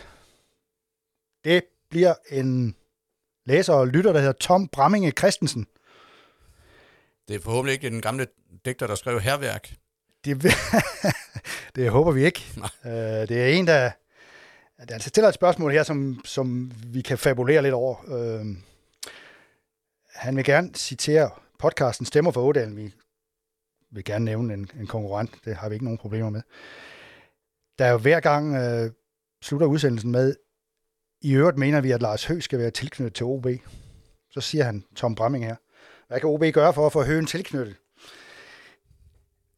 Det 1.45 1.65
bliver 1.91 2.15
en 2.31 2.77
læser 3.47 3.75
og 3.75 3.89
lytter, 3.89 4.13
der 4.13 4.21
hedder 4.21 4.33
Tom 4.33 4.69
Bramminge 4.69 5.11
Christensen. 5.11 5.67
Det 7.29 7.37
er 7.37 7.41
forhåbentlig 7.41 7.73
ikke 7.73 7.91
den 7.91 8.01
gamle 8.01 8.27
digter, 8.65 8.87
der 8.87 8.95
skrev 8.95 9.21
herværk. 9.21 9.75
Det, 10.35 10.53
det 11.77 11.91
håber 11.91 12.13
vi 12.13 12.25
ikke. 12.25 12.45
Øh, 12.85 12.93
det 13.29 13.31
er 13.31 13.47
en, 13.47 13.67
der... 13.67 13.91
Der 14.89 14.95
altså 14.95 15.09
stiller 15.09 15.29
et 15.29 15.35
spørgsmål 15.35 15.73
her, 15.73 15.83
som, 15.83 16.21
som 16.25 16.73
vi 16.87 17.01
kan 17.01 17.19
fabulere 17.19 17.63
lidt 17.63 17.75
over. 17.75 17.97
Øh, 18.09 18.47
han 20.15 20.37
vil 20.37 20.45
gerne 20.45 20.71
citere 20.75 21.31
podcasten 21.59 22.07
Stemmer 22.07 22.31
for 22.31 22.41
Ådalen. 22.41 22.77
Vi 22.77 22.93
vil 23.91 24.05
gerne 24.05 24.25
nævne 24.25 24.55
en, 24.55 24.71
en 24.81 24.87
konkurrent. 24.87 25.31
Det 25.45 25.57
har 25.57 25.69
vi 25.69 25.75
ikke 25.75 25.85
nogen 25.85 25.99
problemer 25.99 26.31
med. 26.31 26.43
Der 27.79 27.85
er 27.85 27.91
jo 27.91 27.99
hver 27.99 28.21
gang 28.21 28.57
øh, 28.57 28.91
slutter 29.43 29.67
udsendelsen 29.67 30.11
med, 30.11 30.35
i 31.21 31.35
øvrigt 31.35 31.59
mener 31.59 31.81
vi, 31.81 31.91
at 31.91 32.03
Lars 32.03 32.25
Høgh 32.25 32.43
skal 32.43 32.59
være 32.59 32.71
tilknyttet 32.71 33.15
til 33.15 33.27
OB. 33.27 33.47
Så 34.31 34.41
siger 34.41 34.65
han, 34.65 34.85
Tom 34.97 35.15
Bramming 35.15 35.45
her, 35.45 35.57
hvad 36.09 36.21
kan 36.21 36.29
OB 36.29 36.45
gøre 36.53 36.73
for 36.73 36.87
at 36.87 36.93
få 36.93 37.03
Høgen 37.03 37.27
tilknyttet? 37.27 37.77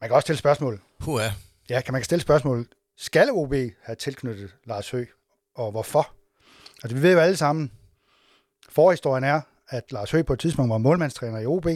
Man 0.00 0.08
kan 0.08 0.14
også 0.14 0.24
stille 0.26 0.38
spørgsmål. 0.38 0.80
Ja. 1.06 1.32
Ja, 1.70 1.80
kan 1.80 1.92
man 1.92 2.00
kan 2.00 2.04
stille 2.04 2.22
spørgsmål. 2.22 2.66
Skal 2.96 3.30
OB 3.32 3.54
have 3.82 3.96
tilknyttet 3.96 4.56
Lars 4.64 4.90
Høgh, 4.90 5.10
og 5.54 5.70
hvorfor? 5.70 6.14
Altså, 6.82 6.96
vi 6.96 7.02
ved 7.02 7.12
jo 7.12 7.18
alle 7.18 7.36
sammen, 7.36 7.72
forhistorien 8.68 9.24
er, 9.24 9.40
at 9.68 9.92
Lars 9.92 10.10
Høgh 10.10 10.24
på 10.24 10.32
et 10.32 10.38
tidspunkt 10.38 10.70
var 10.70 10.78
målmandstræner 10.78 11.38
i 11.38 11.46
OB, 11.46 11.66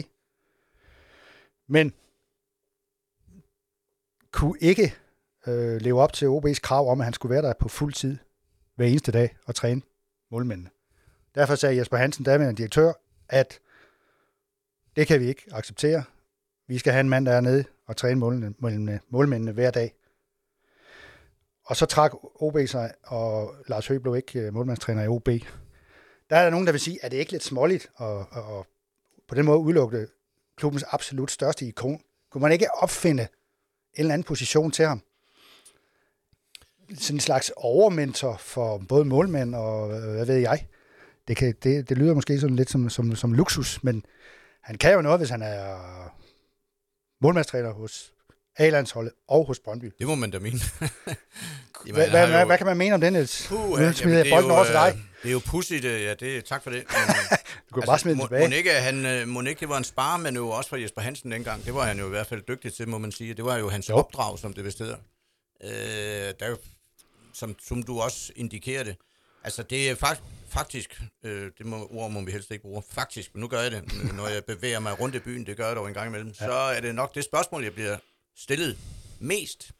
men 1.67 1.93
kunne 4.31 4.57
ikke 4.61 4.95
øh, 5.47 5.81
leve 5.81 6.01
op 6.01 6.13
til 6.13 6.25
OB's 6.25 6.59
krav 6.59 6.89
om, 6.91 7.01
at 7.01 7.05
han 7.05 7.13
skulle 7.13 7.33
være 7.33 7.41
der 7.41 7.53
på 7.59 7.69
fuld 7.69 7.93
tid 7.93 8.17
hver 8.75 8.85
eneste 8.85 9.11
dag 9.11 9.35
og 9.45 9.55
træne 9.55 9.81
målmændene. 10.31 10.69
Derfor 11.35 11.55
sagde 11.55 11.77
Jesper 11.77 11.97
Hansen, 11.97 12.25
daværende 12.25 12.57
direktør, 12.57 12.93
at 13.29 13.59
det 14.95 15.07
kan 15.07 15.19
vi 15.19 15.25
ikke 15.25 15.43
acceptere. 15.51 16.03
Vi 16.67 16.77
skal 16.77 16.93
have 16.93 16.99
en 16.99 17.09
mand, 17.09 17.25
der 17.25 17.31
er 17.31 17.41
nede 17.41 17.65
og 17.87 17.97
træne 17.97 18.19
målmændene, 18.19 18.55
målmændene, 18.59 18.99
målmændene 19.09 19.51
hver 19.51 19.71
dag. 19.71 19.93
Og 21.65 21.75
så 21.75 21.85
trak 21.85 22.11
OB 22.41 22.57
sig, 22.67 22.91
og 23.03 23.55
Lars 23.67 23.87
Høgh 23.87 24.01
blev 24.01 24.15
ikke 24.15 24.39
øh, 24.39 24.53
målmandstræner 24.53 25.03
i 25.03 25.07
OB. 25.07 25.25
Der 26.29 26.35
er 26.35 26.43
der 26.43 26.49
nogen, 26.49 26.65
der 26.65 26.71
vil 26.71 26.81
sige, 26.81 27.05
at 27.05 27.11
det 27.11 27.17
ikke 27.17 27.31
lidt 27.31 27.43
småligt 27.43 27.89
at, 27.99 28.07
at, 28.07 28.57
at 28.57 28.65
på 29.27 29.35
den 29.35 29.45
måde 29.45 29.59
udelukke 29.59 30.07
klubbens 30.57 30.83
absolut 30.83 31.31
største 31.31 31.65
ikon. 31.65 32.01
Kunne 32.31 32.41
man 32.41 32.51
ikke 32.51 32.73
opfinde 32.73 33.23
en 33.23 33.27
eller 33.95 34.13
anden 34.13 34.25
position 34.25 34.71
til 34.71 34.85
ham? 34.85 35.01
Sådan 36.95 37.15
en 37.15 37.19
slags 37.19 37.51
overmentor 37.55 38.37
for 38.37 38.77
både 38.89 39.05
målmænd 39.05 39.55
og 39.55 39.91
øh, 39.91 40.11
hvad 40.11 40.25
ved 40.25 40.35
jeg. 40.35 40.67
Det, 41.27 41.37
kan, 41.37 41.55
det, 41.63 41.89
det 41.89 41.97
lyder 41.97 42.13
måske 42.13 42.39
sådan 42.39 42.55
lidt 42.55 42.69
som, 42.69 42.89
som, 42.89 43.15
som 43.15 43.33
luksus, 43.33 43.83
men 43.83 44.05
han 44.61 44.77
kan 44.77 44.93
jo 44.93 45.01
noget, 45.01 45.19
hvis 45.19 45.29
han 45.29 45.41
er 45.41 45.77
målmandstræner 47.21 47.73
hos 47.73 48.11
A-landsholdet 48.57 49.13
og 49.27 49.45
hos 49.45 49.59
Brøndby. 49.59 49.91
Det 49.99 50.07
må 50.07 50.15
man 50.15 50.31
da 50.31 50.39
mene. 50.39 50.59
Jamen, 51.87 51.95
Hvad, 51.95 52.09
hvad, 52.09 52.39
jo- 52.39 52.45
hvad 52.45 52.57
kan 52.57 52.67
man 52.67 52.77
mene 52.77 52.95
om 52.95 53.01
den, 53.01 53.13
Niels? 53.13 53.45
Puh, 53.47 53.79
Nu 53.79 53.93
smider 53.93 54.17
jeg 54.17 54.25
det 54.25 54.31
er 54.31 54.35
bolden 54.35 54.49
jo, 54.51 54.55
over 54.55 54.65
til 54.65 54.73
dig. 54.73 54.93
øh, 54.95 55.01
Det 55.23 55.27
er 55.29 55.31
jo 55.33 55.41
pudsigt, 55.45 55.85
øh, 55.85 56.01
ja, 56.03 56.13
det, 56.13 56.45
tak 56.45 56.63
for 56.63 56.69
det. 56.69 56.83
Du 57.69 57.79
kan 57.79 57.83
bare 57.87 57.99
smide 57.99 58.15
den 58.15 58.23
tilbage. 58.23 58.43
Monique, 58.49 58.71
han, 58.73 59.05
øh, 59.05 59.27
Monique, 59.27 59.59
det 59.59 59.69
var 59.69 59.77
en 59.77 59.83
sparmanøvre 59.83 60.57
også 60.57 60.69
for 60.69 60.77
Jesper 60.77 61.01
Hansen 61.01 61.31
dengang. 61.31 61.65
Det 61.65 61.73
var 61.75 61.85
han 61.85 61.99
jo 61.99 62.05
i 62.05 62.09
hvert 62.09 62.27
fald 62.27 62.41
dygtig 62.47 62.73
til, 62.73 62.89
må 62.89 62.97
man 62.97 63.11
sige. 63.11 63.33
Det 63.33 63.45
var 63.45 63.57
jo 63.57 63.69
hans 63.69 63.89
jo. 63.89 63.95
opdrag, 63.95 64.39
som 64.39 64.53
det 64.53 64.65
vist 64.65 64.79
hedder. 64.79 64.97
Øh, 65.63 65.69
der, 66.39 66.55
som, 67.33 67.55
som 67.67 67.83
du 67.83 67.99
også 68.01 68.31
indikerede, 68.35 68.95
altså 69.45 69.63
det 69.63 69.89
er 69.89 69.95
fakt, 69.95 70.23
faktisk, 70.49 71.01
øh, 71.23 71.51
det 71.57 71.65
må, 71.65 71.87
ord 71.91 72.11
må 72.11 72.25
vi 72.25 72.31
helst 72.31 72.51
ikke 72.51 72.61
bruge, 72.61 72.83
faktisk, 72.89 73.33
men 73.33 73.41
nu 73.41 73.47
gør 73.47 73.61
jeg 73.61 73.71
det, 73.71 73.83
når 74.17 74.27
jeg 74.27 74.45
bevæger 74.45 74.79
mig 74.79 74.99
rundt 74.99 75.15
i 75.15 75.19
byen, 75.19 75.45
det 75.45 75.57
gør 75.57 75.67
jeg 75.67 75.75
dog 75.75 75.87
en 75.87 75.93
gang 75.93 76.07
imellem, 76.07 76.29
ja. 76.29 76.45
så 76.45 76.51
er 76.51 76.79
det 76.79 76.95
nok 76.95 77.15
det 77.15 77.23
spørgsmål, 77.23 77.63
jeg 77.63 77.73
bliver 77.73 77.97
stillet 78.35 78.77
mest 79.19 79.71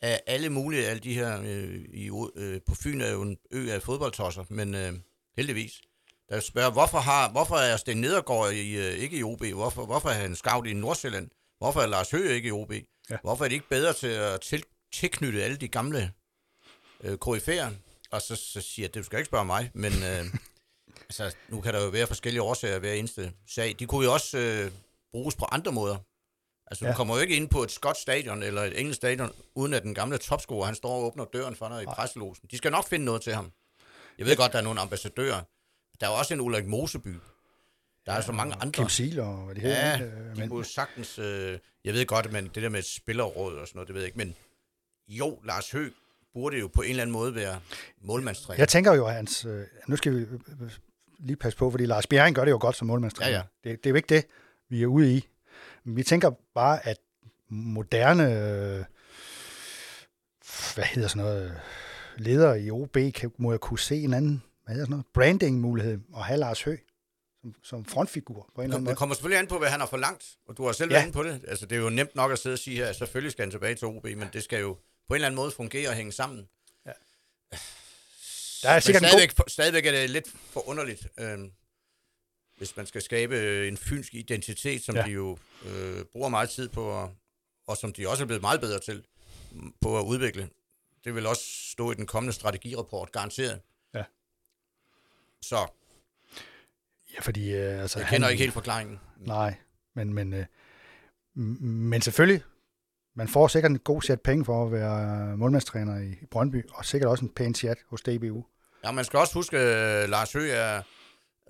af 0.00 0.20
alle 0.26 0.50
mulige, 0.50 0.86
alle 0.86 1.00
de 1.00 1.14
her, 1.14 1.40
øh, 1.42 1.84
i, 1.88 2.10
øh, 2.36 2.60
på 2.66 2.74
Fyn 2.74 3.00
er 3.00 3.10
jo 3.12 3.22
en 3.22 3.36
ø 3.50 3.70
af 3.70 3.82
fodboldtosser, 3.82 4.44
men 4.48 4.74
øh, 4.74 4.92
heldigvis, 5.36 5.80
der 6.28 6.40
spørger, 6.40 6.70
hvorfor, 6.70 6.98
har, 6.98 7.30
hvorfor 7.30 7.56
er 7.56 7.76
Sten 7.76 7.96
Nedergaard 7.96 8.52
i, 8.52 8.76
øh, 8.76 8.92
ikke 8.92 9.16
i 9.16 9.22
OB? 9.22 9.44
Hvorfor, 9.44 9.86
hvorfor 9.86 10.08
er 10.08 10.14
han 10.14 10.36
scout 10.36 10.66
i 10.66 10.72
Nordsjælland? 10.72 11.30
Hvorfor 11.58 11.80
er 11.80 11.86
Lars 11.86 12.10
Høgh 12.10 12.34
ikke 12.34 12.48
i 12.48 12.52
OB? 12.52 12.72
Ja. 13.10 13.16
Hvorfor 13.22 13.44
er 13.44 13.48
de 13.48 13.54
ikke 13.54 13.68
bedre 13.68 13.92
til 13.92 14.06
at 14.06 14.40
til, 14.40 14.62
tilknytte 14.92 15.42
alle 15.42 15.56
de 15.56 15.68
gamle 15.68 16.12
øh, 17.04 17.18
KF'er? 17.24 17.70
Og 18.10 18.22
så, 18.22 18.36
så 18.36 18.60
siger 18.60 18.86
jeg, 18.86 18.94
det 18.94 19.06
skal 19.06 19.18
ikke 19.18 19.26
spørge 19.26 19.44
mig, 19.44 19.70
men 19.74 19.92
øh, 19.92 20.24
altså, 21.08 21.36
nu 21.48 21.60
kan 21.60 21.74
der 21.74 21.84
jo 21.84 21.88
være 21.88 22.06
forskellige 22.06 22.42
årsager 22.42 22.78
hver 22.78 22.92
eneste 22.92 23.32
sag. 23.48 23.76
De 23.78 23.86
kunne 23.86 24.04
jo 24.04 24.12
også 24.12 24.38
øh, 24.38 24.70
bruges 25.12 25.34
på 25.34 25.44
andre 25.52 25.72
måder. 25.72 25.96
Altså, 26.70 26.84
ja. 26.84 26.90
du 26.90 26.96
kommer 26.96 27.14
jo 27.14 27.20
ikke 27.20 27.36
ind 27.36 27.48
på 27.48 27.62
et 27.62 27.70
skotsk 27.70 28.02
stadion 28.02 28.42
eller 28.42 28.62
et 28.62 28.80
engelsk 28.80 28.96
stadion, 28.96 29.32
uden 29.54 29.74
at 29.74 29.82
den 29.82 29.94
gamle 29.94 30.18
topscorer, 30.18 30.66
han 30.66 30.74
står 30.74 30.90
og 30.90 31.04
åbner 31.04 31.24
døren 31.24 31.56
for 31.56 31.68
dig 31.68 31.82
i 31.82 31.86
presselosen. 31.86 32.48
De 32.50 32.56
skal 32.56 32.70
nok 32.72 32.88
finde 32.88 33.04
noget 33.04 33.22
til 33.22 33.34
ham. 33.34 33.52
Jeg 34.18 34.26
ved 34.26 34.32
ja. 34.32 34.42
godt, 34.42 34.52
der 34.52 34.58
er 34.58 34.62
nogle 34.62 34.80
ambassadører. 34.80 35.42
Der 36.00 36.06
er 36.06 36.10
også 36.10 36.34
en 36.34 36.40
Ulrik 36.40 36.66
Moseby. 36.66 37.14
Der 38.06 38.12
er 38.12 38.16
ja, 38.16 38.22
så 38.22 38.32
mange 38.32 38.54
andre. 38.54 38.82
Kim 38.82 38.88
Siel 38.88 39.20
og 39.20 39.54
det 39.54 39.62
hedder. 39.62 39.98
Ja, 39.98 40.02
øh, 40.04 40.36
de 40.36 40.48
kunne 40.48 40.64
sagtens... 40.64 41.18
Øh, 41.18 41.58
jeg 41.84 41.94
ved 41.94 42.06
godt, 42.06 42.32
men 42.32 42.44
det 42.44 42.62
der 42.62 42.68
med 42.68 42.82
spillerråd 42.82 43.56
og 43.56 43.68
sådan 43.68 43.76
noget, 43.76 43.88
det 43.88 43.94
ved 43.94 44.02
jeg 44.02 44.06
ikke. 44.06 44.18
Men 44.18 44.36
jo, 45.08 45.40
Lars 45.44 45.70
Høgh 45.70 45.92
burde 46.36 46.58
jo 46.58 46.68
på 46.68 46.82
en 46.82 46.90
eller 46.90 47.02
anden 47.02 47.12
måde 47.12 47.34
være 47.34 47.60
målmandstræner. 48.00 48.60
Jeg 48.60 48.68
tænker 48.68 48.94
jo, 48.94 49.06
at 49.06 49.14
hans... 49.14 49.44
Øh, 49.44 49.64
nu 49.86 49.96
skal 49.96 50.14
vi 50.14 50.18
øh, 50.18 50.70
lige 51.18 51.36
passe 51.36 51.58
på, 51.58 51.70
fordi 51.70 51.86
Lars 51.86 52.06
Bjerring 52.06 52.36
gør 52.36 52.44
det 52.44 52.50
jo 52.50 52.58
godt 52.60 52.76
som 52.76 52.86
målmandstræner. 52.86 53.30
Ja, 53.30 53.42
ja. 53.64 53.70
Det, 53.70 53.84
det 53.84 53.86
er 53.86 53.90
jo 53.90 53.96
ikke 53.96 54.14
det, 54.14 54.26
vi 54.68 54.82
er 54.82 54.86
ude 54.86 55.16
i. 55.16 55.28
Men 55.84 55.96
vi 55.96 56.02
tænker 56.02 56.30
bare, 56.54 56.86
at 56.86 56.98
moderne... 57.48 58.22
Øh, 58.22 58.84
hvad 60.74 60.84
hedder 60.84 61.08
sådan 61.08 61.22
noget... 61.22 61.60
Ledere 62.16 62.62
i 62.62 62.70
OB 62.70 62.96
kan, 63.14 63.32
må 63.38 63.52
jeg 63.52 63.60
kunne 63.60 63.78
se 63.78 63.96
en 63.96 64.14
anden 64.14 64.42
hvad 64.64 64.74
hedder 64.74 64.86
sådan 64.86 64.90
noget, 64.90 65.06
branding-mulighed 65.14 65.98
og 66.12 66.24
have 66.24 66.38
Lars 66.38 66.62
Høgh 66.62 66.80
som, 67.40 67.54
som 67.62 67.84
frontfigur 67.84 68.50
på 68.54 68.60
en 68.60 68.64
eller 68.64 68.74
anden 68.74 68.84
måde. 68.84 68.90
Det 68.90 68.98
kommer 68.98 69.14
selvfølgelig 69.14 69.38
an 69.38 69.46
på, 69.46 69.58
hvad 69.58 69.68
han 69.68 69.80
har 69.80 69.86
forlangt, 69.86 70.24
og 70.48 70.56
du 70.56 70.64
har 70.66 70.72
selv 70.72 70.90
ja. 70.90 70.94
været 70.94 71.06
inde 71.06 71.16
på 71.16 71.22
det. 71.22 71.44
Altså, 71.48 71.66
det 71.66 71.76
er 71.76 71.82
jo 71.82 71.90
nemt 71.90 72.14
nok 72.14 72.32
at 72.32 72.38
sidde 72.38 72.54
og 72.54 72.58
sige 72.58 72.76
her, 72.76 72.86
at 72.86 72.96
selvfølgelig 72.96 73.32
skal 73.32 73.42
han 73.42 73.50
tilbage 73.50 73.74
til 73.74 73.86
OB, 73.86 74.04
men 74.04 74.28
det 74.32 74.42
skal 74.42 74.60
jo 74.60 74.76
på 75.08 75.14
en 75.14 75.14
eller 75.14 75.26
anden 75.26 75.36
måde 75.36 75.50
fungere 75.50 75.88
og 75.88 75.94
hænge 75.94 76.12
sammen. 76.12 76.48
Ja. 76.86 76.92
Der 78.62 78.70
er 78.70 78.80
sikkert 78.80 79.02
stadigvæk, 79.02 79.36
god... 79.36 79.48
stadigvæk 79.48 79.86
er 79.86 79.90
det 79.90 80.10
lidt 80.10 80.28
for 80.28 80.68
underligt, 80.68 81.08
øh, 81.18 81.38
hvis 82.56 82.76
man 82.76 82.86
skal 82.86 83.02
skabe 83.02 83.68
en 83.68 83.76
fynsk 83.76 84.14
identitet, 84.14 84.82
som 84.82 84.96
ja. 84.96 85.02
de 85.02 85.10
jo 85.10 85.38
øh, 85.66 86.04
bruger 86.04 86.28
meget 86.28 86.50
tid 86.50 86.68
på, 86.68 87.10
og 87.66 87.76
som 87.76 87.92
de 87.92 88.08
også 88.08 88.24
er 88.24 88.26
blevet 88.26 88.42
meget 88.42 88.60
bedre 88.60 88.80
til 88.80 89.04
på 89.80 89.98
at 89.98 90.04
udvikle. 90.04 90.48
Det 91.04 91.14
vil 91.14 91.26
også 91.26 91.42
stå 91.72 91.92
i 91.92 91.94
den 91.94 92.06
kommende 92.06 92.32
strategirapport, 92.32 93.12
garanteret. 93.12 93.60
Ja. 93.94 94.04
Så. 95.42 95.66
Ja, 97.14 97.20
fordi... 97.20 97.52
Øh, 97.52 97.82
altså, 97.82 97.98
jeg 97.98 98.08
kender 98.08 98.26
han, 98.26 98.32
ikke 98.32 98.42
helt 98.42 98.52
forklaringen. 98.52 99.00
Nej, 99.16 99.54
men, 99.94 100.14
men, 100.14 100.32
øh, 100.32 100.46
men 101.34 102.02
selvfølgelig, 102.02 102.42
man 103.16 103.28
får 103.28 103.48
sikkert 103.48 103.72
en 103.72 103.78
god 103.78 104.02
sæt 104.02 104.20
penge 104.20 104.44
for 104.44 104.66
at 104.66 104.72
være 104.72 105.36
målmandstræner 105.36 105.98
i 105.98 106.26
Brøndby, 106.30 106.68
og 106.72 106.84
sikkert 106.84 107.10
også 107.10 107.24
en 107.24 107.32
pæn 107.36 107.54
chat 107.54 107.78
hos 107.90 108.02
DBU. 108.02 108.44
Ja, 108.84 108.90
man 108.92 109.04
skal 109.04 109.18
også 109.18 109.34
huske, 109.34 109.58
at 109.58 110.08
Lars 110.08 110.32
Høgh 110.32 110.50
er, 110.50 110.82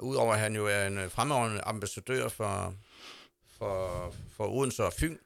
udover 0.00 0.34
at 0.34 0.40
han 0.40 0.56
jo 0.56 0.66
er 0.66 0.86
en 0.86 1.10
fremragende 1.10 1.60
ambassadør 1.60 2.28
for, 2.28 2.74
for, 3.58 4.14
for 4.36 4.48
Odense 4.48 4.84
og 4.84 4.92
Fyn, 4.92 5.16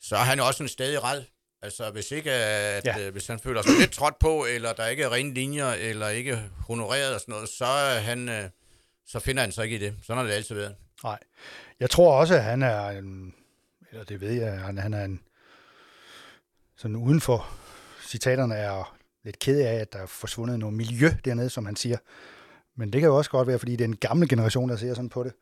så 0.00 0.16
er 0.16 0.20
han 0.20 0.38
jo 0.38 0.46
også 0.46 0.62
en 0.62 0.68
stadig 0.68 1.04
red. 1.04 1.22
Altså, 1.62 1.90
hvis 1.90 2.10
ikke 2.10 2.32
at, 2.32 2.84
ja. 2.84 3.06
øh, 3.06 3.12
hvis 3.12 3.26
han 3.26 3.38
føler 3.38 3.62
sig 3.62 3.72
lidt 3.78 3.92
trådt 3.92 4.18
på, 4.18 4.46
eller 4.54 4.72
der 4.72 4.86
ikke 4.86 5.02
er 5.02 5.12
rene 5.12 5.34
linjer, 5.34 5.72
eller 5.72 6.08
ikke 6.08 6.42
honoreret 6.66 7.14
og 7.14 7.20
sådan 7.20 7.32
noget, 7.32 7.48
så, 7.48 7.64
han, 8.00 8.28
øh, 8.28 8.44
så 9.06 9.18
finder 9.20 9.42
han 9.42 9.52
sig 9.52 9.64
ikke 9.64 9.76
i 9.76 9.80
det. 9.80 9.94
Sådan 10.02 10.16
har 10.18 10.26
det 10.26 10.32
altid 10.34 10.54
været. 10.54 10.74
Nej. 11.04 11.18
Jeg 11.80 11.90
tror 11.90 12.20
også, 12.20 12.34
at 12.34 12.42
han 12.42 12.62
er 12.62 12.88
en, 12.88 13.34
eller 13.90 14.04
det 14.04 14.20
ved 14.20 14.32
jeg, 14.32 14.60
han, 14.60 14.78
han 14.78 14.94
er 14.94 15.04
en, 15.04 15.20
sådan 16.76 16.96
uden 16.96 17.20
for 17.20 17.48
citaterne 18.06 18.54
er 18.54 18.96
lidt 19.24 19.38
ked 19.38 19.60
af, 19.60 19.74
at 19.74 19.92
der 19.92 19.98
er 19.98 20.06
forsvundet 20.06 20.58
noget 20.58 20.74
miljø 20.74 21.10
dernede, 21.24 21.50
som 21.50 21.66
han 21.66 21.76
siger. 21.76 21.98
Men 22.76 22.92
det 22.92 23.00
kan 23.00 23.08
jo 23.08 23.16
også 23.16 23.30
godt 23.30 23.48
være, 23.48 23.58
fordi 23.58 23.72
det 23.72 23.80
er 23.80 23.88
en 23.88 23.96
gammel 23.96 24.28
generation, 24.28 24.68
der 24.68 24.76
ser 24.76 24.94
sådan 24.94 25.08
på 25.08 25.24
det. 25.24 25.32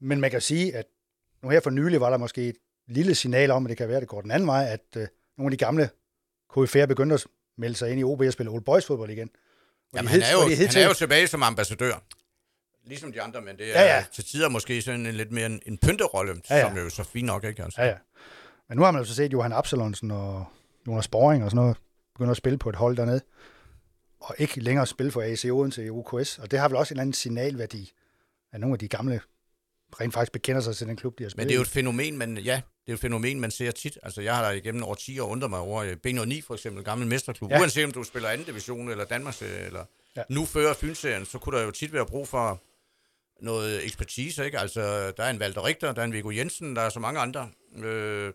Men 0.00 0.20
man 0.20 0.30
kan 0.30 0.40
sige, 0.40 0.76
at 0.76 0.84
nu 1.42 1.48
her 1.48 1.60
for 1.60 1.70
nylig 1.70 2.00
var 2.00 2.10
der 2.10 2.16
måske 2.16 2.48
et 2.48 2.56
lille 2.88 3.14
signal 3.14 3.50
om, 3.50 3.66
at 3.66 3.70
det 3.70 3.78
kan 3.78 3.88
være, 3.88 3.96
at 3.96 4.00
det 4.00 4.08
går 4.08 4.20
den 4.20 4.30
anden 4.30 4.46
vej, 4.46 4.64
at 4.64 4.96
øh, 4.96 5.06
nogle 5.38 5.52
af 5.52 5.58
de 5.58 5.64
gamle 5.64 5.90
KF'er 6.56 6.86
begynder 6.86 7.14
at 7.14 7.26
melde 7.58 7.76
sig 7.76 7.90
ind 7.90 8.00
i 8.00 8.04
OB 8.04 8.20
og 8.20 8.32
spille 8.32 8.52
Old 8.52 8.62
Boys 8.62 8.86
fodbold 8.86 9.10
igen. 9.10 9.30
Jamen, 9.94 10.08
han, 10.08 10.22
er 10.22 10.32
jo, 10.32 10.40
han 10.40 10.76
er 10.76 10.86
jo 10.88 10.94
tilbage 10.94 11.26
som 11.26 11.42
ambassadør. 11.42 12.02
Ligesom 12.86 13.12
de 13.12 13.22
andre, 13.22 13.40
men 13.40 13.56
det 13.56 13.76
er 13.76 13.82
ja, 13.82 13.96
ja. 13.96 14.04
til 14.12 14.24
tider 14.24 14.48
måske 14.48 14.82
sådan 14.82 15.06
en 15.06 15.14
lidt 15.14 15.32
mere 15.32 15.46
en, 15.46 15.62
en 15.66 15.78
pynterolle, 15.78 16.34
ja, 16.50 16.56
ja. 16.56 16.68
som 16.68 16.78
er 16.78 16.82
jo 16.82 16.90
så 16.90 17.04
fint 17.04 17.26
nok, 17.26 17.44
ikke? 17.44 17.62
Altså. 17.62 17.82
Ja, 17.82 17.88
ja. 17.88 17.96
Men 18.68 18.78
nu 18.78 18.84
har 18.84 18.90
man 18.90 19.00
jo 19.00 19.04
så 19.04 19.14
set 19.14 19.32
Johan 19.32 19.52
Absalonsen 19.52 20.10
og 20.10 20.44
Jonas 20.86 21.08
Boring 21.08 21.44
og 21.44 21.50
sådan 21.50 21.62
noget, 21.62 21.76
begynder 22.14 22.30
at 22.30 22.36
spille 22.36 22.58
på 22.58 22.68
et 22.68 22.76
hold 22.76 22.96
dernede, 22.96 23.20
og 24.20 24.34
ikke 24.38 24.60
længere 24.60 24.86
spille 24.86 25.12
for 25.12 25.22
AC 25.22 25.44
Odense 25.44 25.84
i 25.84 25.90
UKS, 25.90 26.38
og 26.38 26.50
det 26.50 26.58
har 26.58 26.68
vel 26.68 26.76
også 26.76 26.94
en 26.94 27.00
anden 27.00 27.12
signalværdi, 27.12 27.92
at 28.52 28.60
nogle 28.60 28.74
af 28.74 28.78
de 28.78 28.88
gamle 28.88 29.20
rent 30.00 30.14
faktisk 30.14 30.32
bekender 30.32 30.60
sig 30.60 30.76
til 30.76 30.86
den 30.86 30.96
klub, 30.96 31.18
de 31.18 31.24
har 31.24 31.30
spillet 31.30 31.44
Men 31.44 31.48
det 31.48 31.54
er 31.54 31.56
jo 31.56 31.62
et 31.62 31.68
fænomen, 31.68 32.18
man, 32.18 32.38
ja, 32.38 32.60
det 32.86 32.92
er 32.92 32.94
et 32.94 33.00
fænomen, 33.00 33.40
man 33.40 33.50
ser 33.50 33.70
tit. 33.70 33.98
Altså, 34.02 34.20
jeg 34.20 34.36
har 34.36 34.42
da 34.42 34.50
igennem 34.50 34.82
over 34.82 34.94
10 34.94 35.18
år 35.18 35.28
undret 35.28 35.50
mig 35.50 35.58
over 35.58 35.82
øh, 35.82 35.96
B9 36.06 36.46
for 36.46 36.54
eksempel, 36.54 36.84
gammel 36.84 37.08
mesterklub. 37.08 37.50
Ja. 37.50 37.60
Uanset 37.60 37.84
om 37.84 37.92
du 37.92 38.02
spiller 38.02 38.28
anden 38.28 38.46
division 38.46 38.88
eller 38.88 39.04
Danmarks, 39.04 39.42
eller 39.42 39.84
ja. 40.16 40.22
nu 40.28 40.44
fører 40.44 40.74
Fynserien, 40.74 41.24
så 41.24 41.38
kunne 41.38 41.58
der 41.58 41.64
jo 41.64 41.70
tit 41.70 41.92
være 41.92 42.06
brug 42.06 42.28
for 42.28 42.62
noget 43.40 43.84
ekspertise, 43.84 44.44
ikke? 44.44 44.58
Altså, 44.58 45.12
der 45.16 45.24
er 45.24 45.30
en 45.30 45.40
Walter 45.40 45.64
Richter, 45.64 45.92
der 45.92 46.00
er 46.00 46.04
en 46.04 46.12
Viggo 46.12 46.30
Jensen, 46.30 46.76
der 46.76 46.82
er 46.82 46.88
så 46.88 47.00
mange 47.00 47.20
andre. 47.20 47.50
Øh, 47.76 48.32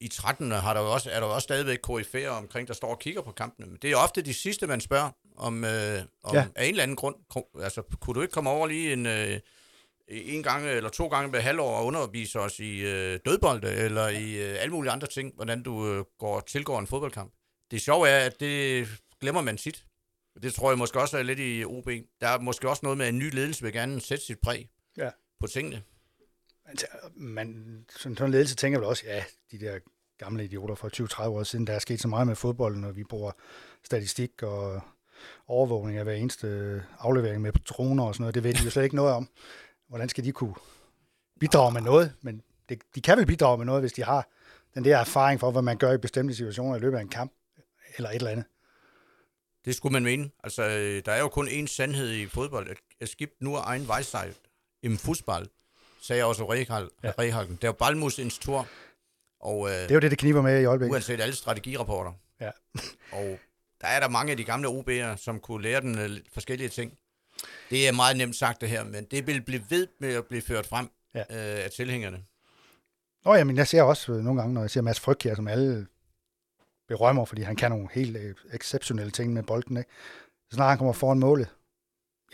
i 0.00 0.08
13. 0.08 0.50
Har 0.50 0.74
der 0.74 0.80
jo 0.80 0.92
også, 0.92 1.10
er 1.10 1.20
der 1.20 1.26
jo 1.26 1.34
også 1.34 1.44
stadigvæk 1.44 1.78
KF'er 1.90 2.26
omkring, 2.26 2.68
der 2.68 2.74
står 2.74 2.88
og 2.88 2.98
kigger 2.98 3.22
på 3.22 3.32
kampene. 3.32 3.66
Men 3.66 3.78
det 3.82 3.90
er 3.90 3.96
ofte 3.96 4.22
de 4.22 4.34
sidste, 4.34 4.66
man 4.66 4.80
spørger 4.80 5.10
om, 5.36 5.64
øh, 5.64 6.02
om 6.22 6.34
ja. 6.34 6.46
af 6.54 6.64
en 6.64 6.70
eller 6.70 6.82
anden 6.82 6.96
grund. 6.96 7.14
Altså, 7.62 7.82
kunne 8.00 8.14
du 8.14 8.20
ikke 8.22 8.32
komme 8.32 8.50
over 8.50 8.66
lige 8.66 8.92
en, 8.92 9.06
øh, 9.06 9.40
en 10.08 10.42
gang 10.42 10.66
eller 10.66 10.90
to 10.90 11.08
gange 11.08 11.30
med 11.30 11.40
halvår 11.40 11.76
og 11.76 11.86
undervise 11.86 12.40
os 12.40 12.60
i 12.60 12.80
øh, 12.80 13.18
dødbolde, 13.24 13.72
eller 13.72 14.08
i 14.08 14.50
øh, 14.50 14.62
alle 14.62 14.72
mulige 14.72 14.92
andre 14.92 15.06
ting, 15.06 15.34
hvordan 15.34 15.62
du 15.62 15.88
øh, 15.88 16.04
går 16.18 16.40
tilgår 16.40 16.78
en 16.78 16.86
fodboldkamp. 16.86 17.32
Det 17.70 17.80
sjove 17.80 18.08
er, 18.08 18.26
at 18.26 18.40
det 18.40 18.88
glemmer 19.20 19.40
man 19.40 19.56
tit. 19.56 19.84
Det 20.42 20.54
tror 20.54 20.70
jeg 20.70 20.78
måske 20.78 21.00
også 21.00 21.18
er 21.18 21.22
lidt 21.22 21.38
i 21.40 21.64
OB. 21.64 21.88
Der 22.20 22.28
er 22.28 22.40
måske 22.40 22.68
også 22.68 22.80
noget 22.82 22.98
med, 22.98 23.06
at 23.06 23.12
en 23.12 23.18
ny 23.18 23.34
ledelse 23.34 23.62
vil 23.62 23.72
gerne 23.72 24.00
sætte 24.00 24.24
sit 24.24 24.38
præg 24.38 24.68
ja. 24.96 25.10
på 25.40 25.46
tingene. 25.46 25.82
Altså, 26.70 26.86
man, 27.14 27.84
sådan, 27.90 28.16
sådan 28.16 28.28
en 28.28 28.32
ledelse 28.32 28.54
tænker 28.54 28.78
vel 28.78 28.88
også, 28.88 29.02
ja, 29.06 29.24
de 29.52 29.60
der 29.60 29.78
gamle 30.18 30.44
idioter 30.44 30.74
fra 30.74 30.88
20-30 31.24 31.28
år 31.28 31.42
siden, 31.42 31.66
der 31.66 31.72
er 31.72 31.78
sket 31.78 32.00
så 32.00 32.08
meget 32.08 32.26
med 32.26 32.36
fodbolden, 32.36 32.84
og 32.84 32.96
vi 32.96 33.04
bruger 33.04 33.32
statistik 33.84 34.42
og 34.42 34.80
overvågning 35.46 35.98
af 35.98 36.04
hver 36.04 36.14
eneste 36.14 36.82
aflevering 36.98 37.42
med 37.42 37.52
droner 37.52 38.04
og 38.04 38.14
sådan 38.14 38.22
noget. 38.22 38.34
Det 38.34 38.44
ved 38.44 38.54
de 38.54 38.64
jo 38.64 38.70
slet 38.70 38.84
ikke 38.84 38.96
noget 38.96 39.14
om. 39.14 39.28
Hvordan 39.88 40.08
skal 40.08 40.24
de 40.24 40.32
kunne 40.32 40.54
bidrage 41.40 41.72
med 41.72 41.80
noget? 41.80 42.14
Men 42.20 42.42
det, 42.68 42.82
de 42.94 43.00
kan 43.00 43.18
vel 43.18 43.26
bidrage 43.26 43.58
med 43.58 43.66
noget, 43.66 43.82
hvis 43.82 43.92
de 43.92 44.04
har 44.04 44.28
den 44.74 44.84
der 44.84 44.98
erfaring 44.98 45.40
for, 45.40 45.50
hvad 45.50 45.62
man 45.62 45.76
gør 45.78 45.92
i 45.92 45.98
bestemte 45.98 46.34
situationer 46.34 46.76
i 46.76 46.80
løbet 46.80 46.96
af 46.96 47.02
en 47.02 47.08
kamp, 47.08 47.32
eller 47.96 48.10
et 48.10 48.16
eller 48.16 48.30
andet. 48.30 48.44
Det 49.64 49.74
skulle 49.74 49.92
man 49.92 50.02
mene. 50.02 50.30
Altså, 50.44 50.62
øh, 50.62 51.02
der 51.04 51.12
er 51.12 51.20
jo 51.20 51.28
kun 51.28 51.48
én 51.48 51.66
sandhed 51.66 52.10
i 52.10 52.26
fodbold. 52.26 52.76
At 53.00 53.08
skib 53.08 53.30
nu 53.40 53.54
er 53.54 53.60
egen 53.64 53.88
vejsejl 53.88 54.34
i 54.82 54.96
fodbold 54.96 55.46
sagde 56.02 56.24
også 56.24 56.52
Rehal, 56.52 56.88
ja. 57.02 57.12
Rehalken. 57.18 57.56
Det 57.56 57.64
er 57.64 57.68
jo 57.68 57.72
Balmus 57.72 58.20
tur. 58.40 58.66
Og, 59.40 59.68
øh, 59.68 59.74
det 59.74 59.90
er 59.90 59.94
jo 59.94 60.00
det, 60.00 60.10
det 60.10 60.18
kniber 60.18 60.42
med 60.42 60.62
i 60.62 60.64
øjeblikket. 60.64 60.92
Uanset 60.92 61.20
alle 61.20 61.34
strategirapporter. 61.34 62.12
Ja. 62.40 62.50
og 63.18 63.38
der 63.80 63.86
er 63.86 64.00
der 64.00 64.08
mange 64.08 64.30
af 64.30 64.36
de 64.36 64.44
gamle 64.44 64.68
OB'er, 64.68 65.16
som 65.16 65.40
kunne 65.40 65.62
lære 65.62 65.80
den 65.80 65.98
uh, 65.98 66.16
forskellige 66.34 66.68
ting. 66.68 66.92
Det 67.70 67.88
er 67.88 67.92
meget 67.92 68.16
nemt 68.16 68.36
sagt 68.36 68.60
det 68.60 68.68
her, 68.68 68.84
men 68.84 69.04
det 69.04 69.26
vil 69.26 69.42
blive 69.42 69.62
ved 69.68 69.86
med 70.00 70.14
at 70.14 70.26
blive 70.26 70.42
ført 70.42 70.66
frem 70.66 70.90
ja. 71.14 71.20
øh, 71.20 71.64
af 71.64 71.70
tilhængerne. 71.70 72.24
Nå 73.24 73.34
ja, 73.34 73.44
men 73.44 73.56
jeg 73.56 73.68
ser 73.68 73.82
også 73.82 74.12
øh, 74.12 74.18
nogle 74.18 74.40
gange, 74.40 74.54
når 74.54 74.60
jeg 74.60 74.70
ser 74.70 74.80
Mads 74.80 75.00
Fryg 75.00 75.16
her, 75.24 75.34
som 75.34 75.48
alle 75.48 75.86
berømmer, 76.88 77.24
fordi 77.24 77.42
han 77.42 77.56
kan 77.56 77.70
nogle 77.70 77.88
helt 77.92 78.16
øh, 78.16 78.34
exceptionelle 78.52 79.10
ting 79.10 79.32
med 79.32 79.42
bolden. 79.42 79.76
Ikke? 79.76 79.90
Så 80.50 80.54
snart 80.54 80.68
han 80.68 80.78
kommer 80.78 80.92
foran 80.92 81.18
målet, 81.18 81.48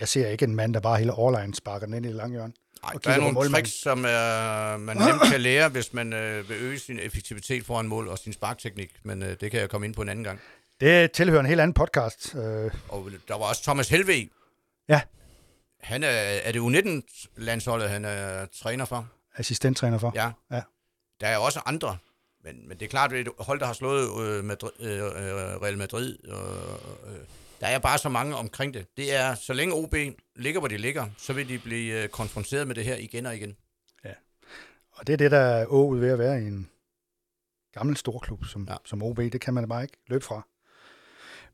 jeg 0.01 0.09
ser 0.09 0.29
ikke 0.29 0.45
en 0.45 0.55
mand, 0.55 0.75
der 0.75 0.81
bare 0.81 0.99
hele 0.99 1.13
overline 1.13 1.55
sparker 1.55 1.87
den 1.87 1.95
ind 1.95 2.07
i 2.07 2.09
det 2.09 2.17
lange 2.17 2.33
hjørne. 2.33 2.53
Nej, 2.83 2.93
der 3.05 3.11
er 3.11 3.21
nogle 3.21 3.51
tricks, 3.51 3.71
som 3.83 4.05
er, 4.05 4.77
man 4.77 4.97
nemt 4.97 5.23
kan 5.31 5.41
lære, 5.41 5.69
hvis 5.69 5.93
man 5.93 6.13
øh, 6.13 6.49
vil 6.49 6.57
øge 6.61 6.79
sin 6.79 6.99
effektivitet 6.99 7.65
foran 7.67 7.87
mål 7.89 8.09
og 8.09 8.19
sin 8.19 8.33
sparkteknik, 8.33 8.91
men 9.03 9.23
øh, 9.23 9.37
det 9.41 9.51
kan 9.51 9.61
jeg 9.61 9.71
komme 9.71 9.87
ind 9.87 9.95
på 9.95 10.03
en 10.03 10.09
anden 10.09 10.25
gang. 10.25 10.41
Det 10.81 11.13
tilhører 11.13 11.41
en 11.41 11.47
helt 11.47 11.61
anden 11.61 11.75
podcast. 11.75 12.35
Øh, 12.35 12.41
Og 12.89 13.09
der 13.29 13.35
var 13.39 13.45
også 13.45 13.63
Thomas 13.63 13.89
Helve. 13.89 14.29
Ja. 14.89 15.01
Han 15.81 16.03
er, 16.05 16.09
er 16.09 16.53
det 16.53 16.61
U19-landsholdet, 16.61 17.91
han 17.91 18.05
er 18.05 18.47
træner 18.63 18.85
for? 18.85 19.09
assistenttræner 19.37 19.99
for. 19.99 20.13
Ja. 20.15 20.31
Ja. 20.51 20.63
Der 21.21 21.27
er 21.27 21.37
også 21.39 21.61
andre, 21.67 21.99
men, 22.45 22.69
men 22.69 22.79
det 22.79 22.85
er 22.85 22.89
klart, 22.91 23.13
at 23.13 23.19
et 23.21 23.29
hold, 23.39 23.61
der 23.61 23.67
har 23.67 23.73
slået 23.73 24.27
øh, 24.27 24.45
Madrid, 24.45 24.71
øh, 24.81 24.99
øh, 24.99 25.03
Real 25.63 25.79
Madrid. 25.79 26.19
Og, 26.29 26.57
øh, 27.11 27.19
der 27.61 27.67
er 27.67 27.79
bare 27.79 27.99
så 27.99 28.09
mange 28.09 28.37
omkring 28.37 28.75
det. 28.75 28.87
Det 28.97 29.15
er, 29.15 29.35
så 29.35 29.53
længe 29.53 29.75
OB 29.75 29.95
ligger, 30.37 30.61
hvor 30.61 30.69
de 30.69 30.77
ligger, 30.77 31.09
så 31.19 31.33
vil 31.33 31.49
de 31.49 31.59
blive 31.59 32.03
øh, 32.03 32.09
konfronteret 32.09 32.67
med 32.67 32.75
det 32.75 32.85
her 32.85 32.97
igen 32.97 33.27
og 33.27 33.37
igen. 33.37 33.57
Og 34.97 35.07
det 35.07 35.13
er 35.13 35.17
det, 35.17 35.31
der 35.31 35.39
er 35.39 35.67
ået 35.69 36.01
ved 36.01 36.11
at 36.11 36.19
være 36.19 36.43
i 36.43 36.47
en 36.47 36.71
gammel 37.73 37.97
storklub 37.97 38.45
som, 38.45 38.65
ja. 38.65 38.73
Ja. 38.73 38.79
som 38.85 39.03
OB. 39.03 39.19
Det 39.19 39.41
kan 39.41 39.55
man 39.55 39.69
bare 39.69 39.83
ikke 39.83 39.97
løbe 40.07 40.25
fra. 40.25 40.47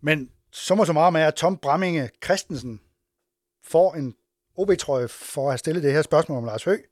Men 0.01 0.31
så 0.53 0.75
må 0.75 0.85
så 0.85 0.93
meget 0.93 1.13
med, 1.13 1.21
at 1.21 1.35
Tom 1.35 1.57
Bramminge 1.57 2.11
Christensen 2.25 2.81
får 3.65 3.95
en 3.95 4.15
OB-trøje 4.57 5.09
for 5.09 5.43
at 5.43 5.53
have 5.53 5.59
stillet 5.59 5.83
det 5.83 5.93
her 5.93 6.03
spørgsmål 6.03 6.39
om 6.39 6.45
Lars 6.45 6.65
Høgh. 6.65 6.83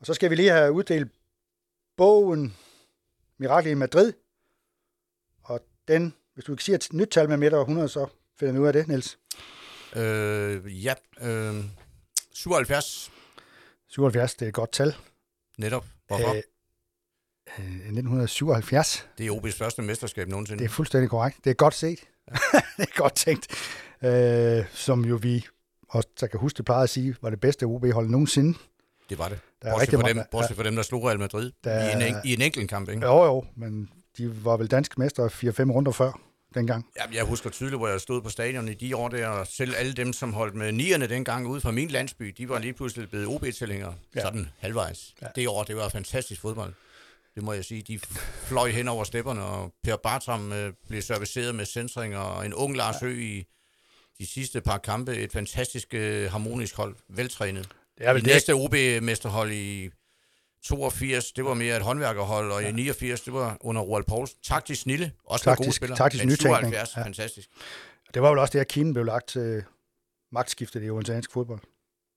Og 0.00 0.06
så 0.06 0.14
skal 0.14 0.30
vi 0.30 0.34
lige 0.34 0.50
have 0.50 0.72
uddelt 0.72 1.12
bogen 1.96 2.56
Mirakel 3.38 3.70
i 3.70 3.74
Madrid. 3.74 4.12
Og 5.42 5.60
den, 5.88 6.14
hvis 6.36 6.44
du 6.44 6.52
ikke 6.52 6.64
siger 6.64 6.76
et 6.76 6.88
nyt 6.92 7.08
tal 7.08 7.28
med 7.28 7.36
midt 7.36 7.54
over 7.54 7.62
100, 7.64 7.88
så 7.88 8.06
finder 8.38 8.52
vi 8.54 8.58
ud 8.58 8.66
af 8.66 8.72
det, 8.72 8.88
Niels. 8.88 9.18
Øh, 9.96 10.84
ja, 10.84 10.94
øh, 11.20 11.64
77 12.32 13.10
77, 13.88 14.34
det 14.34 14.42
er 14.44 14.48
et 14.48 14.54
godt 14.54 14.72
tal. 14.72 14.94
netop. 15.58 15.84
Hvorfor? 16.06 16.28
Øh, 16.30 16.36
øh, 17.58 17.64
1977. 17.64 19.08
det 19.18 19.26
er 19.26 19.30
OB's 19.30 19.58
første 19.58 19.82
mesterskab 19.82 20.28
nogensinde. 20.28 20.58
Det 20.58 20.64
er 20.64 20.72
fuldstændig 20.74 21.10
korrekt. 21.10 21.44
Det 21.44 21.50
er 21.50 21.54
godt 21.54 21.74
set. 21.74 21.98
det 22.76 22.88
er 22.88 22.96
godt 22.96 23.14
tænkt. 23.14 23.46
Øh, 24.04 24.64
som 24.72 25.04
jo 25.04 25.16
vi, 25.22 25.46
også 25.88 26.08
der 26.20 26.26
kan 26.26 26.40
huske 26.40 26.56
det, 26.56 26.64
plejede 26.64 26.82
at 26.82 26.90
sige, 26.90 27.16
var 27.22 27.30
det 27.30 27.40
bedste 27.40 27.64
OB-hold 27.64 28.08
nogensinde. 28.08 28.58
det 29.10 29.18
var 29.18 29.28
det. 29.28 29.38
Der 29.62 29.68
er 29.68 29.72
Bortset 29.72 29.92
rigtig 29.92 30.00
fra, 30.00 30.08
dem, 30.08 30.20
bortset 30.30 30.56
fra 30.56 30.62
dem, 30.64 30.76
der 30.76 30.82
slog 30.82 31.04
Real 31.04 31.18
Madrid 31.18 31.52
Der- 31.64 32.00
i, 32.00 32.08
en, 32.08 32.16
i 32.24 32.32
en 32.34 32.40
enkelt 32.42 32.70
kamp. 32.70 32.88
Ikke? 32.88 33.06
Jo, 33.06 33.24
jo, 33.24 33.44
men 33.56 33.90
de 34.18 34.44
var 34.44 34.56
vel 34.56 34.66
danske 34.66 35.00
mestre 35.00 35.26
4-5 35.26 35.28
runder 35.72 35.92
før 35.92 36.20
dengang. 36.56 36.86
Jamen, 37.00 37.14
jeg 37.14 37.24
husker 37.24 37.50
tydeligt, 37.50 37.78
hvor 37.78 37.88
jeg 37.88 38.00
stod 38.00 38.22
på 38.22 38.28
stadion 38.30 38.68
i 38.68 38.74
de 38.74 38.96
år 38.96 39.08
der, 39.08 39.26
og 39.28 39.46
selv 39.46 39.74
alle 39.76 39.92
dem, 39.92 40.12
som 40.12 40.32
holdt 40.32 40.54
med 40.54 40.72
nierne 40.72 41.06
dengang 41.06 41.46
ude 41.46 41.60
fra 41.60 41.70
min 41.70 41.88
landsby, 41.88 42.34
de 42.38 42.48
var 42.48 42.58
lige 42.58 42.72
pludselig 42.72 43.08
blevet 43.10 43.26
OB-tilhængere, 43.26 43.94
Ja. 44.14 44.20
ja. 44.20 44.26
sådan 44.26 44.50
halvvejs. 44.58 45.14
Ja. 45.22 45.26
Ja. 45.26 45.32
Det 45.40 45.48
år, 45.48 45.64
det 45.64 45.76
var 45.76 45.88
fantastisk 45.88 46.40
fodbold. 46.40 46.72
Det 47.34 47.42
må 47.44 47.52
jeg 47.52 47.64
sige. 47.64 47.82
De 47.82 47.98
fløj 48.46 48.70
hen 48.70 48.88
over 48.88 49.04
stepperne, 49.04 49.42
og 49.42 49.72
Per 49.84 49.96
Bartram 49.96 50.52
øh, 50.52 50.72
blev 50.88 51.02
serviceret 51.02 51.54
med 51.54 51.66
centringer, 51.66 52.18
og 52.18 52.46
en 52.46 52.54
ung 52.54 52.76
Lars 52.76 52.96
Høgh 53.00 53.18
i 53.22 53.44
de 54.18 54.26
sidste 54.26 54.60
par 54.60 54.78
kampe. 54.78 55.16
Et 55.16 55.32
fantastisk 55.32 55.94
øh, 55.94 56.30
harmonisk 56.30 56.76
hold, 56.76 56.96
veltrænet. 57.08 57.68
Det 57.98 58.06
er 58.06 58.12
vel 58.12 58.22
det 58.22 58.28
det, 58.28 58.34
næste 58.34 58.54
OB-mesterhold 58.54 59.52
i 59.52 59.90
82, 60.68 61.32
det 61.32 61.44
var 61.44 61.54
mere 61.54 61.76
et 61.76 61.82
håndværkerhold, 61.82 62.52
og 62.52 62.62
i 62.62 62.72
89, 62.72 63.20
det 63.20 63.32
var 63.32 63.56
under 63.60 63.82
Roald 63.82 64.04
Poulsen. 64.04 64.38
Taktisk 64.44 64.82
snille, 64.82 65.12
også 65.24 65.50
med 65.50 65.56
gode 65.56 65.66
Taktisk- 65.66 65.76
spillere. 65.76 65.96
taktisk 65.98 66.24
nytænkning, 66.24 66.56
77, 66.72 66.96
ja. 66.96 67.00
ja. 67.00 67.06
fantastisk. 67.06 67.48
det 68.14 68.22
var 68.22 68.28
vel 68.30 68.38
også 68.38 68.52
det, 68.52 68.58
at 68.60 68.68
Kinen 68.68 68.92
blev 68.92 69.04
lagt 69.04 69.28
til 69.28 69.64
magtskiftet 70.32 70.84
i 70.84 70.90
odenseansk 70.90 71.32
fodbold. 71.32 71.60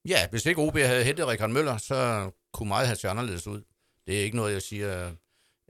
Ja, 0.08 0.28
hvis 0.30 0.46
ikke 0.46 0.62
OB 0.62 0.78
havde 0.78 1.04
hentet 1.04 1.28
Rikard 1.28 1.50
Møller, 1.50 1.78
så 1.78 2.30
kunne 2.54 2.68
meget 2.68 2.88
have 2.88 2.96
set 2.96 3.10
anderledes 3.10 3.48
ud. 3.48 3.62
Det 4.08 4.20
er 4.20 4.24
ikke 4.24 4.38
noget, 4.38 4.54
jeg 4.54 4.62
siger 4.62 5.12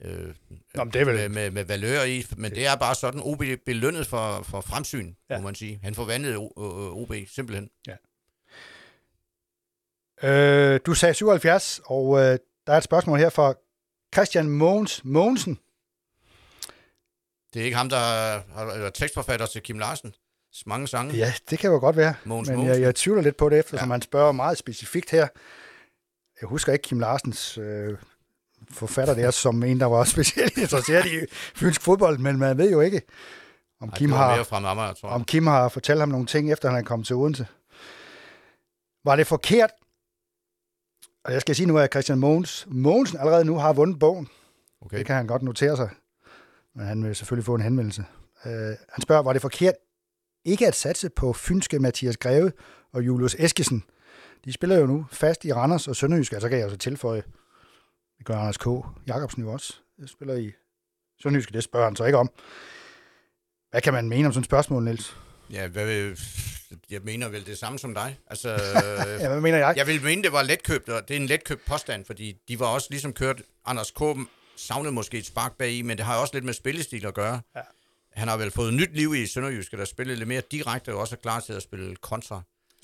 øh, 0.01 0.33
Nå, 0.75 0.83
men 0.83 0.93
det 0.93 1.01
er 1.01 1.05
vel- 1.05 1.15
med, 1.15 1.29
med, 1.29 1.51
med 1.51 1.63
valør 1.65 2.03
i, 2.03 2.25
men 2.37 2.51
det 2.51 2.65
er 2.67 2.75
bare 2.75 2.95
sådan, 2.95 3.21
OB 3.23 3.43
belønnet 3.65 4.07
for, 4.07 4.41
for 4.43 4.61
fremsyn, 4.61 5.13
Ja. 5.29 5.35
ja. 5.35 5.39
må 5.41 5.45
man 5.45 5.55
sige. 5.55 5.79
Han 5.83 5.95
forvandlede 5.95 6.35
O- 6.35 6.39
O- 6.57 7.01
OB 7.01 7.13
simpelthen. 7.27 7.69
Øh, 10.23 10.79
du 10.85 10.93
sagde 10.93 11.13
77, 11.13 11.81
og 11.85 12.19
øh, 12.19 12.37
der 12.69 12.73
er 12.73 12.77
et 12.77 12.83
spørgsmål 12.83 13.19
her 13.19 13.29
fra 13.29 13.53
Christian 14.13 14.49
Mogens 14.49 15.01
Mogensen. 15.03 15.59
Det 17.53 17.61
er 17.61 17.65
ikke 17.65 17.77
ham, 17.77 17.89
der 17.89 17.99
været 18.77 18.93
tekstforfatter 18.93 19.45
til 19.45 19.61
Kim 19.61 19.79
Larsen. 19.79 20.13
Mange 20.65 20.87
sange. 20.87 21.15
Ja, 21.15 21.33
det 21.49 21.59
kan 21.59 21.71
jo 21.71 21.79
godt 21.79 21.97
være, 21.97 22.13
Mogens 22.23 22.49
men 22.49 22.57
jeg, 22.57 22.65
Mogensen. 22.65 22.83
jeg 22.83 22.95
tvivler 22.95 23.21
lidt 23.21 23.37
på 23.37 23.49
det, 23.49 23.59
eftersom 23.59 23.89
ja. 23.89 23.93
Han 23.93 24.01
spørger 24.01 24.31
meget 24.31 24.57
specifikt 24.57 25.11
her. 25.11 25.27
Jeg 26.41 26.47
husker 26.49 26.73
ikke 26.73 26.83
Kim 26.83 26.99
Larsens 26.99 27.57
øh, 27.57 27.97
forfatter 28.71 29.13
der 29.13 29.31
som 29.31 29.63
en, 29.63 29.79
der 29.79 29.85
var 29.85 30.03
specielt 30.15 30.57
interesseret 30.57 31.05
i 31.05 31.19
fynsk 31.55 31.81
fodbold, 31.81 32.17
men 32.17 32.37
man 32.37 32.57
ved 32.57 32.71
jo 32.71 32.81
ikke, 32.81 33.01
om 33.81 33.89
Ej, 33.89 33.97
Kim 33.97 34.11
har... 34.11 34.43
fra 34.43 34.57
Amager, 34.57 34.93
tror 34.93 35.09
jeg. 35.09 35.15
om 35.15 35.23
Kim 35.23 35.47
har 35.47 35.69
fortalt 35.69 35.99
ham 35.99 36.09
nogle 36.09 36.25
ting, 36.25 36.51
efter 36.51 36.69
han 36.69 36.77
er 36.77 36.83
kommet 36.83 37.07
til 37.07 37.15
Odense. 37.15 37.47
Var 39.05 39.15
det 39.15 39.27
forkert? 39.27 39.69
Og 41.23 41.33
jeg 41.33 41.41
skal 41.41 41.55
sige 41.55 41.67
nu, 41.67 41.77
at 41.77 41.91
Christian 41.91 42.19
Mogens, 42.19 42.67
Mogensen 42.69 43.17
allerede 43.17 43.45
nu 43.45 43.57
har 43.57 43.73
vundet 43.73 43.99
bogen. 43.99 44.27
Okay. 44.81 44.97
Det 44.97 45.05
kan 45.05 45.15
han 45.15 45.27
godt 45.27 45.41
notere 45.41 45.75
sig. 45.75 45.89
Men 46.75 46.85
han 46.85 47.03
vil 47.03 47.15
selvfølgelig 47.15 47.45
få 47.45 47.55
en 47.55 47.61
henvendelse. 47.61 48.05
Uh, 48.45 48.51
han 48.89 49.01
spørger, 49.01 49.23
var 49.23 49.33
det 49.33 49.41
forkert 49.41 49.73
ikke 50.45 50.67
at 50.67 50.75
satse 50.75 51.09
på 51.09 51.33
fynske 51.33 51.79
Mathias 51.79 52.17
Greve 52.17 52.51
og 52.93 53.05
Julius 53.05 53.35
Eskesen? 53.39 53.83
De 54.45 54.53
spiller 54.53 54.79
jo 54.79 54.85
nu 54.85 55.05
fast 55.11 55.45
i 55.45 55.53
Randers 55.53 55.87
og 55.87 55.95
Sønderjysk, 55.95 56.33
og 56.33 56.41
så 56.41 56.49
kan 56.49 56.57
jeg 56.57 56.65
jo 56.65 56.69
så 56.69 56.77
tilføje, 56.77 57.23
det 58.17 58.25
gør 58.25 58.35
Anders 58.35 58.57
K. 58.57 58.65
Jacobsen 59.07 59.43
jo 59.43 59.51
også. 59.51 59.73
Jeg 59.99 60.09
spiller 60.09 60.35
i 60.35 60.51
Sønderjysk, 61.21 61.53
det 61.53 61.63
spørger 61.63 61.85
han 61.85 61.95
så 61.95 62.05
ikke 62.05 62.17
om. 62.17 62.29
Hvad 63.69 63.81
kan 63.81 63.93
man 63.93 64.09
mene 64.09 64.25
om 64.25 64.33
sådan 64.33 64.41
et 64.41 64.45
spørgsmål, 64.45 64.83
Niels? 64.83 65.17
Ja, 65.51 65.67
hvad, 65.67 66.15
jeg 66.91 67.01
mener 67.03 67.27
vel 67.27 67.45
det 67.45 67.57
samme 67.57 67.79
som 67.79 67.93
dig. 67.93 68.17
Altså, 68.27 68.49
Ja, 69.19 69.27
hvad 69.29 69.41
mener 69.41 69.57
jeg? 69.57 69.73
Jeg 69.77 69.87
vil 69.87 70.03
mene, 70.03 70.23
det 70.23 70.31
var 70.31 70.41
letkøbt, 70.43 70.89
og 70.89 71.07
det 71.07 71.15
er 71.15 71.19
en 71.19 71.25
letkøbt 71.27 71.65
påstand, 71.65 72.05
fordi 72.05 72.35
de 72.47 72.59
var 72.59 72.65
også 72.65 72.87
ligesom 72.89 73.13
kørt, 73.13 73.41
Anders 73.65 73.91
K. 73.91 74.01
savnede 74.57 74.91
måske 74.91 75.17
et 75.17 75.25
spark 75.25 75.57
bag 75.57 75.71
i, 75.71 75.81
men 75.81 75.97
det 75.97 76.05
har 76.05 76.17
også 76.17 76.33
lidt 76.33 76.45
med 76.45 76.53
spillestil 76.53 77.05
at 77.05 77.13
gøre. 77.13 77.41
Ja. 77.55 77.61
Han 78.13 78.27
har 78.27 78.37
vel 78.37 78.51
fået 78.51 78.73
nyt 78.73 78.95
liv 78.95 79.15
i 79.15 79.27
Sønderjyske, 79.27 79.77
der 79.77 79.85
spillede 79.85 80.17
lidt 80.17 80.27
mere 80.27 80.41
direkte, 80.51 80.93
og 80.93 80.99
også 80.99 81.15
er 81.15 81.19
klar 81.19 81.39
til 81.39 81.53
at 81.53 81.63
spille 81.63 81.95
kontra. 81.95 82.41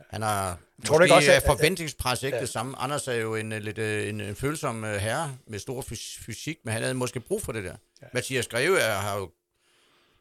Han 0.09 0.21
har 0.21 0.57
Tror 0.85 1.01
ikke 1.01 1.15
også, 1.15 1.31
er 1.31 1.35
at- 1.35 1.43
forventningspres 1.45 2.23
ikke 2.23 2.35
Ja. 2.35 2.41
det 2.41 2.49
samme. 2.49 2.77
Anders 2.79 3.07
er 3.07 3.13
jo 3.13 3.35
en, 3.35 3.51
øh, 3.51 3.61
lidt, 3.61 3.77
øh, 3.77 4.09
en, 4.09 4.21
en 4.21 4.35
følsom 4.35 4.83
øh, 4.83 4.95
herre 4.95 5.37
med 5.47 5.59
stor 5.59 5.81
fys- 5.81 6.19
fysik, 6.25 6.57
men 6.63 6.71
han 6.73 6.81
havde 6.81 6.93
måske 6.93 7.19
brug 7.19 7.41
for 7.41 7.51
det 7.51 7.63
der. 7.63 7.75
Ja. 8.01 8.07
Mathias 8.13 8.47
Greve 8.47 8.79
er, 8.79 8.95
har 8.95 9.17
jo 9.17 9.31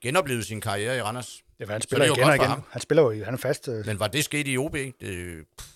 genoplevet 0.05 0.47
sin 0.47 0.61
karriere 0.61 0.97
i 0.97 1.01
Randers. 1.01 1.45
Ja, 1.61 1.67
han 1.67 1.81
Så 1.81 1.85
spiller 1.85 2.05
det 2.07 2.11
er 2.13 2.17
igen 2.17 2.29
og 2.29 2.37
igen. 2.37 2.47
ham. 2.47 2.63
Han 2.71 2.81
spiller 2.83 3.03
jo, 3.03 3.25
han 3.25 3.35
er 3.35 3.39
fast. 3.39 3.69
Øh, 3.69 3.87
Men 3.87 4.01
var 4.01 4.07
det 4.09 4.25
sket 4.25 4.49
i 4.49 4.57
OB? 4.59 4.73
Det, 4.75 4.95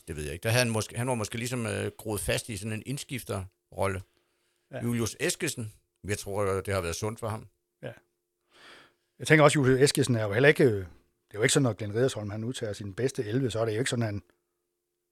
det 0.09 0.17
ved 0.17 0.23
jeg 0.25 0.33
ikke. 0.33 0.43
Der 0.43 0.49
havde 0.49 0.65
han, 0.65 0.73
måske, 0.73 0.97
han 0.99 1.09
var 1.09 1.15
måske 1.15 1.37
ligesom 1.39 1.67
øh, 1.67 1.91
groet 1.99 2.21
fast 2.21 2.49
i 2.49 2.57
sådan 2.57 2.73
en 2.73 2.83
indskifterrolle. 2.87 4.03
Ja. 4.73 4.77
Ja. 4.77 4.83
Julius 4.83 5.17
Eskesen, 5.21 5.73
jeg 6.09 6.19
tror, 6.19 6.45
det 6.61 6.75
har 6.75 6.81
været 6.81 6.97
sundt 6.97 7.21
for 7.21 7.29
ham. 7.29 7.49
jeg 9.19 9.27
tænker 9.27 9.45
også, 9.45 9.61
at 9.61 9.65
Julius 9.67 9.81
Eskesen 9.81 10.17
er 10.17 10.25
jo 10.25 10.33
heller 10.33 10.49
ikke... 10.49 10.65
øh, 10.65 10.71
Det 10.71 10.81
er 11.35 11.39
jo 11.39 11.43
ikke 11.43 11.53
sådan, 11.53 11.63
når 11.65 11.73
Glenn 11.73 11.95
Riddersholm 11.95 12.31
han 12.31 12.45
udtager 12.45 12.73
sin 12.73 12.95
bedste 12.95 13.25
11, 13.25 13.51
så 13.51 13.61
er 13.61 13.65
det 13.65 13.73
jo 13.75 13.79
ikke 13.79 13.91
sådan, 13.91 14.03
at 14.03 14.07
han 14.09 14.23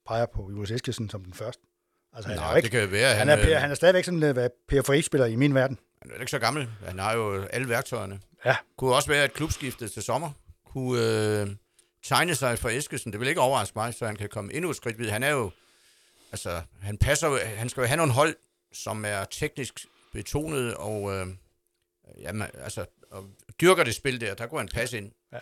peger 0.06 0.26
på 0.26 0.50
Julius 0.50 0.70
Eskesen 0.70 1.10
som 1.10 1.24
den 1.24 1.32
første. 1.34 1.62
Altså, 2.12 2.28
han, 2.28 2.38
er, 2.38 2.42
Nej, 2.42 2.50
jo 2.50 2.56
ikke, 2.56 2.64
det 2.64 2.72
kan 2.80 2.90
være. 2.92 3.14
han, 3.14 3.28
Han, 3.28 3.38
er, 3.38 3.50
øh, 3.54 3.60
han 3.60 3.70
er 3.70 3.74
stadigvæk 3.74 4.04
sådan, 4.04 4.22
øh, 4.22 4.32
hvad 4.32 4.50
Per 4.68 4.82
Friis-spiller 4.82 5.26
i 5.26 5.36
min 5.36 5.54
verden. 5.54 5.78
Han 6.02 6.10
er 6.10 6.20
ikke 6.20 6.30
så 6.30 6.38
gammel. 6.38 6.68
Han 6.86 6.98
har 6.98 7.14
jo 7.14 7.42
alle 7.42 7.68
værktøjerne. 7.68 8.20
Ja. 8.44 8.56
Kunne 8.76 8.94
også 8.94 9.08
være 9.08 9.24
et 9.24 9.32
klubskifte 9.32 9.88
til 9.88 10.02
sommer. 10.02 10.30
Kunne 10.64 11.00
øh, 11.40 11.48
tegne 12.02 12.34
sig 12.34 12.58
for 12.58 12.68
Eskesen. 12.68 13.12
Det 13.12 13.20
vil 13.20 13.28
ikke 13.28 13.40
overraske 13.40 13.72
mig, 13.76 13.94
så 13.94 14.06
han 14.06 14.16
kan 14.16 14.28
komme 14.28 14.54
endnu 14.54 14.70
et 14.70 14.76
skridt 14.76 14.98
videre. 14.98 15.12
Han 15.12 15.22
er 15.22 15.30
jo... 15.30 15.50
Altså, 16.32 16.62
han 16.82 16.98
passer 16.98 17.46
Han 17.56 17.68
skal 17.68 17.80
jo 17.80 17.86
have 17.86 17.96
nogle 17.96 18.12
hold, 18.12 18.36
som 18.72 19.04
er 19.04 19.24
teknisk 19.24 19.86
betonet 20.12 20.74
og... 20.74 21.14
Øh, 21.14 21.26
jamen, 22.20 22.48
altså, 22.54 22.86
og 23.10 23.24
dyrker 23.60 23.84
det 23.84 23.94
spil 23.94 24.20
der. 24.20 24.34
Der 24.34 24.46
kunne 24.46 24.60
han 24.60 24.68
passe 24.68 24.98
ind. 24.98 25.12
Ja. 25.32 25.38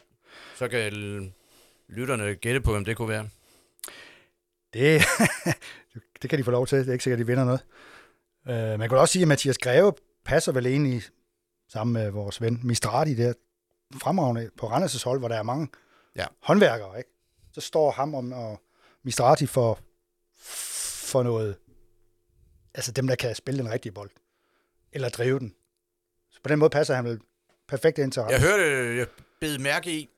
Så 0.56 0.68
kan 0.68 0.92
lytterne 1.88 2.34
gætte 2.34 2.60
på, 2.60 2.72
hvem 2.72 2.84
det 2.84 2.96
kunne 2.96 3.08
være. 3.08 3.28
Det, 4.74 5.02
det 6.22 6.30
kan 6.30 6.38
de 6.38 6.44
få 6.44 6.50
lov 6.50 6.66
til. 6.66 6.78
Det 6.78 6.88
er 6.88 6.92
ikke 6.92 7.04
sikkert, 7.04 7.18
de 7.18 7.26
vinder 7.26 7.44
noget. 7.44 7.60
Uh, 8.46 8.78
man 8.78 8.88
kan 8.88 8.98
også 8.98 9.12
sige, 9.12 9.22
at 9.22 9.28
Mathias 9.28 9.58
Greve 9.58 9.92
passer 10.24 10.52
vel 10.52 10.66
egentlig 10.66 11.02
sammen 11.68 11.92
med 11.92 12.10
vores 12.10 12.40
ven 12.40 12.60
Mistrati 12.62 13.14
der 13.14 13.32
fremragende 14.02 14.50
på 14.56 14.66
Randers' 14.66 15.04
hold, 15.04 15.18
hvor 15.18 15.28
der 15.28 15.36
er 15.36 15.42
mange 15.42 15.68
Ja. 16.16 16.26
håndværkere. 16.42 16.98
Ikke? 16.98 17.10
Så 17.52 17.60
står 17.60 17.90
ham 17.90 18.14
og, 18.14 18.24
og 18.48 18.62
Mistrati 19.02 19.46
for, 19.46 19.78
for 21.10 21.22
noget, 21.22 21.56
altså 22.74 22.92
dem, 22.92 23.06
der 23.06 23.14
kan 23.14 23.34
spille 23.34 23.58
den 23.62 23.70
rigtige 23.72 23.92
bold, 23.92 24.10
eller 24.92 25.08
drive 25.08 25.38
den. 25.38 25.54
Så 26.30 26.40
på 26.42 26.48
den 26.48 26.58
måde 26.58 26.70
passer 26.70 26.94
han 26.94 27.04
vel 27.04 27.20
perfekt 27.68 27.98
ind 27.98 28.12
til 28.12 28.20
Jeg 28.20 28.24
Randers. 28.26 28.42
hørte, 28.42 28.96
jeg 28.96 29.06
bed 29.40 29.58
mærke 29.58 29.92
i, 29.92 30.08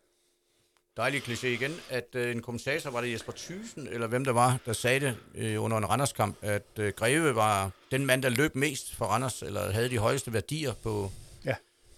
dejlig 0.97 1.23
kliché 1.23 1.47
igen, 1.47 1.81
at 1.91 2.09
øh, 2.15 2.31
en 2.31 2.43
kommentator, 2.43 2.91
var 2.91 3.01
det 3.01 3.13
Jesper 3.13 3.33
Thysen, 3.37 3.89
eller 3.89 4.07
hvem 4.07 4.25
der 4.25 4.33
var, 4.33 4.59
der 4.67 4.73
sagde 4.73 5.01
det 5.01 5.17
øh, 5.35 5.63
under 5.63 5.79
en 5.79 5.89
Randers-kamp, 5.91 6.37
at 6.43 6.67
øh, 6.79 6.93
Greve 6.97 7.35
var 7.35 7.71
den 7.91 8.07
mand, 8.07 8.23
der 8.23 8.29
løb 8.29 8.55
mest 8.55 8.95
for 8.95 9.05
Randers, 9.07 9.43
eller 9.43 9.73
havde 9.73 9.91
de 9.91 9.99
højeste 9.99 10.33
værdier 10.33 10.73
på, 10.75 11.11
Ja. 11.45 11.55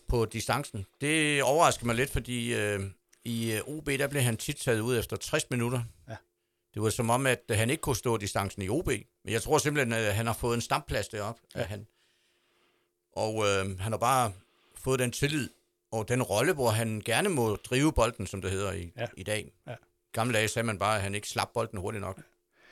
på 0.08 0.24
distancen. 0.24 0.86
Det 1.00 1.42
overrasker 1.42 1.86
mig 1.86 1.94
lidt, 1.94 2.10
fordi 2.10 2.54
øh, 2.54 2.80
i 3.24 3.52
øh, 3.52 3.60
OB, 3.66 3.86
der 3.86 4.06
blev 4.06 4.22
han 4.22 4.36
tit 4.36 4.56
taget 4.56 4.80
ud 4.80 4.98
efter 4.98 5.16
60 5.16 5.50
minutter. 5.50 5.82
Ja. 6.08 6.16
Det 6.74 6.82
var 6.82 6.90
som 6.90 7.10
om, 7.10 7.26
at 7.26 7.42
øh, 7.50 7.56
han 7.56 7.70
ikke 7.70 7.80
kunne 7.80 7.96
stå 7.96 8.16
distancen 8.16 8.62
i 8.62 8.68
OB. 8.68 8.86
Men 8.86 9.32
jeg 9.32 9.42
tror 9.42 9.58
simpelthen, 9.58 9.92
at 9.92 10.14
han 10.14 10.26
har 10.26 10.34
fået 10.34 10.54
en 10.54 10.60
stamplads 10.60 11.08
deroppe. 11.08 11.40
Ja. 11.56 11.62
Han. 11.62 11.86
Og 13.12 13.44
øh, 13.46 13.80
han 13.80 13.92
har 13.92 13.98
bare 13.98 14.32
fået 14.74 14.98
den 15.00 15.12
tillid 15.12 15.48
og 15.90 16.08
den 16.08 16.22
rolle, 16.22 16.52
hvor 16.52 16.68
han 16.70 17.02
gerne 17.04 17.28
må 17.28 17.56
drive 17.56 17.92
bolden, 17.92 18.26
som 18.26 18.42
det 18.42 18.50
hedder 18.50 18.72
i, 18.72 18.92
Ja. 18.96 19.06
i 19.16 19.22
dag. 19.22 19.52
Ja. 19.66 19.74
Gamle 20.12 20.34
dage 20.34 20.48
sagde 20.48 20.66
man 20.66 20.78
bare, 20.78 20.96
at 20.96 21.02
han 21.02 21.14
ikke 21.14 21.28
slap 21.28 21.48
bolden 21.54 21.78
hurtigt 21.78 22.00
nok. 22.00 22.20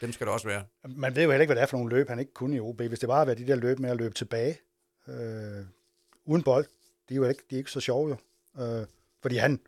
Dem 0.00 0.12
skal 0.12 0.26
der 0.26 0.32
også 0.32 0.46
være. 0.48 0.64
Man 0.88 1.16
ved 1.16 1.22
jo 1.22 1.30
heller 1.30 1.40
ikke, 1.42 1.48
hvad 1.48 1.56
det 1.56 1.62
er 1.62 1.66
for 1.66 1.76
nogle 1.76 1.96
løb, 1.96 2.08
han 2.08 2.18
ikke 2.18 2.32
kunne 2.34 2.56
i 2.56 2.60
OB. 2.60 2.80
Hvis 2.82 2.98
det 2.98 3.08
bare 3.08 3.26
været 3.26 3.38
de 3.38 3.46
der 3.46 3.54
løb 3.56 3.78
med 3.78 3.90
at 3.90 3.96
løbe 3.96 4.14
tilbage, 4.14 4.58
øh, 5.08 5.64
uden 6.24 6.42
bold, 6.42 6.66
de 7.08 7.14
er 7.14 7.16
jo 7.16 7.28
ikke, 7.28 7.42
de 7.50 7.54
er 7.54 7.58
ikke 7.58 7.70
så 7.70 7.80
sjove 7.80 8.08
jo. 8.08 8.16
Øh, 8.64 8.86
fordi 9.22 9.36
han, 9.36 9.60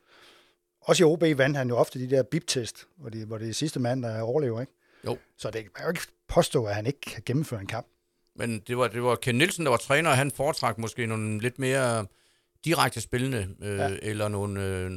også 0.80 1.02
i 1.02 1.04
OB 1.04 1.22
vandt 1.22 1.56
han 1.56 1.68
jo 1.68 1.76
ofte 1.76 1.98
de 1.98 2.10
der 2.10 2.22
bip-test, 2.22 2.86
hvor, 2.96 3.10
de, 3.10 3.24
hvor 3.24 3.38
det 3.38 3.48
er 3.48 3.52
sidste 3.54 3.80
mand, 3.80 4.02
der 4.02 4.20
overlever, 4.20 4.60
ikke? 4.60 4.72
Jo. 5.04 5.18
Så 5.36 5.50
det 5.50 5.74
kan 5.74 5.84
jo 5.84 5.90
ikke 5.90 6.02
påstå, 6.28 6.64
at 6.66 6.74
han 6.74 6.86
ikke 6.86 7.00
kan 7.00 7.22
gennemføre 7.26 7.60
en 7.60 7.66
kamp. 7.66 7.86
Men 8.34 8.60
det 8.60 8.78
var, 8.78 8.88
det 8.88 9.02
var 9.02 9.16
Ken 9.16 9.34
Nielsen, 9.34 9.64
der 9.64 9.70
var 9.70 9.76
træner, 9.78 10.10
og 10.10 10.16
han 10.16 10.30
foretrak 10.30 10.78
måske 10.78 11.06
nogle 11.06 11.40
lidt 11.40 11.58
mere 11.58 12.06
direkte 12.64 13.00
spillende, 13.00 13.48
øh, 13.62 13.78
ja. 13.78 13.96
Eller 14.02 14.28
nogle, 14.28 14.64
øh, 14.66 14.90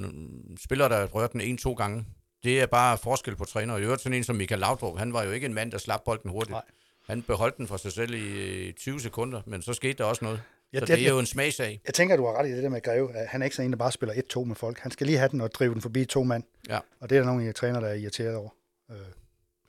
spillere, 0.64 0.90
der 0.90 1.06
rørte 1.08 1.34
den 1.34 1.42
en-to 1.42 1.74
gange. 1.74 2.06
Det 2.44 2.62
er 2.62 2.66
bare 2.66 2.98
forskel 2.98 3.36
på 3.36 3.46
træner. 3.46 3.78
I 3.78 3.82
øvrigt 3.84 4.02
sådan 4.02 4.18
en 4.18 4.24
som 4.24 4.36
Michael 4.36 4.60
Laudrup, 4.62 4.98
han 5.00 5.14
var 5.14 5.24
jo 5.24 5.32
ikke 5.32 5.46
en 5.46 5.54
mand, 5.54 5.72
der 5.72 5.78
slap 5.78 6.02
bolden 6.06 6.30
hurtigt. 6.32 6.52
Nej. 6.52 6.62
Han 7.06 7.22
beholdt 7.22 7.58
den 7.58 7.68
for 7.68 7.78
sig 7.78 7.92
selv 7.92 8.14
i 8.14 8.68
øh, 8.68 8.74
20 8.74 9.00
sekunder, 9.00 9.42
men 9.46 9.62
så 9.62 9.74
skete 9.74 9.94
der 9.94 10.04
også 10.04 10.26
noget. 10.26 10.42
Ja, 10.74 10.80
så 10.80 10.86
det- 10.86 10.98
det 10.98 11.06
er 11.08 11.12
jo 11.12 11.20
en 11.20 11.26
smagsag. 11.26 11.82
Jeg 11.86 11.94
tænker, 11.94 12.16
du 12.16 12.26
har 12.26 12.34
ret 12.40 12.50
i 12.50 12.52
det 12.52 12.64
der 12.64 12.70
med 12.70 12.82
Greve. 12.82 13.14
Han 13.28 13.42
er 13.42 13.46
ikke 13.46 13.56
sådan 13.56 13.68
en, 13.68 13.72
der 13.74 13.78
bare 13.78 13.92
spiller 13.92 14.16
1-2 14.16 14.44
med 14.44 14.56
folk. 14.56 14.80
Han 14.80 14.92
skal 14.92 15.08
lige 15.08 15.18
have 15.18 15.30
den 15.30 15.42
og 15.42 15.52
drive 15.52 15.74
den 15.74 15.82
forbi 15.82 16.06
to 16.06 16.24
mand. 16.24 16.44
Ja. 16.70 16.80
Og 17.00 17.10
det 17.10 17.16
er 17.18 17.20
der 17.22 17.28
nogle 17.28 17.48
af 17.48 17.56
træner, 17.56 17.80
der 17.80 17.88
er 17.88 17.94
irriteret 17.94 18.36
over. 18.36 18.50
Øh, 18.92 18.98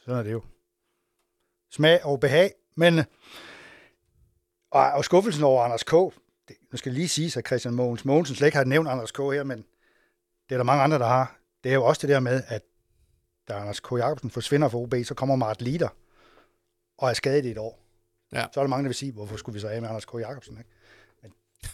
sådan 0.05 0.19
er 0.19 0.23
det 0.23 0.33
jo. 0.33 0.43
Smag 1.71 2.05
og 2.05 2.21
behag. 2.21 2.53
Men 2.77 2.99
øh, 2.99 3.05
og, 4.71 4.91
og 4.93 5.05
skuffelsen 5.05 5.45
over 5.45 5.63
Anders 5.63 5.83
K. 5.83 5.93
Nu 6.73 6.79
skal 6.79 6.93
lige 6.93 7.09
sige, 7.09 7.39
at 7.39 7.47
Christian 7.47 7.75
Mogens 7.75 8.05
Mogensen 8.05 8.37
slet 8.37 8.47
ikke 8.47 8.57
har 8.59 8.65
nævnt 8.65 8.89
Anders 8.89 9.13
K. 9.13 9.19
her, 9.19 9.45
men 9.45 9.59
det 10.49 10.55
er 10.55 10.57
der 10.57 10.65
mange 10.65 10.83
andre, 10.83 10.99
der 10.99 11.07
har. 11.07 11.39
Det 11.65 11.71
er 11.71 11.75
jo 11.75 11.85
også 11.85 12.07
det 12.07 12.09
der 12.09 12.21
med, 12.21 12.43
at 12.49 12.63
da 13.49 13.53
Anders 13.53 13.81
K. 13.81 13.93
Jacobsen 13.93 14.31
forsvinder 14.31 14.69
fra 14.69 14.79
OB, 14.79 14.95
så 15.05 15.15
kommer 15.15 15.37
Mart 15.37 15.63
Lider 15.63 15.89
og 16.99 17.11
er 17.11 17.15
skadet 17.15 17.45
i 17.45 17.51
et 17.51 17.59
år. 17.59 17.79
Ja. 18.33 18.47
Så 18.53 18.61
er 18.61 18.65
der 18.65 18.69
mange, 18.69 18.83
der 18.83 18.89
vil 18.89 18.95
sige, 18.95 19.13
hvorfor 19.13 19.37
skulle 19.37 19.55
vi 19.55 19.61
så 19.61 19.69
af 19.69 19.81
med 19.81 19.89
Anders 19.89 20.05
K. 20.05 20.15
Jacobsen? 20.15 20.59
Ikke? 20.59 20.71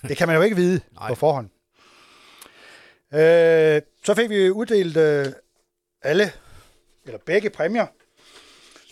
Men 0.03 0.09
det 0.09 0.17
kan 0.17 0.29
man 0.29 0.37
jo 0.37 0.43
ikke 0.43 0.57
vide 0.57 0.81
på 1.09 1.15
forhånd. 1.15 1.51
Øh, 3.13 3.83
så 4.05 4.15
fik 4.15 4.31
vi 4.31 4.51
uddelt 4.51 4.97
øh, 4.97 5.27
alle, 6.03 6.33
eller 7.05 7.19
begge 7.27 7.51
præmier. 7.51 7.87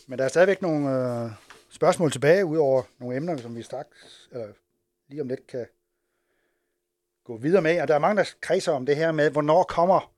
Men 0.07 0.19
der 0.19 0.25
er 0.25 0.29
stadigvæk 0.29 0.63
nogle 0.63 0.91
øh, 0.91 1.31
spørgsmål 1.71 2.13
tilbage, 2.13 2.45
udover 2.45 2.83
nogle 2.99 3.17
emner, 3.17 3.37
som 3.37 3.57
vi 3.57 3.63
straks, 3.63 4.29
eller 4.33 4.47
lige 5.09 5.21
om 5.21 5.29
lidt 5.29 5.47
kan 5.47 5.67
gå 7.27 7.37
videre 7.37 7.63
med. 7.63 7.81
Og 7.81 7.89
der 7.89 7.95
er 7.95 7.99
mange, 7.99 8.23
der 8.23 8.31
kredser 8.41 8.73
om 8.73 8.87
det 8.87 8.97
her 8.97 9.13
med, 9.13 9.31
hvornår 9.31 9.63
kommer, 9.63 10.13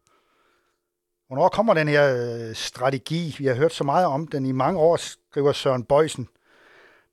hvornår 1.26 1.48
kommer 1.48 1.74
den 1.74 1.88
her 1.88 2.14
øh, 2.14 2.54
strategi? 2.54 3.34
Vi 3.38 3.46
har 3.46 3.54
hørt 3.54 3.72
så 3.72 3.84
meget 3.84 4.06
om 4.06 4.26
den 4.26 4.46
i 4.46 4.52
mange 4.52 4.80
år, 4.80 4.96
skriver 4.96 5.52
Søren 5.52 5.84
Bøjsen. 5.84 6.28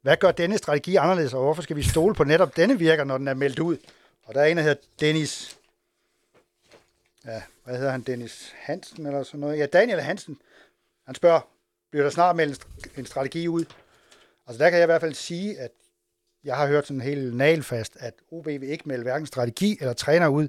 Hvad 0.01 0.17
gør 0.17 0.31
denne 0.31 0.57
strategi 0.57 0.95
anderledes, 0.95 1.33
og 1.33 1.43
hvorfor 1.43 1.61
skal 1.61 1.75
vi 1.75 1.83
stole 1.83 2.15
på 2.15 2.23
netop 2.23 2.55
denne 2.55 2.79
virker, 2.79 3.03
når 3.03 3.17
den 3.17 3.27
er 3.27 3.33
meldt 3.33 3.59
ud? 3.59 3.77
Og 4.23 4.33
der 4.33 4.41
er 4.41 4.45
en, 4.45 4.57
der 4.57 4.63
hedder 4.63 4.81
Dennis 4.99 5.57
ja, 7.25 7.41
hvad 7.63 7.77
hedder 7.77 7.91
han, 7.91 8.01
Dennis 8.01 8.53
Hansen 8.55 9.05
eller 9.05 9.23
sådan 9.23 9.39
noget? 9.39 9.57
Ja, 9.57 9.65
Daniel 9.65 10.01
Hansen. 10.01 10.37
Han 11.05 11.15
spørger, 11.15 11.41
bliver 11.91 12.03
der 12.03 12.09
snart 12.09 12.35
meldt 12.35 12.67
en 12.83 12.91
en 12.97 13.05
strategi 13.05 13.47
ud? 13.47 13.65
Altså 14.47 14.63
der 14.63 14.69
kan 14.69 14.79
jeg 14.79 14.85
i 14.85 14.91
hvert 14.91 15.01
fald 15.01 15.13
sige, 15.13 15.59
at 15.59 15.71
jeg 16.45 16.55
har 16.55 16.67
hørt 16.67 16.87
sådan 16.87 17.01
helt 17.01 17.35
nalfast, 17.35 17.97
at 17.99 18.13
OB 18.31 18.45
vil 18.45 18.63
ikke 18.63 18.83
melde 18.87 19.03
hverken 19.03 19.25
strategi 19.25 19.77
eller 19.79 19.93
træner 19.93 20.27
ud, 20.27 20.47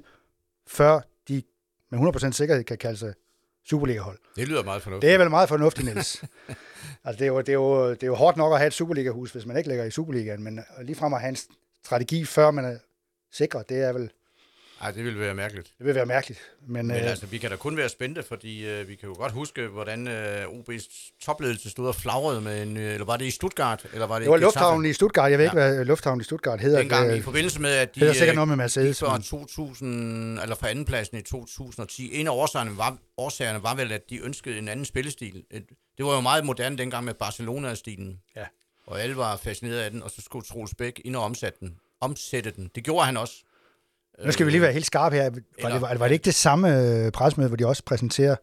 før 0.67 0.99
de 1.27 1.43
med 1.91 1.99
100% 1.99 2.31
sikkerhed 2.31 2.63
kan 2.63 2.77
kalde 2.77 2.97
sig 2.97 3.13
Superliga-hold. 3.69 4.19
Det 4.35 4.47
lyder 4.47 4.63
meget 4.63 4.81
fornuftigt. 4.81 5.09
Det 5.09 5.13
er 5.13 5.17
vel 5.17 5.29
meget 5.29 5.49
fornuftigt, 5.49 5.85
Niels. 5.85 6.23
altså, 7.05 7.19
det, 7.19 7.21
er 7.21 7.27
jo, 7.27 7.39
det, 7.39 7.49
er 7.49 7.53
jo, 7.53 7.89
det 7.89 8.03
er 8.03 8.07
jo 8.07 8.15
hårdt 8.15 8.37
nok 8.37 8.53
at 8.53 8.59
have 8.59 8.67
et 8.67 8.73
Superliga-hus, 8.73 9.31
hvis 9.31 9.45
man 9.45 9.57
ikke 9.57 9.69
ligger 9.69 9.85
i 9.85 9.91
Superligaen, 9.91 10.43
men 10.43 10.59
ligefrem 10.81 11.13
at 11.13 11.21
have 11.21 11.29
en 11.29 11.37
strategi, 11.85 12.25
før 12.25 12.51
man 12.51 12.65
er 12.65 12.77
sikret, 13.31 13.69
det 13.69 13.81
er 13.81 13.93
vel, 13.93 14.11
Ej, 14.81 14.91
det 14.91 15.03
ville 15.05 15.19
være 15.19 15.33
mærkeligt. 15.33 15.71
det 15.77 15.85
vil 15.85 15.95
være 15.95 16.05
mærkeligt. 16.05 16.39
Men, 16.67 16.87
Men 16.87 16.95
øh, 16.97 17.09
altså, 17.09 17.25
vi 17.25 17.37
kan 17.37 17.49
da 17.49 17.55
kun 17.55 17.77
være 17.77 17.89
spændte, 17.89 18.23
fordi 18.23 18.65
øh, 18.65 18.87
vi 18.87 18.95
kan 18.95 19.09
jo 19.09 19.15
godt 19.15 19.31
huske, 19.31 19.67
hvordan 19.67 20.07
øh, 20.07 20.43
OB's 20.43 21.11
topledelse 21.21 21.69
stod 21.69 21.87
og 21.87 21.95
flagrede 21.95 22.41
med 22.41 22.63
en... 22.63 22.77
Øh, 22.77 22.93
eller 22.93 23.05
var 23.05 23.17
det 23.17 23.25
i 23.25 23.31
Stuttgart? 23.31 23.85
Eller 23.93 24.07
var 24.07 24.15
det, 24.15 24.23
Det 24.25 24.31
var 24.31 24.37
lufthavnen 24.37 24.85
i 24.89 24.93
Stuttgart. 24.93 25.31
Jeg 25.31 25.39
ved 25.39 25.45
ikke, 25.45 25.53
hvad 25.53 25.85
lufthavnen 25.85 26.21
i 26.21 26.23
Stuttgart 26.23 26.61
hedder. 26.61 26.79
Dengang 26.79 27.09
Det, 27.09 27.17
i 27.17 27.21
forbindelse 27.21 27.61
med, 27.61 27.69
at 27.71 27.95
de 27.95 27.99
det 27.99 28.09
er 28.09 28.13
sikkert 28.13 28.29
øh, 28.29 28.35
noget 28.35 28.47
med 28.47 28.55
Mercedes. 28.55 28.99
fra 28.99 29.13
men- 29.13 29.21
2000, 29.23 30.39
eller 30.39 30.55
fra 30.55 30.69
andenpladsen 30.69 31.17
i 31.17 31.21
2010. 31.21 32.19
En 32.19 32.27
af 32.27 32.31
årsagerne 32.31 32.77
var, 32.77 32.97
årsagerne 33.17 33.63
var 33.63 33.75
vel, 33.75 33.91
at 33.91 34.01
de 34.09 34.17
ønskede 34.25 34.57
en 34.57 34.67
anden 34.67 34.85
spillestil. 34.85 35.43
Et, 35.51 35.63
det 35.97 36.05
var 36.05 36.15
jo 36.15 36.21
meget 36.21 36.45
moderne 36.45 36.77
dengang 36.77 37.05
med 37.05 37.13
Barcelona-stilen. 37.13 38.19
Ja. 38.35 38.45
Og 38.87 39.01
alle 39.01 39.17
var 39.17 39.37
fascineret 39.37 39.79
af 39.79 39.91
den, 39.91 40.03
og 40.03 40.11
så 40.11 40.21
skulle 40.21 40.45
Troels 40.45 40.75
Bæk 40.77 41.01
ind 41.05 41.15
og 41.15 41.23
omsætte 41.23 41.59
den. 41.59 41.75
Omsætte 42.01 42.51
den. 42.51 42.69
Det 42.75 42.83
gjorde 42.83 43.05
han 43.05 43.17
også. 43.17 43.33
Nu 44.25 44.31
skal 44.31 44.45
vi 44.45 44.51
lige 44.51 44.61
være 44.61 44.73
helt 44.73 44.85
skarpe 44.85 45.15
her. 45.15 45.23
Var, 45.61 45.69
det, 45.69 45.81
var, 45.81 45.95
var 45.97 46.07
det 46.07 46.13
ikke 46.13 46.25
det 46.25 46.35
samme 46.35 46.81
øh, 47.05 47.11
presmøde, 47.11 47.47
hvor 47.47 47.57
de 47.57 47.67
også 47.67 47.83
præsenterer 47.83 48.35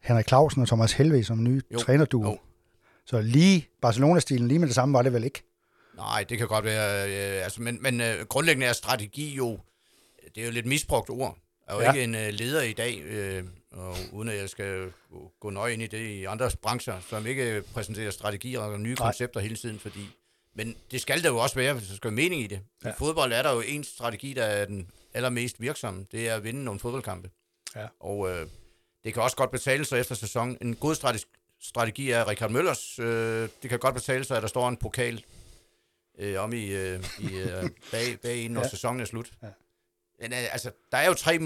Henrik 0.00 0.28
Clausen 0.28 0.62
og 0.62 0.68
Thomas 0.68 0.92
Helve 0.92 1.24
som 1.24 1.42
nye 1.44 1.62
Jo, 1.72 1.78
trænerduo? 1.78 2.22
jo. 2.22 2.38
Så 3.06 3.20
lige 3.20 3.68
Barcelona-stilen, 3.82 4.48
lige 4.48 4.58
med 4.58 4.66
det 4.68 4.74
samme 4.74 4.92
var 4.94 5.02
det 5.02 5.12
vel 5.12 5.24
ikke? 5.24 5.42
Nej, 5.96 6.24
det 6.28 6.38
kan 6.38 6.46
godt 6.48 6.64
være. 6.64 7.08
Øh, 7.38 7.44
altså, 7.44 7.62
men 7.62 7.78
men 7.82 8.00
øh, 8.00 8.26
grundlæggende 8.28 8.66
er 8.66 8.72
strategi 8.72 9.34
jo, 9.34 9.58
det 10.34 10.40
er 10.40 10.46
jo 10.46 10.52
lidt 10.52 10.66
misbrugt 10.66 11.10
ord. 11.10 11.38
Jeg 11.68 11.74
er 11.74 11.78
jo 11.78 11.82
Ja. 11.84 11.92
ikke 11.92 12.04
en 12.04 12.14
øh, 12.14 12.28
leder 12.32 12.62
i 12.62 12.72
dag, 12.72 13.02
øh, 13.04 13.44
og 13.72 13.96
uden 14.12 14.28
at 14.28 14.36
jeg 14.36 14.48
skal 14.48 14.92
gå, 15.12 15.32
gå 15.40 15.50
nøje 15.50 15.72
ind 15.72 15.82
i 15.82 15.86
det 15.86 15.98
i 16.00 16.24
andre 16.24 16.50
brancher, 16.62 16.94
som 17.08 17.26
ikke 17.26 17.62
præsenterer 17.74 18.10
strategier 18.10 18.60
og 18.60 18.80
nye 18.80 18.94
Nej. 18.98 19.06
koncepter 19.06 19.40
hele 19.40 19.56
tiden, 19.56 19.78
fordi 19.78 20.16
men 20.54 20.76
det 20.90 21.00
skal 21.00 21.22
der 21.22 21.28
jo 21.28 21.38
også 21.38 21.54
være, 21.56 21.72
hvis 21.74 21.88
der 21.88 21.94
skal 21.94 22.08
være 22.08 22.16
mening 22.16 22.42
i 22.42 22.46
det. 22.46 22.60
Ja. 22.84 22.90
I 22.90 22.92
fodbold 22.98 23.32
er 23.32 23.42
der 23.42 23.52
jo 23.52 23.60
en 23.60 23.84
strategi, 23.84 24.32
der 24.32 24.44
er 24.44 24.64
den 24.64 24.90
allermest 25.14 25.60
virksomme. 25.60 26.06
Det 26.12 26.28
er 26.28 26.34
at 26.34 26.44
vinde 26.44 26.64
nogle 26.64 26.80
fodboldkampe. 26.80 27.30
Ja. 27.76 27.86
Og 28.00 28.30
øh, 28.30 28.46
det 29.04 29.14
kan 29.14 29.22
også 29.22 29.36
godt 29.36 29.50
betale 29.50 29.84
sig 29.84 30.00
efter 30.00 30.14
sæsonen. 30.14 30.58
En 30.60 30.76
god 30.76 30.94
strategi, 30.94 31.24
strategi 31.60 32.10
er 32.10 32.28
Richard 32.28 32.50
Møllers. 32.50 32.98
Øh, 32.98 33.48
det 33.62 33.70
kan 33.70 33.78
godt 33.78 33.94
betale 33.94 34.24
sig, 34.24 34.36
at 34.36 34.42
der 34.42 34.48
står 34.48 34.68
en 34.68 34.76
pokal 34.76 35.24
øh, 36.18 36.40
om 36.42 36.52
i, 36.52 36.64
øh, 36.66 37.04
i 37.18 37.36
øh, 37.36 37.70
bag, 37.90 38.20
bag 38.22 38.48
når 38.48 38.60
Ja. 38.60 38.68
sæsonen 38.68 39.00
er 39.00 39.04
slut. 39.04 39.30
Ja. 39.42 39.48
Men 40.20 40.32
øh, 40.32 40.52
altså, 40.52 40.70
der 40.92 40.98
er 40.98 41.06
jo 41.06 41.14
tre 41.14 41.38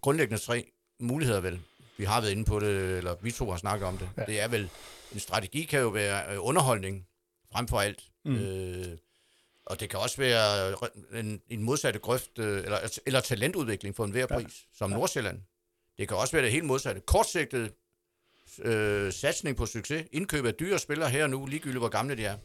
grundlæggende 0.00 0.42
tre 0.42 0.70
muligheder 1.00 1.40
vel. 1.40 1.60
Vi 1.96 2.04
har 2.04 2.20
været 2.20 2.32
inde 2.32 2.44
på 2.44 2.60
det, 2.60 2.96
eller 2.98 3.16
vi 3.22 3.30
to 3.32 3.50
har 3.50 3.58
snakket 3.58 3.88
om 3.88 3.98
det. 3.98 4.10
Ja. 4.16 4.24
Det 4.24 4.40
er 4.40 4.48
vel, 4.48 4.70
en 5.12 5.20
strategi 5.20 5.64
kan 5.64 5.80
jo 5.80 5.88
være 5.88 6.32
øh, 6.34 6.46
underholdning 6.46 7.06
frem 7.52 7.68
for 7.68 7.80
alt. 7.80 8.02
Mm. 8.24 8.34
Øh, 8.36 8.96
og 9.66 9.80
det 9.80 9.90
kan 9.90 9.98
også 9.98 10.16
være 10.16 10.74
en, 11.20 11.42
en 11.48 11.62
modsatte 11.62 11.98
grøft, 12.00 12.38
øh, 12.38 12.64
eller, 12.64 13.00
eller 13.06 13.20
talentudvikling 13.20 13.96
for 13.96 14.04
enhver 14.04 14.26
Ja. 14.30 14.36
pris, 14.38 14.66
som 14.74 14.90
Nordsjælland. 14.90 15.40
Det 15.98 16.08
kan 16.08 16.16
også 16.16 16.32
være 16.32 16.44
det 16.44 16.52
helt 16.52 16.64
modsatte. 16.64 17.00
Kortsigtet 17.06 17.72
øh, 18.62 19.12
satsning 19.12 19.56
på 19.56 19.66
succes, 19.66 20.06
indkøb 20.12 20.44
af 20.44 20.54
dyre 20.54 20.78
spillere 20.78 21.10
her 21.10 21.24
og 21.24 21.30
nu, 21.30 21.46
ligegyldigt 21.46 21.80
hvor 21.80 21.88
gamle 21.88 22.16
de 22.16 22.24
er. 22.24 22.36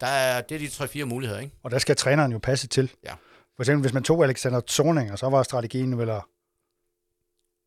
Der 0.00 0.06
er, 0.06 0.40
det 0.40 0.54
er 0.54 0.58
de 0.58 0.68
tre-fire 0.68 1.04
muligheder, 1.04 1.40
ikke? 1.40 1.54
Og 1.62 1.70
der 1.70 1.78
skal 1.78 1.96
træneren 1.96 2.32
jo 2.32 2.38
passe 2.38 2.66
til. 2.66 2.92
Ja. 3.04 3.14
For 3.56 3.62
eksempel, 3.62 3.80
hvis 3.80 3.92
man 3.92 4.02
tog 4.02 4.24
Alexander 4.24 4.60
Zorninger, 4.60 5.16
så 5.16 5.28
var 5.28 5.42
strategien 5.42 5.98
vel 5.98 6.10
at 6.10 6.22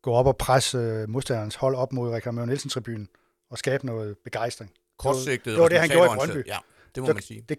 gå 0.02 0.12
op 0.12 0.26
og 0.26 0.36
presse 0.36 0.78
øh, 0.78 1.08
modstanderens 1.08 1.54
hold 1.54 1.74
op 1.74 1.92
mod 1.92 2.10
Møller 2.32 2.44
Nielsen-tribunen 2.44 3.08
og 3.50 3.58
skabe 3.58 3.86
noget 3.86 4.18
begejstring. 4.24 4.72
Kortsigtet, 4.98 5.52
det 5.52 5.58
var 5.62 5.68
det, 5.68 5.80
han 5.80 5.88
gjorde 5.88 6.12
i. 6.12 6.16
Brøndby. 6.16 6.46
Ja, 6.46 6.58
det 6.94 7.02
må 7.02 7.06
Så 7.06 7.12
man 7.12 7.22
sige. 7.22 7.44
Det, 7.48 7.58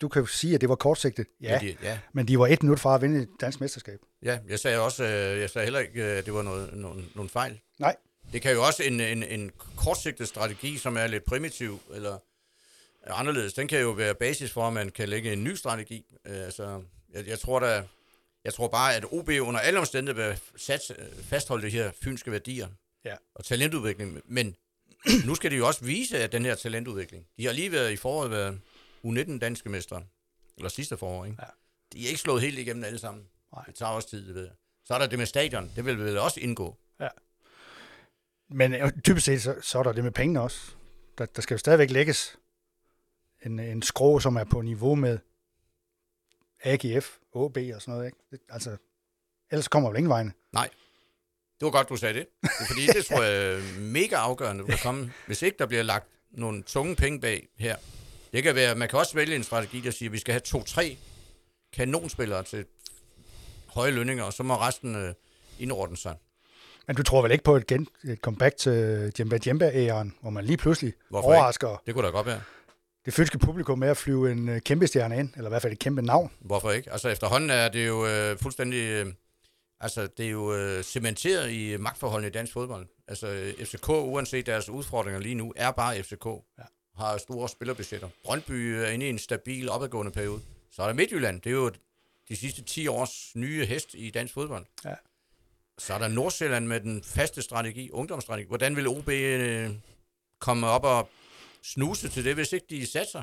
du 0.00 0.08
kan 0.08 0.20
jo 0.22 0.26
sige, 0.26 0.54
at 0.54 0.60
det 0.60 0.68
var 0.68 0.74
kortsigtet. 0.74 1.26
Ja, 1.40 1.60
Men 1.60 1.68
de, 1.68 1.76
ja. 1.82 1.98
men 2.12 2.28
de 2.28 2.38
var 2.38 2.46
et 2.46 2.62
minut 2.62 2.80
fra 2.80 2.94
at 2.94 3.02
vinde 3.02 3.22
et 3.22 3.28
dansk 3.40 3.60
mesterskab. 3.60 3.98
Ja, 4.22 4.38
jeg 4.48 4.58
sagde 4.58 4.80
også, 4.80 5.04
øh, 5.04 5.40
jeg 5.40 5.50
sagde 5.50 5.64
heller 5.66 5.80
ikke, 5.80 6.02
øh, 6.04 6.18
at 6.18 6.26
det 6.26 6.34
var 6.34 6.42
noget, 6.42 6.70
nogle, 6.76 7.04
nogle 7.14 7.28
fejl. 7.30 7.60
Nej. 7.78 7.96
Det 8.32 8.42
kan 8.42 8.52
jo 8.52 8.62
også 8.66 8.82
en, 8.82 9.00
en, 9.00 9.22
en 9.22 9.50
kortsigtet 9.76 10.28
strategi, 10.28 10.76
som 10.78 10.96
er 10.96 11.06
lidt 11.06 11.24
primitiv, 11.24 11.80
eller 11.94 12.18
er 13.02 13.12
anderledes, 13.12 13.52
den 13.54 13.68
kan 13.68 13.80
jo 13.80 13.90
være 13.90 14.14
basis 14.14 14.50
for, 14.50 14.66
at 14.66 14.72
man 14.72 14.90
kan 14.90 15.08
lægge 15.08 15.32
en 15.32 15.44
ny 15.44 15.54
strategi. 15.54 16.04
Øh, 16.26 16.36
Altså, 16.44 16.82
jeg, 17.14 17.26
jeg 17.28 17.38
tror 17.38 17.58
da, 17.60 17.82
jeg 18.44 18.54
tror 18.54 18.68
bare, 18.68 18.94
at 18.94 19.04
OB 19.12 19.28
under 19.28 19.60
alle 19.60 19.78
omstændigheder 19.80 20.28
vil 20.28 20.40
sats, 20.56 20.92
fastholde 21.22 21.66
de 21.66 21.70
her 21.70 21.90
fynske 22.02 22.30
værdier 22.30 22.68
Ja. 23.04 23.14
og 23.34 23.44
talentudvikling. 23.44 24.20
Men 24.24 24.56
nu 25.26 25.34
skal 25.34 25.50
de 25.50 25.56
jo 25.56 25.66
også 25.66 25.84
vise, 25.84 26.18
at 26.18 26.32
den 26.32 26.44
her 26.44 26.54
talentudvikling. 26.54 27.26
De 27.38 27.46
har 27.46 27.52
lige 27.52 27.72
været 27.72 27.92
i 27.92 27.96
foråret 27.96 28.30
været 28.30 28.60
U19 29.06 29.38
danske 29.38 29.68
mestre, 29.68 30.04
eller 30.56 30.68
sidste 30.68 30.96
forår, 30.96 31.24
ikke? 31.24 31.36
Ja. 31.40 31.46
De 31.92 32.04
er 32.04 32.08
ikke 32.08 32.20
slået 32.20 32.42
helt 32.42 32.58
igennem 32.58 32.84
alle 32.84 32.98
sammen. 32.98 33.24
Nej. 33.52 33.64
Det 33.64 33.74
tager 33.74 33.92
også 33.92 34.08
tid, 34.08 34.26
det 34.26 34.34
ved 34.34 34.42
jeg. 34.42 34.52
Så 34.84 34.94
er 34.94 34.98
der 34.98 35.06
det 35.06 35.18
med 35.18 35.26
stadion. 35.26 35.72
Det 35.76 35.84
vil 35.84 35.98
vel 35.98 36.18
også 36.18 36.40
indgå. 36.40 36.78
Men 38.54 38.74
øh, 38.74 38.92
typisk 39.04 39.26
set, 39.26 39.42
så, 39.42 39.56
så 39.62 39.78
er 39.78 39.82
der 39.82 39.92
det 39.92 40.04
med 40.04 40.12
pengene 40.12 40.40
også. 40.40 40.74
Der, 41.18 41.26
der 41.26 41.42
skal 41.42 41.54
jo 41.54 41.58
stadigvæk 41.58 41.90
lægges 41.90 42.38
en, 43.46 43.58
en 43.58 43.82
skrå, 43.82 44.20
som 44.20 44.36
er 44.36 44.44
på 44.44 44.60
niveau 44.60 44.94
med 44.94 45.18
AGF, 46.64 47.18
OB 47.32 47.56
og 47.74 47.82
sådan 47.82 47.94
noget. 47.94 48.06
Ikke? 48.06 48.44
Altså, 48.48 48.76
ellers 49.50 49.68
kommer 49.68 49.90
vel 49.90 49.98
ingen 49.98 50.10
vegne. 50.10 50.32
Det 51.62 51.66
var 51.66 51.70
godt, 51.78 51.88
du 51.88 51.96
sagde 51.96 52.14
det. 52.14 52.26
det 52.42 52.66
fordi 52.66 52.86
det 52.86 53.06
tror 53.06 53.22
jeg 53.22 53.54
er 53.54 53.60
mega 53.80 54.16
afgørende, 54.16 54.64
at 54.68 54.80
komme, 54.82 55.12
hvis 55.26 55.42
ikke 55.42 55.58
der 55.58 55.66
bliver 55.66 55.82
lagt 55.82 56.08
nogle 56.30 56.62
tunge 56.62 56.96
penge 56.96 57.20
bag 57.20 57.48
her. 57.58 57.76
Det 58.32 58.42
kan 58.42 58.54
være, 58.54 58.74
man 58.74 58.88
kan 58.88 58.98
også 58.98 59.14
vælge 59.14 59.36
en 59.36 59.42
strategi, 59.42 59.80
der 59.80 59.90
siger, 59.90 60.08
at 60.08 60.12
vi 60.12 60.18
skal 60.18 60.32
have 60.32 60.40
to-tre 60.40 60.96
kanonspillere 61.72 62.42
til 62.42 62.64
høje 63.66 63.90
lønninger, 63.90 64.24
og 64.24 64.32
så 64.32 64.42
må 64.42 64.54
resten 64.54 64.96
øh, 64.96 65.14
indordne 65.58 65.96
sig. 65.96 66.14
Men 66.86 66.96
du 66.96 67.02
tror 67.02 67.22
vel 67.22 67.32
ikke 67.32 67.44
på 67.44 67.56
et, 67.56 67.66
gen, 67.66 67.88
et 68.04 68.18
comeback 68.18 68.56
til 68.56 69.12
Djemba 69.16 69.38
Djemba-æren, 69.44 70.14
hvor 70.20 70.30
man 70.30 70.44
lige 70.44 70.56
pludselig 70.56 70.92
Hvorfor 71.10 71.28
overrasker 71.28 71.82
Det 71.86 71.94
kunne 71.94 72.06
da 72.06 72.10
godt 72.10 72.26
være. 72.26 72.40
det 73.04 73.14
fynske 73.14 73.38
publikum 73.38 73.78
med 73.78 73.88
at 73.88 73.96
flyve 73.96 74.32
en 74.32 74.48
øh, 74.48 74.60
kæmpe 74.60 74.86
stjerne 74.86 75.18
ind, 75.18 75.30
eller 75.36 75.48
i 75.48 75.52
hvert 75.52 75.62
fald 75.62 75.72
et 75.72 75.78
kæmpe 75.78 76.02
navn. 76.02 76.30
Hvorfor 76.40 76.70
ikke? 76.70 76.92
Altså 76.92 77.08
efterhånden 77.08 77.50
er 77.50 77.68
det 77.68 77.86
jo 77.86 78.06
øh, 78.06 78.38
fuldstændig... 78.38 78.78
Øh, 78.78 79.06
altså 79.82 80.06
det 80.06 80.26
er 80.26 80.30
jo 80.30 80.54
øh, 80.54 80.84
cementeret 80.84 81.52
i 81.52 81.76
magtforholdene 81.76 82.28
i 82.28 82.30
dansk 82.32 82.52
fodbold. 82.52 82.86
Altså 83.08 83.26
øh, 83.26 83.66
FCK, 83.66 83.88
uanset 83.88 84.46
deres 84.46 84.68
udfordringer 84.68 85.20
lige 85.20 85.34
nu, 85.34 85.52
er 85.56 85.70
bare 85.70 86.02
FCK. 86.02 86.26
Ja. 86.26 86.64
Har 86.96 87.18
store 87.18 87.48
spillerbudgetter. 87.48 88.08
Brøndby 88.24 88.50
er 88.50 88.86
inde 88.86 89.06
i 89.06 89.08
en 89.08 89.18
stabil, 89.18 89.68
opadgående 89.70 90.12
periode. 90.12 90.40
Så 90.70 90.82
er 90.82 90.86
der 90.86 90.94
Midtjylland. 90.94 91.40
Det 91.40 91.50
er 91.50 91.54
jo 91.54 91.72
de 92.28 92.36
sidste 92.36 92.62
10 92.62 92.88
års 92.88 93.36
nye 93.36 93.66
hest 93.66 93.94
i 93.94 94.10
dansk 94.10 94.34
fodbold. 94.34 94.66
Ja. 94.84 94.94
Så 95.78 95.94
er 95.94 95.98
der 95.98 96.08
Nordsjælland 96.08 96.66
med 96.66 96.80
den 96.80 97.02
faste 97.02 97.42
strategi, 97.42 97.90
ungdomsstrategi. 97.90 98.48
Hvordan 98.48 98.76
vil 98.76 98.88
OB 98.88 99.08
øh, 99.08 99.70
komme 100.38 100.66
op 100.66 100.84
og 100.84 101.10
snuse 101.62 102.08
til 102.08 102.24
det, 102.24 102.34
hvis 102.34 102.52
ikke 102.52 102.66
de 102.70 102.86
satser 102.86 103.22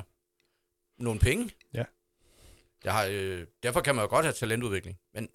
nogle 1.02 1.20
penge? 1.20 1.50
Ja. 1.74 1.84
Jeg 2.84 2.92
har, 2.92 3.06
øh, 3.10 3.46
derfor 3.62 3.80
kan 3.80 3.94
man 3.94 4.04
jo 4.04 4.08
godt 4.08 4.24
have 4.24 4.32
talentudvikling. 4.32 4.98
Men 5.14 5.28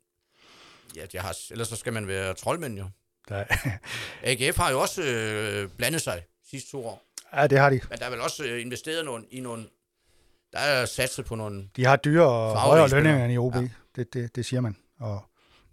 ja, 0.95 1.05
jeg 1.13 1.21
har, 1.21 1.37
ellers 1.51 1.67
så 1.67 1.75
skal 1.75 1.93
man 1.93 2.07
være 2.07 2.33
troldmænd 2.33 2.77
jo. 2.77 2.85
Der, 3.29 3.43
AGF 4.23 4.57
har 4.57 4.71
jo 4.71 4.81
også 4.81 5.03
øh, 5.03 5.69
blandet 5.77 6.01
sig 6.01 6.23
sidste 6.49 6.71
to 6.71 6.85
år. 6.85 7.03
ja, 7.35 7.47
det 7.47 7.59
har 7.59 7.69
de. 7.69 7.81
Men 7.89 7.99
der 7.99 8.05
er 8.05 8.09
vel 8.09 8.21
også 8.21 8.43
øh, 8.43 8.61
investeret 8.61 9.05
nogle, 9.05 9.25
i 9.31 9.39
nogle... 9.39 9.65
Der 10.53 10.59
er 10.59 10.85
satset 10.85 11.25
på 11.25 11.35
nogle... 11.35 11.69
De 11.75 11.85
har 11.85 11.95
dyre 11.95 12.27
og 12.27 12.57
højere 12.59 12.89
lønninger 12.89 13.25
end 13.25 13.33
i 13.33 13.37
OB. 13.37 13.55
Ja. 13.55 13.69
Det, 13.95 14.13
det, 14.13 14.35
det 14.35 14.45
siger 14.45 14.61
man. 14.61 14.75
Og 14.99 15.23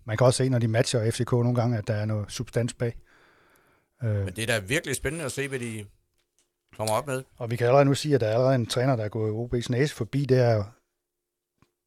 man 0.04 0.16
kan 0.16 0.26
også 0.26 0.36
se, 0.44 0.48
når 0.48 0.58
de 0.58 0.68
matcher 0.68 1.10
FCK 1.10 1.32
nogle 1.32 1.54
gange, 1.54 1.78
at 1.78 1.86
der 1.86 1.94
er 1.94 2.04
noget 2.04 2.32
substans 2.32 2.74
bag. 2.74 2.96
Øh, 4.02 4.14
Men 4.24 4.36
det 4.36 4.42
er 4.42 4.46
da 4.46 4.58
virkelig 4.58 4.96
spændende 4.96 5.24
at 5.24 5.32
se, 5.32 5.48
hvad 5.48 5.58
de 5.58 5.84
kommer 6.76 6.94
op 6.94 7.06
med. 7.06 7.22
og 7.36 7.50
vi 7.50 7.56
kan 7.56 7.66
allerede 7.66 7.84
nu 7.84 7.94
sige, 7.94 8.14
at 8.14 8.20
der 8.20 8.26
er 8.26 8.32
allerede 8.34 8.54
en 8.54 8.66
træner, 8.66 8.96
der 8.96 9.04
er 9.04 9.08
gået 9.08 9.32
OB's 9.54 9.66
næse 9.70 9.94
forbi. 9.94 10.24
Det 10.24 10.38
er 10.38 10.64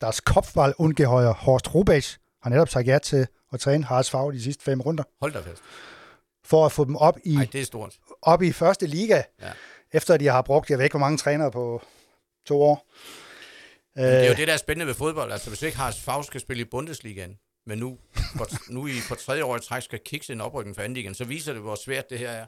deres 0.02 0.20
kopfball 0.20 0.74
ungehøjer 0.78 1.34
Horst 1.34 1.76
Rubach 1.76 2.18
har 2.46 2.50
netop 2.50 2.70
sagt 2.70 2.88
ja 2.88 2.98
til 3.00 3.28
at 3.54 3.60
træne 3.60 3.84
Haralds 3.84 4.10
Favre 4.12 4.34
de 4.34 4.44
sidste 4.44 4.64
fem 4.64 4.82
runder, 4.82 5.04
Hold 5.22 5.34
da 5.34 5.40
fast. 5.40 5.62
for 6.44 6.66
at 6.66 6.72
få 6.72 6.86
dem 6.86 6.96
op 6.96 7.18
i, 7.24 7.36
Nej, 7.36 7.48
det 7.52 7.62
er 7.62 7.66
stort. 7.66 7.96
op 8.22 8.42
i 8.42 8.52
første 8.52 8.88
liga, 8.88 9.24
Ja. 9.42 9.52
efter 9.94 10.18
de 10.18 10.28
har 10.28 10.42
brugt, 10.42 10.70
jeg 10.70 10.78
ved 10.78 10.86
ikke, 10.86 10.94
hvor 10.94 11.00
mange 11.00 11.18
trænere 11.18 11.52
på 11.52 11.82
to 12.46 12.62
år. 12.62 12.88
Men 13.96 14.04
det 14.06 14.14
er 14.20 14.26
jo 14.26 14.32
Øh, 14.32 14.38
det, 14.38 14.48
der 14.48 14.54
er 14.54 14.58
spændende 14.58 14.88
ved 14.88 14.94
fodbold. 14.94 15.32
Altså, 15.32 15.50
hvis 15.50 15.62
ikke 15.62 15.78
Harald 15.78 15.94
Favre 15.96 16.24
skal 16.24 16.42
spille 16.42 16.62
i 16.62 16.66
Bundesligaen, 16.66 17.38
men 17.66 17.78
nu, 17.80 17.98
for, 18.38 18.72
nu 18.72 18.88
i 18.88 18.92
for 19.00 19.16
tredje 19.16 19.44
år 19.44 19.58
i 19.58 19.60
træk 19.60 19.84
skal 19.84 20.00
kikse 20.06 20.34
en 20.34 20.42
oprykning 20.42 20.76
for 20.76 20.84
anden 20.84 20.94
ligaen, 20.94 21.16
så 21.16 21.26
viser 21.26 21.54
det, 21.54 21.62
hvor 21.62 21.76
svært 21.86 22.10
det 22.10 22.20
her 22.20 22.30
er. 22.30 22.46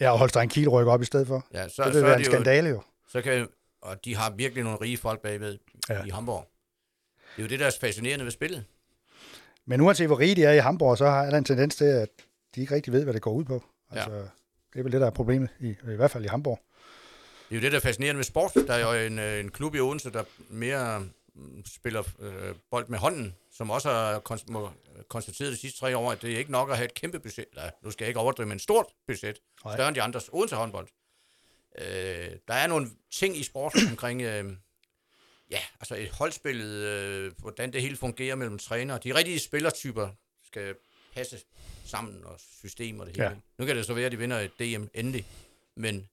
ja, 0.00 0.10
og 0.10 0.18
Holstein 0.18 0.48
Kiel 0.48 0.68
rykker 0.68 0.92
op 0.92 1.02
i 1.02 1.04
stedet 1.04 1.26
for. 1.26 1.46
Ja, 1.54 1.68
så, 1.68 1.74
Så, 1.74 1.84
det 1.84 1.92
så 1.92 1.98
vil 1.98 2.02
er 2.04 2.08
være 2.08 2.18
en 2.18 2.24
skandale 2.24 2.68
jo. 2.68 2.82
så 3.08 3.22
kan, 3.22 3.48
og 3.82 4.04
de 4.04 4.16
har 4.16 4.30
virkelig 4.30 4.64
nogle 4.64 4.78
rige 4.80 4.96
folk 4.96 5.20
bagved. 5.22 5.58
Ja. 5.88 6.04
i 6.04 6.08
Hamburg. 6.10 6.46
Det 7.36 7.42
er 7.42 7.42
jo 7.42 7.48
det, 7.48 7.60
der 7.60 7.66
er 7.66 7.70
fascinerende 7.80 8.24
ved 8.24 8.32
spillet. 8.32 8.64
Men 9.66 9.80
uanset 9.80 10.06
hvor 10.06 10.18
rige 10.18 10.34
de 10.34 10.44
er 10.44 10.52
i 10.52 10.58
Hamburg, 10.58 10.98
så 10.98 11.04
er 11.04 11.30
der 11.30 11.38
en 11.38 11.44
tendens 11.44 11.76
til, 11.76 11.84
at 11.84 12.08
de 12.54 12.60
ikke 12.60 12.74
rigtig 12.74 12.92
ved, 12.92 13.04
hvad 13.04 13.14
det 13.14 13.22
går 13.22 13.32
ud 13.32 13.44
på. 13.44 13.64
Altså, 13.90 14.10
ja. 14.10 14.18
Det 14.72 14.78
er 14.78 14.82
vel 14.82 14.92
det, 14.92 15.00
der 15.00 15.06
er 15.06 15.10
problemet, 15.10 15.50
i, 15.60 15.68
i 15.68 15.96
hvert 15.96 16.10
fald 16.10 16.24
i 16.24 16.28
Hamburg. 16.28 16.60
Det 17.48 17.56
er 17.56 17.60
jo 17.60 17.62
det, 17.62 17.72
der 17.72 17.78
er 17.78 17.82
fascinerende 17.82 18.16
ved 18.18 18.24
sport. 18.24 18.54
Der 18.54 18.74
er 18.74 18.96
jo 18.98 19.06
en, 19.06 19.18
øh, 19.18 19.40
en 19.40 19.50
klub 19.50 19.74
i 19.74 19.80
Odense, 19.80 20.10
der 20.12 20.24
mere 20.50 21.00
mm, 21.34 21.62
spiller 21.66 22.02
øh, 22.20 22.54
bold 22.70 22.88
med 22.88 22.98
hånden, 22.98 23.34
som 23.52 23.70
også 23.70 23.88
har 23.90 24.18
konst- 24.30 24.48
må- 24.52 24.70
konstateret 25.08 25.52
de 25.52 25.56
sidste 25.56 25.80
tre 25.80 25.96
år, 25.96 26.12
at 26.12 26.22
det 26.22 26.32
er 26.34 26.38
ikke 26.38 26.52
nok 26.52 26.70
at 26.70 26.76
have 26.76 26.84
et 26.84 26.94
kæmpe 26.94 27.18
budget. 27.20 27.46
Nej, 27.56 27.70
nu 27.82 27.90
skal 27.90 28.04
jeg 28.04 28.08
ikke 28.08 28.20
overdrive, 28.20 28.46
men 28.48 28.56
et 28.56 28.62
stort 28.62 28.86
budget. 29.06 29.38
Nej. 29.64 29.74
Større 29.76 29.88
end 29.88 29.96
de 29.96 30.02
andres. 30.02 30.30
Odense 30.32 30.56
håndbold. 30.56 30.88
Øh, 31.78 32.30
der 32.48 32.54
er 32.54 32.66
nogle 32.66 32.90
ting 33.12 33.36
i 33.36 33.42
sport 33.42 33.74
omkring, 33.90 34.22
øh, 34.22 34.44
ja, 35.50 35.58
altså 35.80 35.94
et 35.94 36.08
holdspillet, 36.10 36.66
øh, 36.74 37.32
hvordan 37.38 37.72
det 37.72 37.82
hele 37.82 37.96
fungerer 37.96 38.34
mellem 38.34 38.58
trænere. 38.58 38.98
De 39.04 39.14
rigtige 39.14 39.38
spillertyper 39.38 40.08
skal 40.46 40.74
passe 41.14 41.38
sammen, 41.84 42.24
og 42.24 42.34
system 42.60 43.00
og 43.00 43.06
det 43.06 43.16
hele. 43.16 43.28
Ja. 43.28 43.34
Nu 43.58 43.66
kan 43.66 43.76
det 43.76 43.86
så 43.86 43.94
være, 43.94 44.06
at 44.06 44.12
de 44.12 44.18
vinder 44.18 44.38
et 44.40 44.50
DM 44.58 44.84
endelig, 44.94 45.26
men 45.76 46.08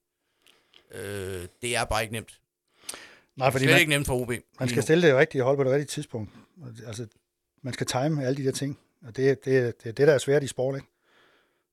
øh, 0.90 1.46
det 1.62 1.76
er 1.76 1.84
bare 1.84 2.02
ikke 2.02 2.12
nemt. 2.12 2.38
Nej, 3.36 3.50
Fordi 3.50 3.64
Slet 3.64 3.72
man, 3.74 3.80
ikke 3.80 3.90
nemt 3.90 4.06
for 4.06 4.14
OB. 4.20 4.28
man 4.28 4.68
skal 4.68 4.76
nu. 4.76 4.82
stille 4.82 5.08
det 5.08 5.16
rigtige 5.16 5.42
hold 5.42 5.56
på 5.56 5.64
det 5.64 5.72
rigtige 5.72 5.86
tidspunkt. 5.86 6.30
Altså, 6.86 7.06
man 7.62 7.74
skal 7.74 7.86
time 7.86 8.24
alle 8.26 8.36
de 8.36 8.44
der 8.44 8.52
ting. 8.52 8.78
Og 9.06 9.16
det, 9.16 9.44
det, 9.44 9.82
det 9.82 9.88
er 9.88 9.92
det, 9.92 10.06
der 10.08 10.14
er 10.14 10.18
svært 10.18 10.42
i 10.42 10.46
sport, 10.46 10.74
ikke? 10.76 10.86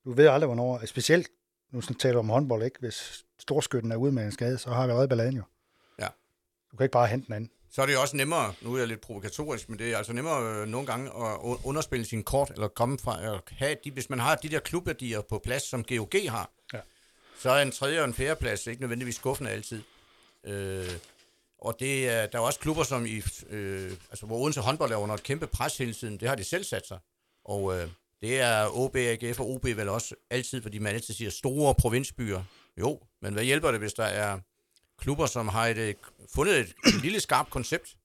Du 0.04 0.12
ved 0.12 0.26
aldrig, 0.26 0.46
hvornår, 0.46 0.86
specielt, 0.86 1.28
nu 1.70 1.80
taler 1.80 2.12
du 2.12 2.18
om 2.18 2.28
håndbold, 2.28 2.62
ikke? 2.64 2.78
Hvis 2.80 3.24
storskytten 3.38 3.92
er 3.92 3.96
ude 3.96 4.12
med 4.12 4.24
en 4.24 4.32
skade, 4.32 4.58
så 4.58 4.70
har 4.70 4.86
vi 4.86 4.90
allerede 4.90 5.08
balladen 5.08 5.36
jo. 5.36 5.42
Du 6.72 6.76
kan 6.76 6.84
ikke 6.84 6.92
bare 6.92 7.06
hente 7.06 7.26
den 7.26 7.34
anden. 7.34 7.50
Så 7.72 7.82
er 7.82 7.86
det 7.86 7.92
jo 7.92 8.00
også 8.00 8.16
nemmere, 8.16 8.54
nu 8.62 8.74
er 8.74 8.78
jeg 8.78 8.88
lidt 8.88 9.00
provokatorisk, 9.00 9.68
men 9.68 9.78
det 9.78 9.92
er 9.92 9.96
altså 9.98 10.12
nemmere 10.12 10.62
øh, 10.62 10.68
nogle 10.68 10.86
gange 10.86 11.06
at 11.10 11.56
underspille 11.64 12.06
sin 12.06 12.22
kort, 12.24 12.50
eller 12.50 12.68
komme 12.68 12.98
fra 12.98 13.24
at 13.34 13.40
have 13.58 13.76
de, 13.84 13.90
hvis 13.90 14.10
man 14.10 14.18
har 14.18 14.34
de 14.34 14.48
der 14.48 14.60
klubværdier 14.60 15.20
på 15.20 15.38
plads, 15.44 15.62
som 15.62 15.84
GOG 15.84 16.12
har, 16.28 16.50
Ja. 16.72 16.80
så 17.40 17.50
er 17.50 17.62
en 17.62 17.70
tredje 17.72 18.00
og 18.00 18.04
en 18.04 18.14
fjerde 18.14 18.40
plads 18.40 18.66
ikke 18.66 18.80
nødvendigvis 18.80 19.14
skuffende 19.14 19.50
altid. 19.50 19.82
Øh, 20.44 20.88
og 21.58 21.76
det 21.80 22.08
er, 22.08 22.26
der 22.26 22.38
er 22.38 22.42
også 22.42 22.60
klubber, 22.60 22.82
som 22.82 23.06
i, 23.06 23.22
øh, 23.50 23.92
altså 24.10 24.26
hvor 24.26 24.36
Odense 24.38 24.60
håndbold 24.60 24.92
er 24.92 24.96
under 24.96 25.14
et 25.14 25.22
kæmpe 25.22 25.46
pres 25.46 25.78
hele 25.78 25.94
tiden, 25.94 26.16
det 26.20 26.28
har 26.28 26.34
de 26.36 26.44
selv 26.44 26.64
sat 26.64 26.86
sig. 26.86 26.98
Og 27.44 27.78
øh, 27.78 27.88
det 28.22 28.40
er 28.40 28.68
OB, 28.78 28.96
AGF 28.96 29.40
og 29.40 29.50
OB 29.50 29.64
vel 29.64 29.88
også 29.88 30.14
altid, 30.30 30.62
fordi 30.62 30.78
man 30.78 30.94
altid 30.94 31.14
siger 31.14 31.30
store 31.30 31.74
provinsbyer. 31.74 32.42
Jo, 32.78 33.00
men 33.22 33.32
hvad 33.32 33.44
hjælper 33.44 33.70
det, 33.70 33.80
hvis 33.80 33.92
der 33.92 34.04
er 34.04 34.38
klubber, 35.00 35.26
som 35.26 35.48
har 35.48 35.66
et, 35.66 35.78
øh, 35.78 35.94
fundet 36.34 36.58
et, 36.58 36.74
et 36.86 37.02
lille 37.04 37.20
skarpt 37.20 37.50
koncept, 37.50 37.96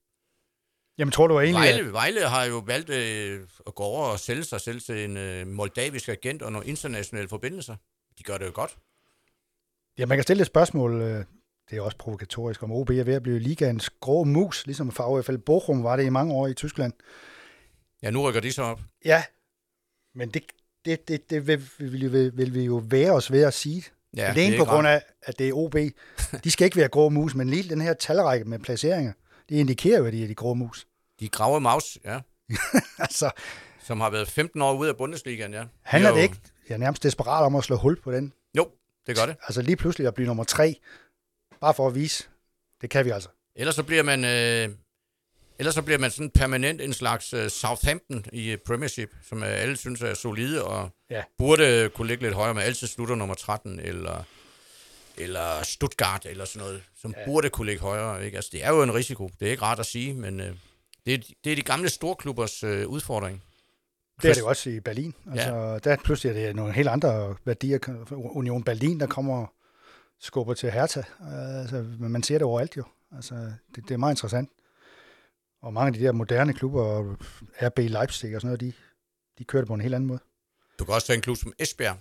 Jamen, 0.97 1.11
tror 1.11 1.27
du 1.27 1.39
egentlig, 1.39 1.69
at, 1.69 1.75
Vejle, 1.75 1.93
Vejle 1.93 2.29
har 2.29 2.45
jo 2.45 2.57
valgt 2.57 2.89
øh, 2.89 3.47
at 3.67 3.75
gå 3.75 3.83
over 3.83 4.05
og 4.05 4.19
sælge 4.19 4.43
sig 4.43 4.61
selv 4.61 4.81
til 4.81 5.05
en 5.05 5.17
øh, 5.17 5.47
moldavisk 5.47 6.09
agent 6.09 6.41
og 6.41 6.51
nogle 6.51 6.67
internationale 6.67 7.27
forbindelser. 7.27 7.75
De 8.17 8.23
gør 8.23 8.37
det 8.37 8.45
jo 8.45 8.51
godt. 8.53 8.77
ja, 9.97 10.05
man 10.05 10.17
kan 10.17 10.23
stille 10.23 10.41
et 10.41 10.47
spørgsmål, 10.47 11.01
øh, 11.01 11.25
det 11.69 11.77
er 11.77 11.81
også 11.81 11.97
provokatorisk, 11.97 12.63
om 12.63 12.71
OB 12.71 12.89
er 12.89 13.03
ved 13.03 13.13
at 13.13 13.23
blive 13.23 13.39
ligaens 13.39 13.89
grå 13.89 14.23
mus, 14.23 14.65
ligesom 14.65 14.89
VfL 14.89 15.37
Bochum 15.37 15.83
var 15.83 15.95
det 15.95 16.05
i 16.05 16.09
mange 16.09 16.33
år 16.33 16.47
i 16.47 16.53
Tyskland. 16.53 16.93
Ja, 18.03 18.09
nu 18.09 18.21
rykker 18.29 18.41
de 18.41 18.51
så 18.51 18.63
op. 18.63 18.81
Ja, 19.05 19.23
men 20.15 20.29
det, 20.29 20.43
det, 20.85 21.07
det, 21.07 21.29
det 21.29 21.47
vil, 21.47 21.69
vil, 21.79 22.11
vil, 22.11 22.37
vil 22.37 22.53
vi 22.53 22.63
jo 22.63 22.81
være 22.85 23.11
os 23.11 23.31
ved 23.31 23.41
at 23.41 23.53
sige. 23.53 23.83
Ja, 24.15 24.21
Ja, 24.23 24.29
Alene 24.29 24.57
på 24.57 24.63
ikke 24.63 24.71
grund 24.71 24.87
af, 24.87 25.01
at 25.21 25.39
det 25.39 25.49
er 25.49 25.53
OB. 25.53 25.75
De 26.43 26.51
skal 26.51 26.65
ikke 26.65 26.77
være 26.77 26.87
grå 26.87 27.09
mus, 27.09 27.35
men 27.35 27.49
lige 27.49 27.69
den 27.69 27.81
her 27.81 27.93
talrække 27.93 28.45
med 28.45 28.59
placeringer, 28.59 29.13
det 29.49 29.55
indikerer 29.55 29.99
jo, 29.99 30.05
at 30.05 30.13
de 30.13 30.23
er 30.23 30.27
de 30.27 30.35
grå 30.35 30.53
mus. 30.53 30.87
De 31.19 31.29
grave 31.29 31.61
maus, 31.61 31.97
ja, 32.05 32.19
altså, 32.99 33.29
som 33.83 33.99
har 34.01 34.09
været 34.09 34.27
15 34.27 34.61
år 34.61 34.73
ude 34.73 34.89
af 34.89 34.97
Bundesligaen, 34.97 35.53
ja. 35.53 35.63
handler 35.81 36.09
er 36.09 36.13
det 36.13 36.19
jo- 36.21 36.23
ikke 36.23 36.37
jeg 36.69 36.73
er 36.75 36.79
nærmest 36.79 37.03
desperat 37.03 37.45
om 37.45 37.55
at 37.55 37.63
slå 37.63 37.75
hul 37.75 38.01
på 38.01 38.11
den? 38.11 38.33
Jo, 38.57 38.69
det 39.07 39.17
gør 39.17 39.25
det. 39.25 39.35
Altså 39.43 39.61
lige 39.61 39.75
pludselig 39.75 40.07
at 40.07 40.13
blive 40.13 40.27
nummer 40.27 40.43
tre, 40.43 40.75
bare 41.61 41.73
for 41.73 41.87
at 41.87 41.95
vise, 41.95 42.23
det 42.81 42.89
kan 42.89 43.05
vi 43.05 43.09
altså. 43.09 43.29
Ellers 43.55 43.75
så 43.75 43.83
bliver 43.83 44.03
man, 44.03 44.23
øh, 44.25 44.75
ellers 45.59 45.75
så 45.75 45.81
bliver 45.81 45.97
man 45.99 46.11
sådan 46.11 46.29
permanent 46.29 46.81
en 46.81 46.93
slags 46.93 47.33
øh, 47.33 47.49
Southampton 47.49 48.25
i 48.33 48.51
øh, 48.51 48.57
Premiership, 48.67 49.09
som 49.29 49.43
øh, 49.43 49.49
alle 49.61 49.77
synes 49.77 50.01
er 50.01 50.13
solide 50.13 50.63
og 50.63 50.89
Ja. 51.09 51.23
burde 51.37 51.89
kunne 51.93 52.07
ligge 52.07 52.23
lidt 52.23 52.33
højere, 52.35 52.53
men 52.53 52.63
altid 52.63 52.87
slutter 52.87 53.15
nummer 53.15 53.35
13, 53.35 53.79
eller, 53.79 54.23
eller 55.17 55.63
Stuttgart, 55.63 56.25
eller 56.25 56.45
sådan 56.45 56.67
noget, 56.67 56.83
som 57.01 57.13
ja. 57.17 57.25
burde 57.25 57.49
kunne 57.49 57.65
ligge 57.65 57.81
højere. 57.81 58.25
Ikke? 58.25 58.35
Altså, 58.35 58.49
det 58.53 58.63
er 58.63 58.69
jo 58.69 58.83
en 58.83 58.93
risiko. 58.93 59.29
Det 59.39 59.47
er 59.47 59.51
ikke 59.51 59.63
rart 59.63 59.79
at 59.79 59.85
sige, 59.85 60.13
men 60.13 60.39
øh, 60.39 60.55
det, 61.05 61.13
er, 61.13 61.17
det 61.43 61.51
er 61.51 61.55
de 61.55 61.61
gamle 61.61 61.89
storklubbers 61.89 62.63
øh, 62.63 62.87
udfordring. 62.87 63.43
Det 64.21 64.29
er 64.29 64.33
det 64.33 64.41
jo 64.41 64.47
også 64.47 64.69
i 64.69 64.79
Berlin. 64.79 65.13
Altså, 65.31 65.55
ja. 65.55 65.79
Der 65.79 65.97
pludselig 66.03 66.29
er 66.37 66.45
det 66.47 66.55
nogle 66.55 66.73
helt 66.73 66.87
andre 66.87 67.35
værdier. 67.45 67.79
Union 68.11 68.63
Berlin, 68.63 68.99
der 68.99 69.07
kommer 69.07 69.37
og 69.37 69.53
skubber 70.19 70.53
til 70.53 70.71
Hertha. 70.71 71.01
Altså, 71.61 71.85
man 71.99 72.23
ser 72.23 72.37
det 72.37 72.43
overalt 72.45 72.77
jo. 72.77 72.83
Altså, 73.15 73.35
det, 73.75 73.83
det 73.87 73.91
er 73.91 73.97
meget 73.97 74.13
interessant. 74.13 74.49
Og 75.65 75.73
mange 75.73 75.87
af 75.87 75.93
de 75.93 75.99
der 76.05 76.11
moderne 76.11 76.53
klubber, 76.53 77.15
RB 77.61 77.77
Leipzig 77.79 78.35
og 78.35 78.41
sådan 78.41 78.47
noget, 78.47 78.59
de, 78.61 78.73
de 79.37 79.43
kører 79.43 79.61
det 79.61 79.67
på 79.67 79.73
en 79.73 79.81
helt 79.81 79.95
anden 79.95 80.07
måde. 80.07 80.19
Du 80.79 80.85
kan 80.85 80.93
også 80.93 81.07
tage 81.07 81.15
en 81.17 81.21
klub 81.21 81.37
som 81.37 81.53
Esbjerg, 81.59 81.97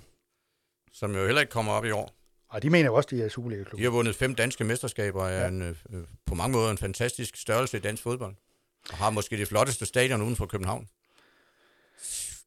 som 0.92 1.14
jo 1.14 1.24
heller 1.26 1.40
ikke 1.40 1.50
kommer 1.50 1.72
op 1.72 1.84
i 1.84 1.90
år. 1.90 2.10
Og 2.48 2.62
de 2.62 2.70
mener 2.70 2.86
jo 2.86 2.94
også, 2.94 3.08
de 3.10 3.22
er 3.22 3.28
Superliga-klubber. 3.28 3.76
De 3.76 3.82
har 3.82 3.90
vundet 3.90 4.16
fem 4.16 4.34
danske 4.34 4.64
mesterskaber, 4.64 5.22
og 5.22 5.30
er 5.30 5.40
Ja. 5.40 5.48
en, 5.48 5.62
øh, 5.62 5.76
øh, 5.92 6.04
på 6.26 6.34
mange 6.34 6.52
måder 6.56 6.70
en 6.70 6.78
fantastisk 6.78 7.36
størrelse 7.36 7.76
i 7.76 7.80
dansk 7.80 8.02
fodbold. 8.02 8.34
Og 8.90 8.96
har 8.96 9.10
måske 9.10 9.36
det 9.36 9.48
flotteste 9.48 9.86
stadion 9.86 10.22
uden 10.22 10.36
for 10.36 10.46
København. 10.46 10.88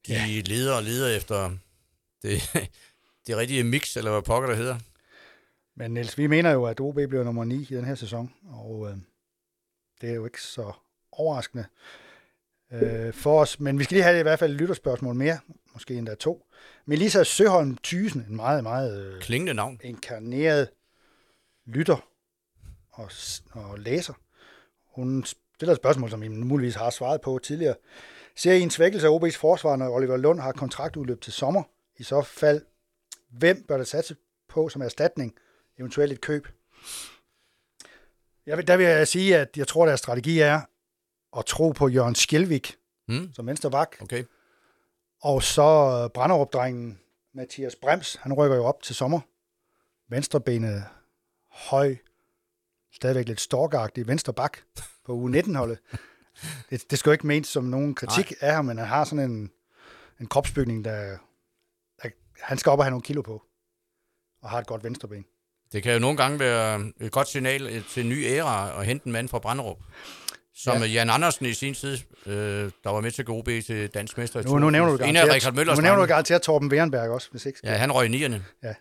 De 0.07 0.13
Ja. 0.13 0.41
leder 0.45 0.75
og 0.75 0.83
leder 0.83 1.17
efter 1.17 1.57
det, 2.21 2.41
det 3.27 3.37
rigtige 3.37 3.63
mix, 3.63 3.97
eller 3.97 4.11
hvad 4.11 4.21
pokker 4.21 4.49
det 4.49 4.57
hedder. 4.57 4.77
Men 5.75 5.91
Niels, 5.93 6.17
vi 6.17 6.27
mener 6.27 6.51
jo, 6.51 6.65
at 6.65 6.79
OB 6.79 6.95
bliver 6.95 7.23
nummer 7.23 7.43
9 7.43 7.55
i 7.55 7.75
den 7.75 7.85
her 7.85 7.95
sæson, 7.95 8.33
og 8.49 8.89
øh, 8.91 8.97
det 10.01 10.09
er 10.09 10.13
jo 10.13 10.25
ikke 10.25 10.41
så 10.41 10.71
overraskende 11.19 11.65
øh, 12.71 13.13
for 13.13 13.41
os. 13.41 13.59
Men 13.59 13.79
vi 13.79 13.83
skal 13.83 13.95
lige 13.95 14.03
have 14.03 14.19
i 14.19 14.23
hvert 14.23 14.39
fald 14.39 14.51
et 14.51 14.57
lytterspørgsmål 14.57 15.15
mere, 15.15 15.39
måske 15.73 15.93
endda 15.93 16.15
to. 16.15 16.45
Melissa 16.85 17.23
Søholm 17.23 17.77
Thysen, 17.83 18.25
en 18.29 18.35
meget, 18.35 18.63
meget 18.63 19.05
øh, 19.05 19.21
Klingende 19.21 19.53
navn. 19.53 19.79
inkarneret 19.83 20.69
lytter 21.65 22.09
og, 22.91 23.11
og 23.51 23.79
læser. 23.79 24.13
Hun 24.95 25.25
stiller 25.55 25.73
et 25.73 25.77
spørgsmål, 25.77 26.09
som 26.09 26.23
I 26.23 26.27
muligvis 26.27 26.75
har 26.75 26.89
svaret 26.89 27.21
på 27.21 27.39
tidligere. 27.39 27.75
Ser 28.35 28.53
I 28.53 28.61
en 28.61 28.69
svækkelse 28.69 29.07
af 29.07 29.11
OB's 29.11 29.37
forsvar, 29.37 29.75
når 29.75 29.89
Oliver 29.89 30.17
Lund 30.17 30.39
har 30.39 30.51
kontraktudløb 30.51 31.21
til 31.21 31.33
sommer? 31.33 31.63
I 31.97 32.03
så 32.03 32.21
fald, 32.21 32.61
hvem 33.29 33.65
bør 33.67 33.77
der 33.77 33.83
satse 33.83 34.15
på 34.49 34.69
som 34.69 34.81
erstatning, 34.81 35.35
eventuelt 35.79 36.11
et 36.11 36.21
køb? 36.21 36.47
Jeg 38.45 38.57
vil, 38.57 38.67
der 38.67 38.77
vil 38.77 38.85
jeg 38.85 39.07
sige, 39.07 39.37
at 39.37 39.57
jeg 39.57 39.67
tror, 39.67 39.83
at 39.83 39.87
deres 39.87 39.99
strategi 39.99 40.39
er 40.39 40.61
at 41.37 41.45
tro 41.45 41.71
på 41.71 41.87
Jørgen 41.87 42.15
Skjelvik 42.15 42.75
Hmm? 43.07 43.29
som 43.33 43.47
venstre 43.47 43.71
bak, 43.71 43.95
Okay. 44.01 44.23
og 45.21 45.43
så 45.43 45.61
øh, 46.03 46.09
Branderup-drengen 46.09 46.99
Mathias 47.33 47.75
Brems, 47.75 48.15
han 48.15 48.33
rykker 48.33 48.55
jo 48.57 48.65
op 48.65 48.83
til 48.83 48.95
sommer. 48.95 49.19
Venstrebenet 50.09 50.85
høj, 51.51 51.95
stadigvæk 52.93 53.27
lidt 53.27 53.41
storkagtig 53.41 54.07
venstre 54.07 54.33
bak 54.33 54.57
på 55.05 55.13
u 55.13 55.29
19-holdet. 55.29 55.79
Det, 56.69 56.91
det 56.91 56.99
skal 56.99 57.09
jo 57.09 57.11
ikke 57.11 57.27
menes 57.27 57.47
som 57.47 57.63
nogen 57.63 57.95
kritik 57.95 58.31
Nej. 58.41 58.49
af 58.49 58.55
ham, 58.55 58.65
men 58.65 58.77
han 58.77 58.87
har 58.87 59.03
sådan 59.05 59.31
en, 59.31 59.51
en 60.19 60.27
kropsbygning, 60.27 60.85
der, 60.85 61.17
der... 62.01 62.09
Han 62.41 62.57
skal 62.57 62.69
op 62.69 62.79
og 62.79 62.85
have 62.85 62.91
nogle 62.91 63.03
kilo 63.03 63.21
på, 63.21 63.43
og 64.41 64.49
har 64.49 64.59
et 64.59 64.67
godt 64.67 64.83
venstreben. 64.83 65.25
Det 65.71 65.83
kan 65.83 65.93
jo 65.93 65.99
nogle 65.99 66.17
gange 66.17 66.39
være 66.39 66.91
et 66.99 67.11
godt 67.11 67.27
signal 67.27 67.67
øh, 67.67 67.87
til 67.89 68.03
en 68.03 68.09
ny 68.09 68.25
æra 68.25 68.79
at 68.79 68.85
hente 68.85 69.05
en 69.07 69.11
mand 69.11 69.29
fra 69.29 69.39
Branderup. 69.39 69.77
Som 70.63 70.77
Ja. 70.77 70.79
ja. 70.83 70.85
Jan 70.85 71.09
Andersen 71.09 71.45
i 71.45 71.53
sin 71.53 71.73
tid, 71.73 71.97
øh, 72.25 72.33
der 72.83 72.89
var 72.89 73.01
med 73.01 73.11
til 73.11 73.25
OB 73.29 73.45
til 73.65 73.87
dansk 73.93 74.17
mester. 74.17 74.39
i 74.39 74.43
Nu, 74.43 74.59
nu 74.59 74.69
nævner 74.69 74.91
du 74.91 74.97
2000. 74.97 75.09
En 75.09 75.15
af 75.15 75.33
Richard 75.33 75.53
garanteret, 75.53 75.77
nu 75.77 75.81
nævner 75.83 76.01
du 76.01 76.07
garanteret 76.07 76.41
Torben 76.41 76.71
Wehrenberg 76.71 77.09
også, 77.09 77.27
hvis 77.31 77.45
ikke. 77.45 77.59
Ja, 77.63 77.71
han 77.71 77.91
røg 77.91 78.05
i 78.05 78.09
nierne. 78.09 78.43
Ja. 78.63 78.73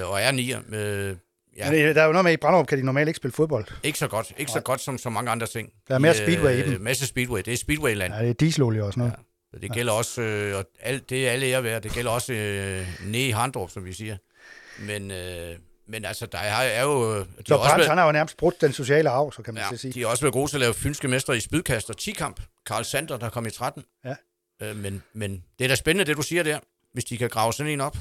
Øh, 0.00 0.10
og 0.10 0.20
er 0.20 0.30
nier. 0.30 0.60
Øh, 0.72 1.16
ja, 1.56 1.70
Men 1.70 1.80
øh, 1.80 1.94
der 1.94 2.02
er 2.02 2.06
jo 2.06 2.12
noget 2.12 2.24
med, 2.24 2.32
at 2.32 2.38
i 2.38 2.40
Branderup 2.40 2.66
kan 2.66 2.78
de 2.78 2.84
normalt 2.84 3.08
ikke 3.08 3.16
spille 3.16 3.32
fodbold. 3.32 3.66
ikke 3.82 3.98
så 3.98 4.08
godt. 4.08 4.32
Ikke 4.38 4.52
så 4.52 4.60
godt 4.60 4.80
som 4.80 4.98
så 4.98 5.10
mange 5.10 5.30
andre 5.30 5.46
ting. 5.46 5.70
Der 5.88 5.94
er 5.94 5.98
mere 5.98 6.12
De, 6.12 6.18
speedway 6.18 6.56
i 6.56 6.60
øh, 6.60 6.66
dem. 6.68 6.80
Masse 6.80 7.06
speedway. 7.06 7.40
Det 7.44 7.52
er 7.52 7.56
speedwayland. 7.56 8.14
Ja, 8.14 8.20
det 8.22 8.30
er 8.30 8.34
dieselolie 8.34 8.84
og 8.84 8.92
sådan 8.92 9.00
noget. 9.00 9.14
Så 9.54 9.58
det 9.60 9.72
gælder 9.72 9.92
også, 9.92 10.22
øh, 10.22 10.56
og 10.56 10.64
alt, 10.80 11.10
det 11.10 11.28
er 11.28 11.32
alle 11.32 11.46
ære 11.46 11.64
værd, 11.64 11.82
det 11.82 11.92
gælder 11.92 12.10
også 12.10 12.32
øh, 12.32 12.86
nede 13.06 13.26
i 13.26 13.30
Handrup, 13.30 13.70
som 13.70 13.84
vi 13.84 13.92
siger. 13.92 14.16
Men, 14.78 15.10
øh, 15.10 15.56
men 15.88 16.04
altså, 16.04 16.26
der 16.26 16.38
er, 16.38 16.52
er 16.62 16.82
jo... 16.82 17.14
øh, 17.14 17.20
De 17.20 17.26
Så 17.46 17.56
været, 17.56 17.88
han 17.88 17.98
har 17.98 18.06
jo 18.06 18.12
nærmest 18.12 18.36
brudt 18.36 18.60
den 18.60 18.72
sociale 18.72 19.10
arv, 19.10 19.32
så 19.32 19.42
kan 19.42 19.54
man 19.54 19.62
ja, 19.70 19.76
sige. 19.76 19.92
de 19.92 20.00
har 20.00 20.06
også 20.08 20.22
været 20.24 20.32
gode 20.32 20.50
til 20.50 20.56
at 20.56 20.60
lave 20.60 20.74
fynske 20.74 21.08
mestre 21.08 21.36
i 21.36 21.40
spydkast 21.40 21.90
og 21.90 21.96
10-kamp. 22.00 22.40
Karl 22.66 22.84
Sander, 22.84 23.16
der 23.16 23.30
kom 23.30 23.46
i 23.46 23.50
13. 23.50 23.84
Ja. 24.04 24.14
Øh, 24.62 24.76
men, 24.76 25.02
men 25.12 25.44
det 25.58 25.64
er 25.64 25.68
da 25.68 25.74
spændende, 25.74 26.04
det 26.04 26.16
du 26.16 26.22
siger 26.22 26.42
der, 26.42 26.58
hvis 26.92 27.04
de 27.04 27.18
kan 27.18 27.28
grave 27.30 27.52
sådan 27.52 27.72
en 27.72 27.80
op. 27.80 27.96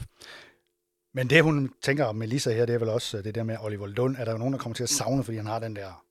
Men 1.13 1.29
det, 1.29 1.43
hun 1.43 1.73
tænker 1.81 2.05
om 2.05 2.15
Melissa 2.15 2.53
her, 2.53 2.65
det 2.65 2.75
er 2.75 2.79
vel 2.79 2.89
også 2.89 3.17
øh, 3.17 3.23
det 3.23 3.35
der 3.35 3.43
med 3.43 3.57
Oliver 3.61 3.87
Lund. 3.87 4.15
Er 4.19 4.25
der 4.25 4.31
jo 4.31 4.37
nogen, 4.37 4.53
der 4.53 4.59
kommer 4.59 4.75
til 4.75 4.83
at 4.83 4.89
savne, 4.89 5.23
fordi 5.23 5.37
han 5.37 5.45
har 5.45 5.59
den 5.59 5.75
der, 5.75 6.03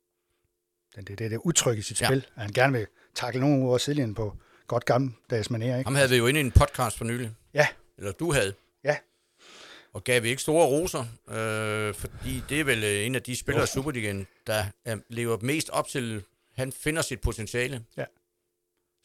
den, 0.97 1.05
det, 1.05 1.19
det, 1.19 1.31
det 1.31 1.41
udtryk 1.45 1.79
i 1.79 1.83
sit 1.83 2.01
Ja. 2.01 2.07
spil, 2.07 2.27
at 2.37 2.43
han 2.43 2.53
gerne 2.53 2.73
vil 2.73 2.87
takle 3.15 3.41
nogen 3.41 3.63
ud 3.63 3.69
over 3.69 3.79
sidelinjen 3.79 4.15
på 4.15 4.37
godt 4.67 4.85
gammeldags 4.85 5.49
manér, 5.49 5.55
ikke? 5.63 5.85
Ham 5.85 5.95
havde 5.95 6.11
vi 6.11 6.17
jo 6.17 6.27
inde 6.27 6.41
i 6.41 6.45
en 6.45 6.51
podcast 6.53 6.99
for 6.99 7.05
nylig. 7.05 7.31
Ja. 7.55 7.67
Eller 7.99 8.13
du 8.13 8.33
havde. 8.33 8.55
Og 9.97 10.05
gav 10.05 10.23
vi 10.23 10.29
ikke 10.29 10.43
store 10.43 10.67
roser, 10.67 11.01
øh, 11.31 11.95
fordi 11.95 12.43
det 12.49 12.61
er 12.61 12.65
vel 12.65 12.85
øh, 12.85 13.07
en 13.07 13.15
af 13.15 13.23
de 13.23 13.37
spillere 13.37 13.65
i 13.65 13.67
Superligaen, 13.67 14.27
der 14.47 14.65
er, 14.85 14.97
lever 15.09 15.39
mest 15.43 15.71
op 15.71 15.89
til, 15.89 16.23
han 16.57 16.73
finder 16.73 17.03
sit 17.03 17.21
potentiale. 17.21 17.85
Ja. 17.97 18.05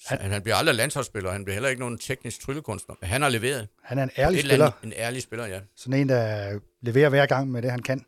Han, 0.06 0.18
han, 0.22 0.32
han 0.32 0.42
bliver 0.42 0.56
aldrig 0.56 0.76
landsholdsspiller, 0.76 1.32
han 1.32 1.44
bliver 1.46 1.54
heller 1.54 1.70
ikke 1.70 1.80
nogen 1.80 1.98
teknisk 1.98 2.42
tryllekunstner, 2.42 2.96
men 3.02 3.10
han 3.10 3.22
har 3.22 3.30
leveret. 3.30 3.68
Han 3.84 4.00
er 4.00 4.04
en 4.04 4.10
ærlig 4.18 4.38
eller 4.40 4.50
spiller. 4.52 4.66
andet- 4.66 4.84
En 4.84 4.94
ærlig 4.94 5.22
spiller, 5.22 5.46
ja. 5.46 5.60
Sådan 5.76 6.00
en, 6.00 6.10
der 6.10 6.60
leverer 6.82 7.10
hver 7.10 7.26
gang 7.26 7.52
med 7.52 7.62
det, 7.62 7.72
han 7.72 7.82
kan. 7.82 8.06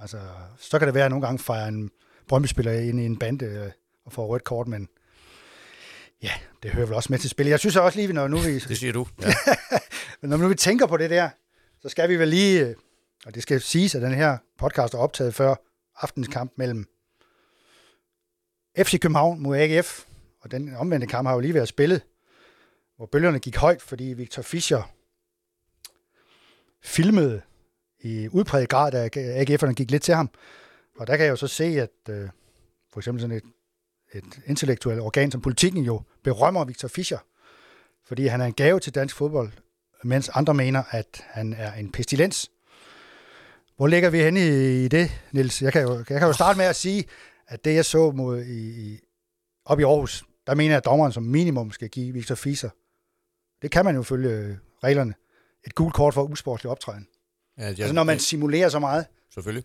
Altså, 0.00 0.20
så 0.58 0.78
kan 0.78 0.86
det 0.88 0.94
være, 0.94 1.04
at 1.04 1.10
nogle 1.10 1.26
gange 1.26 1.38
fejrer 1.38 1.66
en 1.68 1.90
Brøndby-spiller 2.28 2.72
ind 2.72 3.00
i 3.00 3.04
en 3.06 3.18
bande 3.18 3.44
øh, 3.46 3.70
og 4.06 4.12
får 4.12 4.26
rødt 4.26 4.44
kort, 4.44 4.68
men 4.68 4.88
ja, 6.22 6.32
det 6.62 6.70
hører 6.70 6.86
vel 6.86 6.94
også 6.94 7.12
med 7.12 7.18
til 7.18 7.30
spillet. 7.30 7.50
Jeg 7.50 7.58
synes 7.60 7.76
også 7.76 7.98
lige, 7.98 8.12
når 8.12 8.28
nu 8.28 8.38
vi, 8.38 8.58
Det 8.58 8.78
siger 8.78 8.92
du. 8.92 9.06
Ja. 9.22 9.32
Når 10.28 10.36
nu 10.36 10.48
vi 10.48 10.54
tænker 10.54 10.86
på 10.86 10.96
det 10.96 11.10
der, 11.10 11.30
så 11.84 11.88
skal 11.88 12.08
vi 12.08 12.16
vel 12.16 12.28
lige, 12.28 12.66
øh, 12.66 12.74
og 13.26 13.34
det 13.34 13.42
skal 13.42 13.60
siges, 13.60 13.94
at 13.94 14.02
den 14.02 14.14
her 14.14 14.38
podcast 14.58 14.94
er 14.94 14.98
optaget 14.98 15.34
før 15.34 15.54
aftens 15.96 16.28
kamp 16.28 16.52
mellem 16.56 16.86
FC 18.78 19.00
København 19.00 19.40
mod 19.42 19.56
AGF, 19.56 20.04
og 20.40 20.50
den 20.50 20.76
omvendte 20.76 21.06
kamp 21.06 21.28
har 21.28 21.34
jo 21.34 21.40
lige 21.40 21.54
været 21.54 21.68
spillet, 21.68 22.02
hvor 22.96 23.06
bølgerne 23.06 23.38
gik 23.38 23.56
højt, 23.56 23.82
fordi 23.82 24.04
Victor 24.04 24.42
Fischer 24.42 24.94
filmede 26.82 27.42
i 28.00 28.28
udpræget 28.32 28.68
grad, 28.68 28.92
da 28.92 29.08
AGF'erne 29.42 29.72
gik 29.72 29.90
lidt 29.90 30.02
til 30.02 30.14
ham. 30.14 30.30
Og 30.98 31.06
der 31.06 31.16
kan 31.16 31.24
jeg 31.24 31.30
jo 31.30 31.36
så 31.36 31.46
se, 31.46 31.64
at 31.64 31.90
øh, 32.10 32.28
for 32.92 33.00
eksempel 33.00 33.20
sådan 33.20 33.36
et, 33.36 33.44
et 34.12 34.40
intellektuelt 34.46 35.00
organ 35.00 35.30
som 35.30 35.40
politikken 35.40 35.84
jo 35.84 36.02
berømmer 36.22 36.64
Victor 36.64 36.88
Fischer, 36.88 37.18
fordi 38.04 38.26
han 38.26 38.40
er 38.40 38.46
en 38.46 38.54
gave 38.54 38.80
til 38.80 38.94
dansk 38.94 39.16
fodbold, 39.16 39.52
mens 40.04 40.28
andre 40.34 40.54
mener, 40.54 40.82
at 40.90 41.06
han 41.26 41.52
er 41.52 41.72
en 41.72 41.92
pestilens. 41.92 42.50
Hvor 43.76 43.86
ligger 43.86 44.10
vi 44.10 44.18
henne 44.18 44.40
i, 44.40 44.84
i 44.84 44.88
det, 44.88 45.10
Nils? 45.32 45.62
Jeg 45.62 45.72
kan, 45.72 45.82
jo, 45.82 45.96
jeg 45.96 46.06
kan 46.06 46.22
jo 46.22 46.32
starte 46.32 46.56
med 46.56 46.66
at 46.66 46.76
sige, 46.76 47.04
at 47.48 47.64
det 47.64 47.74
jeg 47.74 47.84
så 47.84 48.10
mod 48.10 48.42
i, 48.42 48.86
i, 48.92 49.00
op 49.64 49.80
i 49.80 49.82
Aarhus, 49.82 50.24
der 50.46 50.54
mener 50.54 50.70
jeg, 50.70 50.76
at 50.76 50.84
dommeren 50.84 51.12
som 51.12 51.22
minimum 51.22 51.72
skal 51.72 51.88
give 51.88 52.12
Victor 52.12 52.34
Fischer. 52.34 52.70
Det 53.62 53.70
kan 53.70 53.84
man 53.84 53.94
jo 53.96 54.02
følge 54.02 54.30
øh, 54.30 54.56
reglerne. 54.84 55.14
Et 55.66 55.74
gult 55.74 55.94
kort 55.94 56.14
for 56.14 56.22
usportslig 56.22 56.70
optræden. 56.70 57.06
Ja, 57.58 57.62
jeg, 57.62 57.68
Altså 57.78 57.92
når 57.94 58.04
man 58.04 58.18
simulerer 58.18 58.68
så 58.68 58.78
meget. 58.78 59.06
Selvfølgelig. 59.34 59.64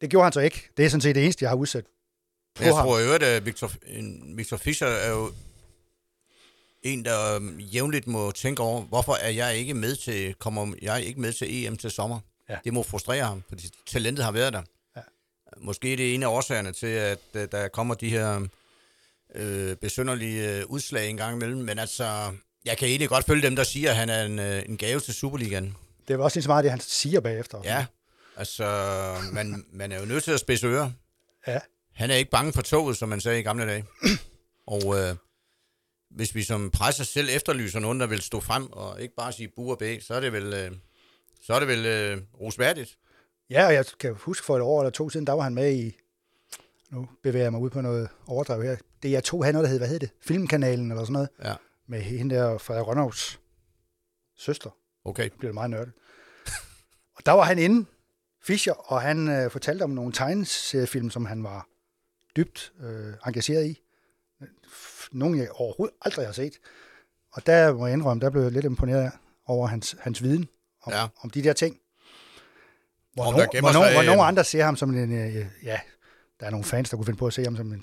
Det 0.00 0.10
gjorde 0.10 0.24
han 0.24 0.32
så 0.32 0.40
ikke. 0.40 0.68
Det 0.76 0.84
er 0.84 0.88
sådan 0.88 1.00
set 1.00 1.14
det 1.14 1.22
eneste, 1.24 1.42
jeg 1.42 1.50
har 1.50 1.56
udsat 1.56 1.84
på 2.54 2.62
Jeg 2.64 2.74
ham. 2.74 2.84
tror 2.86 2.98
øvrigt, 2.98 3.22
at 3.22 3.46
Victor, 3.46 3.70
Victor 4.36 4.56
Fischer 4.56 4.86
er 4.86 5.10
jo 5.10 5.32
en, 6.84 7.04
der 7.04 7.36
øhm, 7.36 7.58
jævnligt 7.58 8.06
må 8.06 8.30
tænke 8.30 8.62
over, 8.62 8.82
hvorfor 8.82 9.14
er 9.14 9.30
jeg 9.30 9.56
ikke 9.56 9.74
med 9.74 9.96
til, 9.96 10.34
kommer 10.34 10.74
jeg 10.82 11.02
ikke 11.02 11.20
med 11.20 11.32
til 11.32 11.66
EM 11.66 11.76
til 11.76 11.90
sommer? 11.90 12.20
Ja. 12.48 12.56
Det 12.64 12.72
må 12.72 12.82
frustrere 12.82 13.24
ham, 13.24 13.42
fordi 13.48 13.70
talentet 13.86 14.24
har 14.24 14.32
været 14.32 14.52
der. 14.52 14.62
Ja. 14.96 15.00
Måske 15.58 15.92
er 15.92 15.96
det 15.96 16.14
en 16.14 16.22
af 16.22 16.26
årsagerne 16.26 16.72
til, 16.72 16.86
at 16.86 17.18
øh, 17.34 17.48
der 17.52 17.68
kommer 17.68 17.94
de 17.94 18.10
her 18.10 18.46
øh, 19.34 19.76
besynderlige 19.76 20.58
øh, 20.58 20.64
udslag 20.66 21.10
en 21.10 21.16
gang 21.16 21.36
imellem, 21.36 21.60
men 21.60 21.78
altså, 21.78 22.32
jeg 22.64 22.78
kan 22.78 22.88
egentlig 22.88 23.08
godt 23.08 23.26
følge 23.26 23.42
dem, 23.42 23.56
der 23.56 23.64
siger, 23.64 23.90
at 23.90 23.96
han 23.96 24.08
er 24.08 24.24
en, 24.24 24.38
øh, 24.38 24.62
en 24.68 24.76
gave 24.76 25.00
til 25.00 25.14
Superligaen. 25.14 25.76
Det 26.08 26.14
er 26.14 26.16
vel 26.16 26.24
også 26.24 26.36
lige 26.36 26.42
så 26.42 26.48
meget 26.50 26.64
det, 26.64 26.70
han 26.70 26.80
siger 26.80 27.20
bagefter. 27.20 27.60
Ja, 27.64 27.86
altså, 28.36 28.64
man, 29.32 29.64
man 29.72 29.92
er 29.92 30.00
jo 30.00 30.06
nødt 30.06 30.24
til 30.24 30.32
at 30.32 30.40
spidse 30.40 30.66
ører. 30.66 30.90
Ja. 31.46 31.60
Han 31.92 32.10
er 32.10 32.14
ikke 32.14 32.30
bange 32.30 32.52
for 32.52 32.62
toget, 32.62 32.96
som 32.96 33.08
man 33.08 33.20
sagde 33.20 33.40
i 33.40 33.42
gamle 33.42 33.66
dage. 33.66 33.84
og 34.66 35.00
øh, 35.00 35.16
hvis 36.14 36.34
vi 36.34 36.42
som 36.42 36.70
presser 36.70 37.04
selv 37.04 37.28
efterlyser 37.30 37.80
nogen, 37.80 38.00
der 38.00 38.06
vil 38.06 38.20
stå 38.20 38.40
frem 38.40 38.72
og 38.72 39.00
ikke 39.02 39.14
bare 39.14 39.32
sige 39.32 39.48
bu 39.56 39.70
og 39.70 39.78
bæ, 39.78 39.98
så 40.00 40.14
er 40.14 40.20
det 40.20 40.32
vel, 40.32 40.52
øh, 40.54 40.70
så 41.42 41.54
er 41.54 41.58
det 41.58 41.68
vel 41.68 41.86
øh, 41.86 42.22
rosværdigt. 42.40 42.98
Ja, 43.50 43.66
og 43.66 43.74
jeg 43.74 43.84
kan 44.00 44.14
huske 44.14 44.46
for 44.46 44.56
et 44.56 44.62
år 44.62 44.80
eller 44.80 44.90
to 44.90 45.10
siden, 45.10 45.26
der 45.26 45.32
var 45.32 45.42
han 45.42 45.54
med 45.54 45.72
i, 45.74 45.96
nu 46.90 47.08
bevæger 47.22 47.44
jeg 47.44 47.52
mig 47.52 47.60
ud 47.60 47.70
på 47.70 47.80
noget 47.80 48.08
overdrev 48.26 48.62
her, 48.62 48.76
det 49.02 49.16
er 49.16 49.20
to 49.20 49.38
noget, 49.38 49.54
der 49.54 49.66
hed, 49.66 49.78
hvad 49.78 49.88
hed 49.88 49.98
det? 49.98 50.10
Filmkanalen 50.22 50.90
eller 50.90 51.04
sådan 51.04 51.12
noget, 51.12 51.28
Ja, 51.44 51.54
med 51.86 52.00
hende 52.00 52.34
der 52.34 52.58
Frederik 52.58 52.86
Rønnovs 52.86 53.40
søster. 54.36 54.70
okay. 55.04 55.24
Nu 55.28 55.36
bliver 55.38 55.48
det 55.50 55.54
meget 55.54 55.70
nørdet. 55.70 55.92
og 57.16 57.26
der 57.26 57.32
var 57.32 57.42
han 57.44 57.58
inde, 57.58 57.86
Fischer, 58.42 58.72
og 58.72 59.02
han 59.02 59.28
øh, 59.28 59.50
fortalte 59.50 59.82
om 59.82 59.90
nogle 59.90 60.12
tegneseriefilm, 60.12 61.10
som 61.10 61.26
han 61.26 61.42
var 61.42 61.66
dybt 62.36 62.72
øh, 62.80 63.14
engageret 63.26 63.66
i. 63.66 63.80
Nogle, 65.12 65.38
jeg 65.38 65.48
overhovedet 65.50 65.96
aldrig 66.02 66.26
har 66.26 66.32
set. 66.32 66.52
Og 67.32 67.46
der 67.46 67.72
må 67.74 67.86
jeg 67.86 67.94
indrømme, 67.94 68.20
der 68.20 68.30
blev 68.30 68.42
jeg 68.42 68.52
lidt 68.52 68.64
imponeret 68.64 69.12
over 69.46 69.66
hans, 69.66 69.96
hans 70.00 70.22
viden 70.22 70.48
om, 70.82 70.92
Ja. 70.92 71.06
om 71.20 71.30
de 71.30 71.42
der 71.44 71.52
ting. 71.52 71.76
Hvor, 73.14 73.24
Om 73.24 73.34
no, 73.34 73.40
der 73.40 73.46
gemmer 73.46 73.72
hvor, 73.72 73.80
no, 73.80 73.84
sig, 73.84 73.92
hvor 73.94 74.00
øh, 74.02 74.06
nogle 74.06 74.22
andre 74.22 74.44
ser 74.44 74.64
ham 74.64 74.76
som 74.76 74.90
en, 74.94 75.12
øh, 75.12 75.46
ja, 75.62 75.80
der 76.40 76.46
er 76.46 76.50
nogle 76.50 76.64
fans, 76.64 76.90
der 76.90 76.96
kunne 76.96 77.06
finde 77.06 77.18
på 77.18 77.26
at 77.26 77.32
se 77.32 77.44
ham 77.44 77.56
som 77.56 77.72
en 77.72 77.82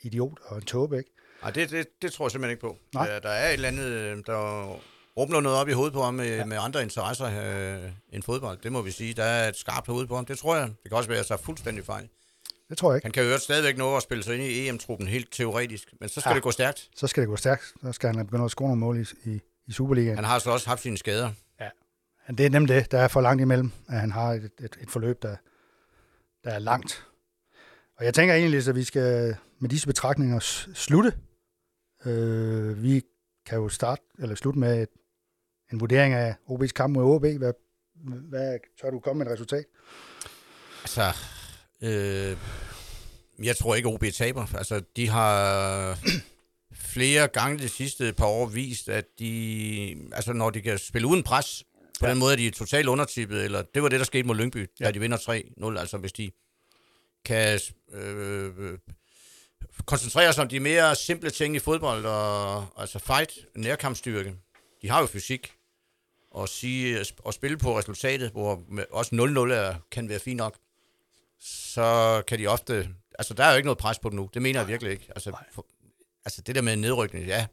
idiot 0.00 0.38
og 0.44 0.56
en 0.56 0.62
tåbe, 0.62 0.98
ikke? 0.98 1.10
Nej, 1.42 1.50
det, 1.50 1.70
det, 1.70 1.86
det 2.02 2.12
tror 2.12 2.24
jeg 2.24 2.30
simpelthen 2.30 2.50
ikke 2.50 2.60
på. 2.60 2.76
Nej. 2.94 3.06
Der, 3.06 3.18
der 3.20 3.28
er 3.28 3.48
et 3.48 3.52
eller 3.52 3.68
andet, 3.68 3.84
øh, 3.84 4.16
der 4.26 4.64
rumler 5.16 5.40
noget 5.40 5.58
op 5.58 5.68
i 5.68 5.72
hovedet 5.72 5.92
på 5.92 6.02
ham 6.02 6.14
med, 6.14 6.36
ja. 6.36 6.44
med 6.44 6.56
andre 6.60 6.82
interesser 6.82 7.26
øh, 7.26 7.90
end 8.12 8.22
fodbold. 8.22 8.58
Det 8.62 8.72
må 8.72 8.82
vi 8.82 8.90
sige. 8.90 9.14
Der 9.14 9.24
er 9.24 9.48
et 9.48 9.56
skarpt 9.56 9.86
hoved 9.86 10.06
på 10.06 10.14
ham. 10.16 10.26
Det 10.26 10.38
tror 10.38 10.56
jeg. 10.56 10.66
Det 10.68 10.88
kan 10.90 10.96
også 10.96 11.08
være, 11.08 11.18
at 11.18 11.20
jeg 11.20 11.26
tager 11.38 11.42
fuldstændig 11.44 11.84
fejl. 11.84 12.08
Det 12.72 12.78
tror 12.78 12.92
jeg 12.92 12.96
ikke. 12.96 13.04
Han 13.04 13.12
kan 13.12 13.24
jo 13.24 13.38
stadigvæk 13.38 13.76
nå 13.76 13.96
at 13.96 14.02
spille 14.02 14.24
sig 14.24 14.34
ind 14.34 14.42
i 14.44 14.68
EM-truppen 14.68 15.06
helt 15.06 15.32
teoretisk, 15.32 15.94
men 16.00 16.08
så 16.08 16.20
skal 16.20 16.30
ja. 16.30 16.32
Ja. 16.32 16.34
det 16.34 16.42
gå 16.42 16.50
stærkt. 16.50 16.88
Så 16.96 17.06
skal 17.06 17.20
det 17.20 17.28
gå 17.28 17.36
stærkt. 17.36 17.72
Så 17.82 17.92
skal 17.92 18.14
han 18.14 18.26
begynde 18.26 18.44
at 18.44 18.50
score 18.50 18.68
nogle 18.68 18.80
mål 18.80 18.98
i, 18.98 19.30
i, 19.30 19.40
i 19.66 19.72
Superligaen. 19.72 20.16
Han 20.16 20.24
har 20.24 20.38
så 20.38 20.50
også 20.50 20.68
haft 20.68 20.82
sine 20.82 20.98
skader. 20.98 21.30
Men 22.26 22.38
det 22.38 22.46
er 22.46 22.50
nemt 22.50 22.68
det. 22.68 22.90
Der 22.92 22.98
er 22.98 23.08
for 23.08 23.20
langt 23.20 23.40
imellem, 23.40 23.72
at 23.88 24.00
han 24.00 24.12
har 24.12 24.32
et, 24.32 24.50
et, 24.60 24.78
et 24.80 24.90
forløb, 24.90 25.22
der, 25.22 25.36
der 26.44 26.50
er 26.50 26.58
langt. 26.58 27.06
Og 27.96 28.04
jeg 28.04 28.14
tænker 28.14 28.34
egentlig, 28.34 28.68
at 28.68 28.76
vi 28.76 28.84
skal 28.84 29.36
med 29.58 29.68
disse 29.70 29.86
betragtninger 29.86 30.38
slutte. 30.74 31.12
Øh, 32.06 32.82
vi 32.82 33.02
kan 33.46 33.58
jo 33.58 33.68
starte, 33.68 34.02
eller 34.18 34.34
slutte 34.34 34.58
med 34.58 34.82
et, 34.82 34.88
en 35.72 35.80
vurdering 35.80 36.14
af 36.14 36.34
OB's 36.50 36.66
kamp 36.66 36.94
mod 36.94 37.04
OB. 37.04 37.24
Hvad, 37.38 37.52
hvad 38.04 38.58
tør 38.80 38.90
du 38.90 39.00
komme 39.00 39.18
med 39.18 39.26
et 39.26 39.32
resultat? 39.32 39.64
Altså, 40.82 41.02
øh, 41.82 42.36
jeg 43.42 43.56
tror 43.56 43.74
ikke, 43.74 43.88
OB 43.88 44.04
taber. 44.14 44.46
Altså, 44.54 44.82
de 44.96 45.08
har 45.08 45.98
flere 46.94 47.28
gange 47.28 47.58
de 47.58 47.68
sidste 47.68 48.12
par 48.12 48.26
år 48.26 48.46
vist, 48.46 48.88
at 48.88 49.04
de, 49.18 49.96
altså, 50.12 50.32
når 50.32 50.50
de 50.50 50.60
kan 50.62 50.78
spille 50.78 51.08
uden 51.08 51.22
pres, 51.22 51.64
på 52.00 52.06
Ja. 52.06 52.10
den 52.10 52.18
måde, 52.18 52.32
at 52.32 52.38
de 52.38 52.46
er 52.46 52.50
totalt 52.50 52.88
undertippet, 52.88 53.44
eller 53.44 53.62
det 53.62 53.82
var 53.82 53.88
det, 53.88 53.98
der 54.00 54.06
skete 54.06 54.26
mod 54.26 54.36
Lyngby, 54.36 54.70
ja. 54.80 54.84
Da 54.84 54.90
de 54.90 55.00
vinder 55.00 55.18
3-0. 55.74 55.78
Altså, 55.80 55.96
hvis 55.98 56.12
de 56.12 56.30
kan 57.24 57.60
øh, 57.92 58.78
koncentrere 59.86 60.32
sig 60.32 60.42
om 60.42 60.48
de 60.48 60.60
mere 60.60 60.94
simple 60.96 61.30
ting 61.30 61.56
i 61.56 61.58
fodbold, 61.58 62.04
og 62.06 62.66
altså 62.76 62.98
fight, 62.98 63.32
nærkampstyrke. 63.56 64.34
De 64.82 64.90
har 64.90 65.00
jo 65.00 65.06
fysik, 65.06 65.52
og, 66.30 66.48
sige, 66.48 67.04
og 67.18 67.34
spille 67.34 67.56
på 67.58 67.78
resultatet, 67.78 68.30
hvor 68.30 68.62
også 68.90 69.10
0-0 69.14 69.52
er, 69.52 69.74
kan 69.90 70.08
være 70.08 70.20
fint 70.20 70.36
nok, 70.36 70.56
så 71.44 72.22
kan 72.26 72.38
de 72.38 72.46
ofte... 72.46 72.88
Altså, 73.18 73.34
der 73.34 73.44
er 73.44 73.50
jo 73.50 73.56
ikke 73.56 73.66
noget 73.66 73.78
pres 73.78 73.98
på 73.98 74.08
dem 74.08 74.16
nu. 74.16 74.30
Det 74.34 74.42
mener 74.42 74.60
jeg 74.60 74.68
virkelig 74.68 74.92
ikke. 74.92 75.06
Altså, 75.08 75.36
for, 75.52 75.66
altså 76.24 76.42
det 76.42 76.54
der 76.54 76.62
med 76.62 76.76
nedrykning, 76.76 77.26
ja, 77.26 77.46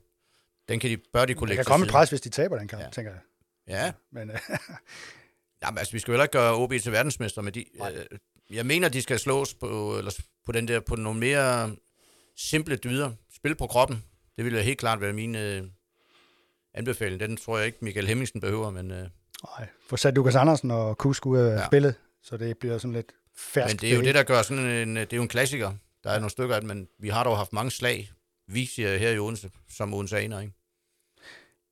den 0.69 0.79
kan 0.79 0.89
de, 0.89 0.97
bør 1.13 1.25
de 1.25 1.33
kunne 1.33 1.47
Der 1.47 1.49
lægge 1.49 1.57
kan 1.57 1.65
til 1.65 1.71
komme 1.71 1.85
et 1.85 1.91
pres, 1.91 2.09
hvis 2.09 2.21
de 2.21 2.29
taber 2.29 2.57
den 2.57 2.67
kamp, 2.67 2.83
ja. 2.83 2.89
Tænker 2.89 3.11
jeg. 3.11 3.21
Ja, 3.67 3.91
Men 4.11 4.29
øh, 4.31 4.39
Jamen, 5.63 5.77
altså, 5.77 5.93
vi 5.93 5.99
skal 5.99 6.11
jo 6.11 6.13
heller 6.13 6.23
ikke 6.23 6.37
gøre 6.37 6.55
OB 6.55 6.73
til 6.83 6.91
verdensmester, 6.91 7.41
men 7.41 7.53
de, 7.53 7.59
øh, 7.59 8.05
jeg 8.49 8.65
mener, 8.65 8.89
de 8.89 9.01
skal 9.01 9.19
slås 9.19 9.53
på, 9.53 9.97
eller 9.97 10.19
på, 10.45 10.51
den 10.51 10.67
der, 10.67 10.79
på 10.79 10.95
nogle 10.95 11.19
mere 11.19 11.75
simple 12.35 12.75
dyder. 12.75 13.11
Spil 13.35 13.55
på 13.55 13.67
kroppen. 13.67 14.03
Det 14.37 14.45
ville 14.45 14.61
helt 14.61 14.79
klart 14.79 15.01
være 15.01 15.13
min 15.13 15.35
øh, 15.35 15.63
anbefaling. 16.73 17.19
Den 17.19 17.37
tror 17.37 17.57
jeg 17.57 17.65
ikke, 17.65 17.77
Michael 17.81 18.07
Hemmingsen 18.07 18.41
behøver, 18.41 18.69
men, 18.69 18.91
øh, 18.91 19.07
nej, 19.57 19.67
få 19.89 19.97
sat 19.97 20.15
Lukas 20.15 20.35
Andersen 20.35 20.71
og 20.71 20.97
Kusk 20.97 21.25
ud 21.25 21.37
af. 21.37 21.57
Ja. 21.57 21.65
spillet, 21.65 21.95
så 22.23 22.37
det 22.37 22.57
bliver 22.57 22.77
sådan 22.77 22.93
lidt 22.93 23.11
færdigt. 23.39 23.73
men 23.73 23.81
det 23.81 23.91
er 23.91 23.97
jo 23.97 24.01
det, 24.01 24.15
der 24.15 24.23
gør 24.23 24.41
sådan 24.41 24.65
en... 24.65 24.95
Det 24.95 25.13
er 25.13 25.17
jo 25.17 25.21
en 25.21 25.27
klassiker. 25.27 25.73
Der 26.03 26.09
er 26.09 26.19
nogle 26.19 26.29
stykker 26.29 26.55
af 26.55 26.61
det, 26.61 26.67
men 26.67 26.87
vi 26.99 27.09
har 27.09 27.23
dog 27.23 27.37
haft 27.37 27.53
mange 27.53 27.71
slag, 27.71 28.11
vi 28.47 28.65
siger 28.65 28.97
her 28.97 29.09
i 29.09 29.19
Odense, 29.19 29.49
som 29.69 29.93
Odense 29.93 30.19
aner, 30.19 30.39
ikke? 30.39 30.53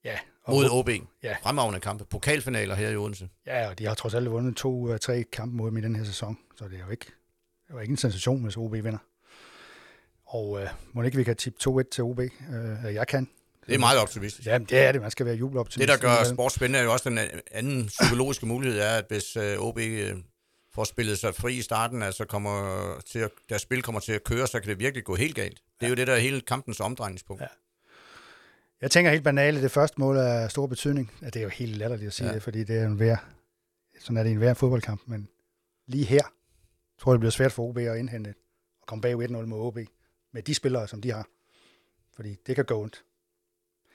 Ja, 0.04 0.18
og, 0.44 0.54
Mod 0.54 0.70
OB. 0.72 0.90
Ja. 1.24 1.36
Fremragende 1.44 1.80
kampe. 1.80 2.06
Pokalfinaler 2.06 2.76
her 2.76 2.90
i 2.90 2.96
Odense. 2.96 3.30
ja, 3.46 3.70
og 3.70 3.80
de 3.80 3.86
har 3.86 3.94
trods 3.94 4.14
alt 4.14 4.32
vundet 4.32 4.56
to 4.56 4.80
ud 4.80 4.92
af 4.92 5.00
tre 5.00 5.24
kampe 5.24 5.56
mod 5.56 5.70
dem 5.70 5.78
i 5.78 5.82
den 5.82 5.96
her 5.96 6.04
sæson, 6.04 6.38
så 6.58 6.66
det 6.66 6.74
er 6.80 6.86
jo 6.86 6.92
ikke, 6.92 7.06
det 7.06 7.70
er 7.70 7.74
jo 7.74 7.80
ikke 7.80 7.92
en 7.92 7.98
sensation, 7.98 8.44
hvis 8.44 8.58
OB 8.58 8.74
vinder. 8.74 8.98
Og 10.26 10.62
øh, 10.62 10.68
må 10.94 11.02
ikke 11.02 11.18
vi 11.18 11.24
kan 11.24 11.36
tippe 11.36 11.82
2-1 11.82 11.90
til 11.92 12.04
OB? 12.04 12.20
Øh, 12.20 12.30
jeg 12.94 13.08
kan. 13.08 13.30
Det 13.68 13.76
er 13.76 13.80
meget 13.80 14.00
optimistisk. 14.00 14.48
Ja, 14.48 14.58
det 14.58 14.80
er 14.80 14.92
det. 14.92 15.02
Man 15.02 15.12
skal 15.12 15.26
være 15.26 15.36
jubeloptimist. 15.36 15.90
Det, 15.90 16.02
der 16.02 16.08
gør 16.08 16.34
sport 16.34 16.52
spændende, 16.52 16.80
er 16.80 16.84
jo 16.84 16.94
også 16.94 17.10
den 17.10 17.20
anden 17.52 17.88
psykologiske 17.88 18.46
mulighed, 18.46 18.80
er, 18.80 18.98
at 18.98 19.06
hvis 19.08 19.36
øh, 19.36 19.60
OB 19.60 19.78
øh, 19.78 20.16
får 20.78 20.84
spillet 20.84 21.20
sig 21.20 21.36
fri 21.36 21.58
i 21.58 21.62
starten, 21.62 22.04
altså 22.04 22.26
kommer 22.26 22.56
til 23.06 23.20
at, 23.20 23.32
deres 23.50 23.62
spil 23.62 23.82
kommer 23.82 24.00
til 24.00 24.12
at 24.12 24.24
køre, 24.24 24.48
så 24.48 24.60
kan 24.60 24.70
det 24.70 24.80
virkelig 24.80 25.04
gå 25.04 25.16
helt 25.16 25.36
galt. 25.36 25.62
Det 25.80 25.86
er 25.86 25.90
jo 25.90 25.96
det, 25.96 26.08
der 26.08 26.14
er 26.14 26.20
hele 26.20 26.42
kampens 26.42 26.80
omdrejningspunkt. 26.80 27.42
Ja. 27.42 27.48
Jeg 28.82 28.92
tænker 28.92 29.12
helt 29.12 29.24
banalt, 29.24 29.62
det 29.62 29.72
første 29.72 30.02
mål 30.02 30.18
er 30.18 30.48
stor 30.48 30.68
betydning. 30.68 31.12
Ja, 31.22 31.26
det 31.26 31.36
er 31.36 31.44
jo 31.44 31.50
helt 31.50 31.78
latterligt 31.78 32.08
at 32.08 32.14
sige 32.14 32.28
ja. 32.28 32.34
Det, 32.34 32.44
fordi 32.44 32.64
det 32.64 32.78
er 32.78 32.86
en 32.86 33.00
vær, 33.00 33.30
sådan 34.00 34.18
er 34.18 34.24
det 34.24 34.30
i 34.30 34.34
en 34.34 34.38
hver 34.38 34.54
fodboldkamp, 34.54 35.02
men 35.06 35.30
lige 35.88 36.06
her 36.06 36.24
tror 37.00 37.12
jeg, 37.12 37.14
det 37.14 37.20
bliver 37.20 37.32
svært 37.32 37.52
for 37.52 37.64
OB 37.64 37.78
at 37.78 37.98
indhente 37.98 38.34
og 38.82 38.88
komme 38.88 39.02
bag 39.02 39.14
1-0 39.14 39.32
mod 39.46 39.60
OB 39.60 39.78
med 40.34 40.44
de 40.44 40.54
spillere, 40.54 40.88
som 40.88 41.02
de 41.02 41.12
har. 41.12 41.28
Fordi 42.16 42.36
det 42.48 42.56
kan 42.56 42.66
gå 42.66 42.82
ondt. 42.82 43.04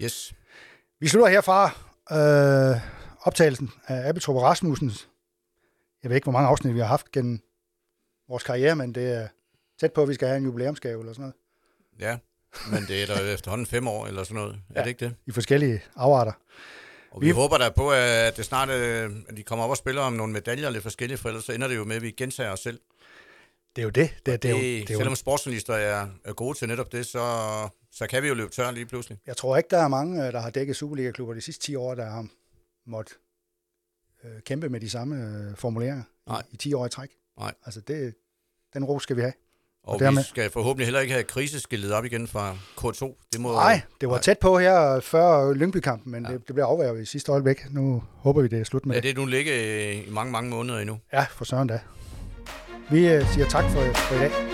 Yes. 0.03 0.35
Vi 1.01 1.09
slutter 1.09 1.29
herfra 1.29 1.65
øh, 2.13 2.81
optagelsen 3.21 3.71
af 3.87 4.09
Abeltrup 4.09 4.37
og 4.37 4.43
Rasmussens. 4.43 5.09
Jeg 6.03 6.09
ved 6.09 6.17
ikke, 6.17 6.25
hvor 6.25 6.33
mange 6.33 6.49
afsnit 6.49 6.75
vi 6.75 6.79
har 6.81 6.87
haft 6.87 7.11
gennem 7.13 7.41
vores 8.29 8.43
karriere, 8.43 8.77
men 8.77 8.95
det 8.95 9.13
er 9.15 9.29
tæt 9.81 9.93
på, 9.93 10.03
at 10.03 10.09
vi 10.09 10.15
skal 10.15 10.29
have 10.29 10.37
en 10.39 10.45
jubilæumsgave 10.45 11.01
eller 11.01 11.13
sådan 11.13 11.23
noget. 11.23 11.35
Ja, 12.01 12.19
men 12.71 12.83
det 12.89 13.03
er 13.03 13.07
der 13.07 13.35
efterhånden 13.35 13.67
fem 13.67 13.89
år 13.89 14.07
eller 14.07 14.25
sådan 14.25 14.35
noget. 14.43 14.59
Ja. 14.75 14.81
Er 14.81 14.83
det 14.85 14.91
ikke 14.91 15.05
det? 15.05 15.15
I 15.27 15.31
forskellige 15.33 15.83
afarter. 15.97 16.33
Og 17.11 17.21
vi, 17.21 17.27
Vi- 17.27 17.33
håber 17.33 17.59
da 17.59 17.69
på, 17.71 17.91
at 17.91 18.37
det 18.37 18.45
snart 18.45 18.69
øh, 18.71 19.11
at 19.29 19.37
de 19.37 19.43
kommer 19.43 19.65
op 19.65 19.71
og 19.71 19.77
spiller 19.77 20.03
om 20.03 20.13
nogle 20.13 20.33
medaljer 20.33 20.71
lidt 20.71 20.83
forskellige, 20.83 21.19
for 21.19 21.29
ellers 21.29 21.45
så 21.45 21.53
ender 21.53 21.69
det 21.69 21.77
jo 21.77 21.85
med, 21.85 21.97
at 21.97 22.03
vi 22.03 22.11
gentager 22.11 22.51
os 22.51 22.61
selv. 22.61 22.81
Det 23.77 23.83
er 23.83 23.85
jo 23.85 23.91
det. 23.91 24.11
Det, 24.17 24.27
det, 24.27 24.43
Det, 24.43 24.49
er 24.51 24.53
jo, 24.55 24.59
det 24.59 24.89
det 24.89 24.95
er 24.95 24.99
selvom 24.99 25.15
sportsjournalister 25.17 25.75
er, 25.75 26.07
er 26.25 26.33
gode 26.33 26.59
til 26.59 26.69
netop 26.69 26.93
det, 26.93 27.07
så, 27.07 27.69
så 27.93 28.07
kan 28.07 28.23
vi 28.23 28.29
jo 28.29 28.35
løbe 28.35 28.51
tør 28.51 28.71
lige 28.71 28.87
pludselig. 28.87 29.19
jeg 29.27 29.37
tror 29.37 29.57
ikke, 29.57 29.69
der 29.71 29.79
er 29.79 29.89
mange, 29.89 30.27
øh, 30.27 30.33
der 30.33 30.41
har 30.41 30.51
dækket 30.51 30.77
Superliga-klubber 30.77 31.35
de 31.35 31.41
sidste 31.41 31.65
10 31.67 31.75
år, 31.77 31.95
der 31.95 32.05
har 32.11 32.27
måttet 32.87 33.17
øh, 34.25 34.41
kæmpe 34.47 34.69
med 34.69 34.81
de 34.81 34.91
samme 34.91 35.17
øh, 35.17 35.57
formuleringer 35.57 36.03
Nej. 36.27 36.43
i, 36.51 36.55
i 36.55 36.57
10 36.57 36.75
år 36.75 36.87
i 36.87 36.89
træk. 36.89 37.09
Nej. 37.39 37.55
Altså, 37.67 37.81
det, 37.81 38.15
den 38.75 38.85
ro 38.85 38.99
skal 38.99 39.17
vi 39.17 39.21
have. 39.21 39.33
Og, 39.85 39.95
og 39.95 40.01
dermed- 40.01 40.23
vi 40.23 40.29
skal 40.29 40.51
forhåbentlig 40.51 40.87
heller 40.87 41.01
ikke 41.01 41.13
have 41.13 41.25
kriseskiltet 41.25 41.93
op 41.93 42.05
igen 42.05 42.29
fra 42.29 42.57
K2. 42.81 43.29
Det 43.33 43.41
må, 43.41 43.53
Nej, 43.53 43.81
det 44.01 44.09
var 44.09 44.15
nej. 44.15 44.23
tæt 44.23 44.39
på 44.39 44.59
her 44.59 45.01
før 45.01 45.53
Lyngby-kampen, 45.53 46.13
men 46.13 46.27
Ja. 46.27 46.33
det, 46.33 46.47
det 46.49 46.55
blev 46.55 46.65
afværget 46.65 47.03
i 47.03 47.05
sidste 47.05 47.33
øjeblik. 47.33 47.71
Nu 47.73 48.03
håber 48.17 48.43
vi, 48.43 48.49
det 48.49 48.61
er 48.61 48.65
slut 48.65 48.87
med 48.87 48.95
Ja, 48.95 49.01
det. 49.01 49.09
det 49.09 49.17
nu 49.17 49.27
ligge 49.27 49.95
i 50.05 50.11
mange, 50.11 50.33
mange 50.33 50.51
måneder 50.51 50.79
endnu. 50.79 50.99
Ja, 51.13 51.27
for 51.31 51.45
søren 51.45 51.69
da. 51.69 51.81
Vi 52.91 53.09
øh, 53.09 53.33
siger 53.35 53.49
tak 53.49 53.65
for, 53.65 53.81
for 53.95 54.15
i 54.15 54.19
dag. 54.19 54.52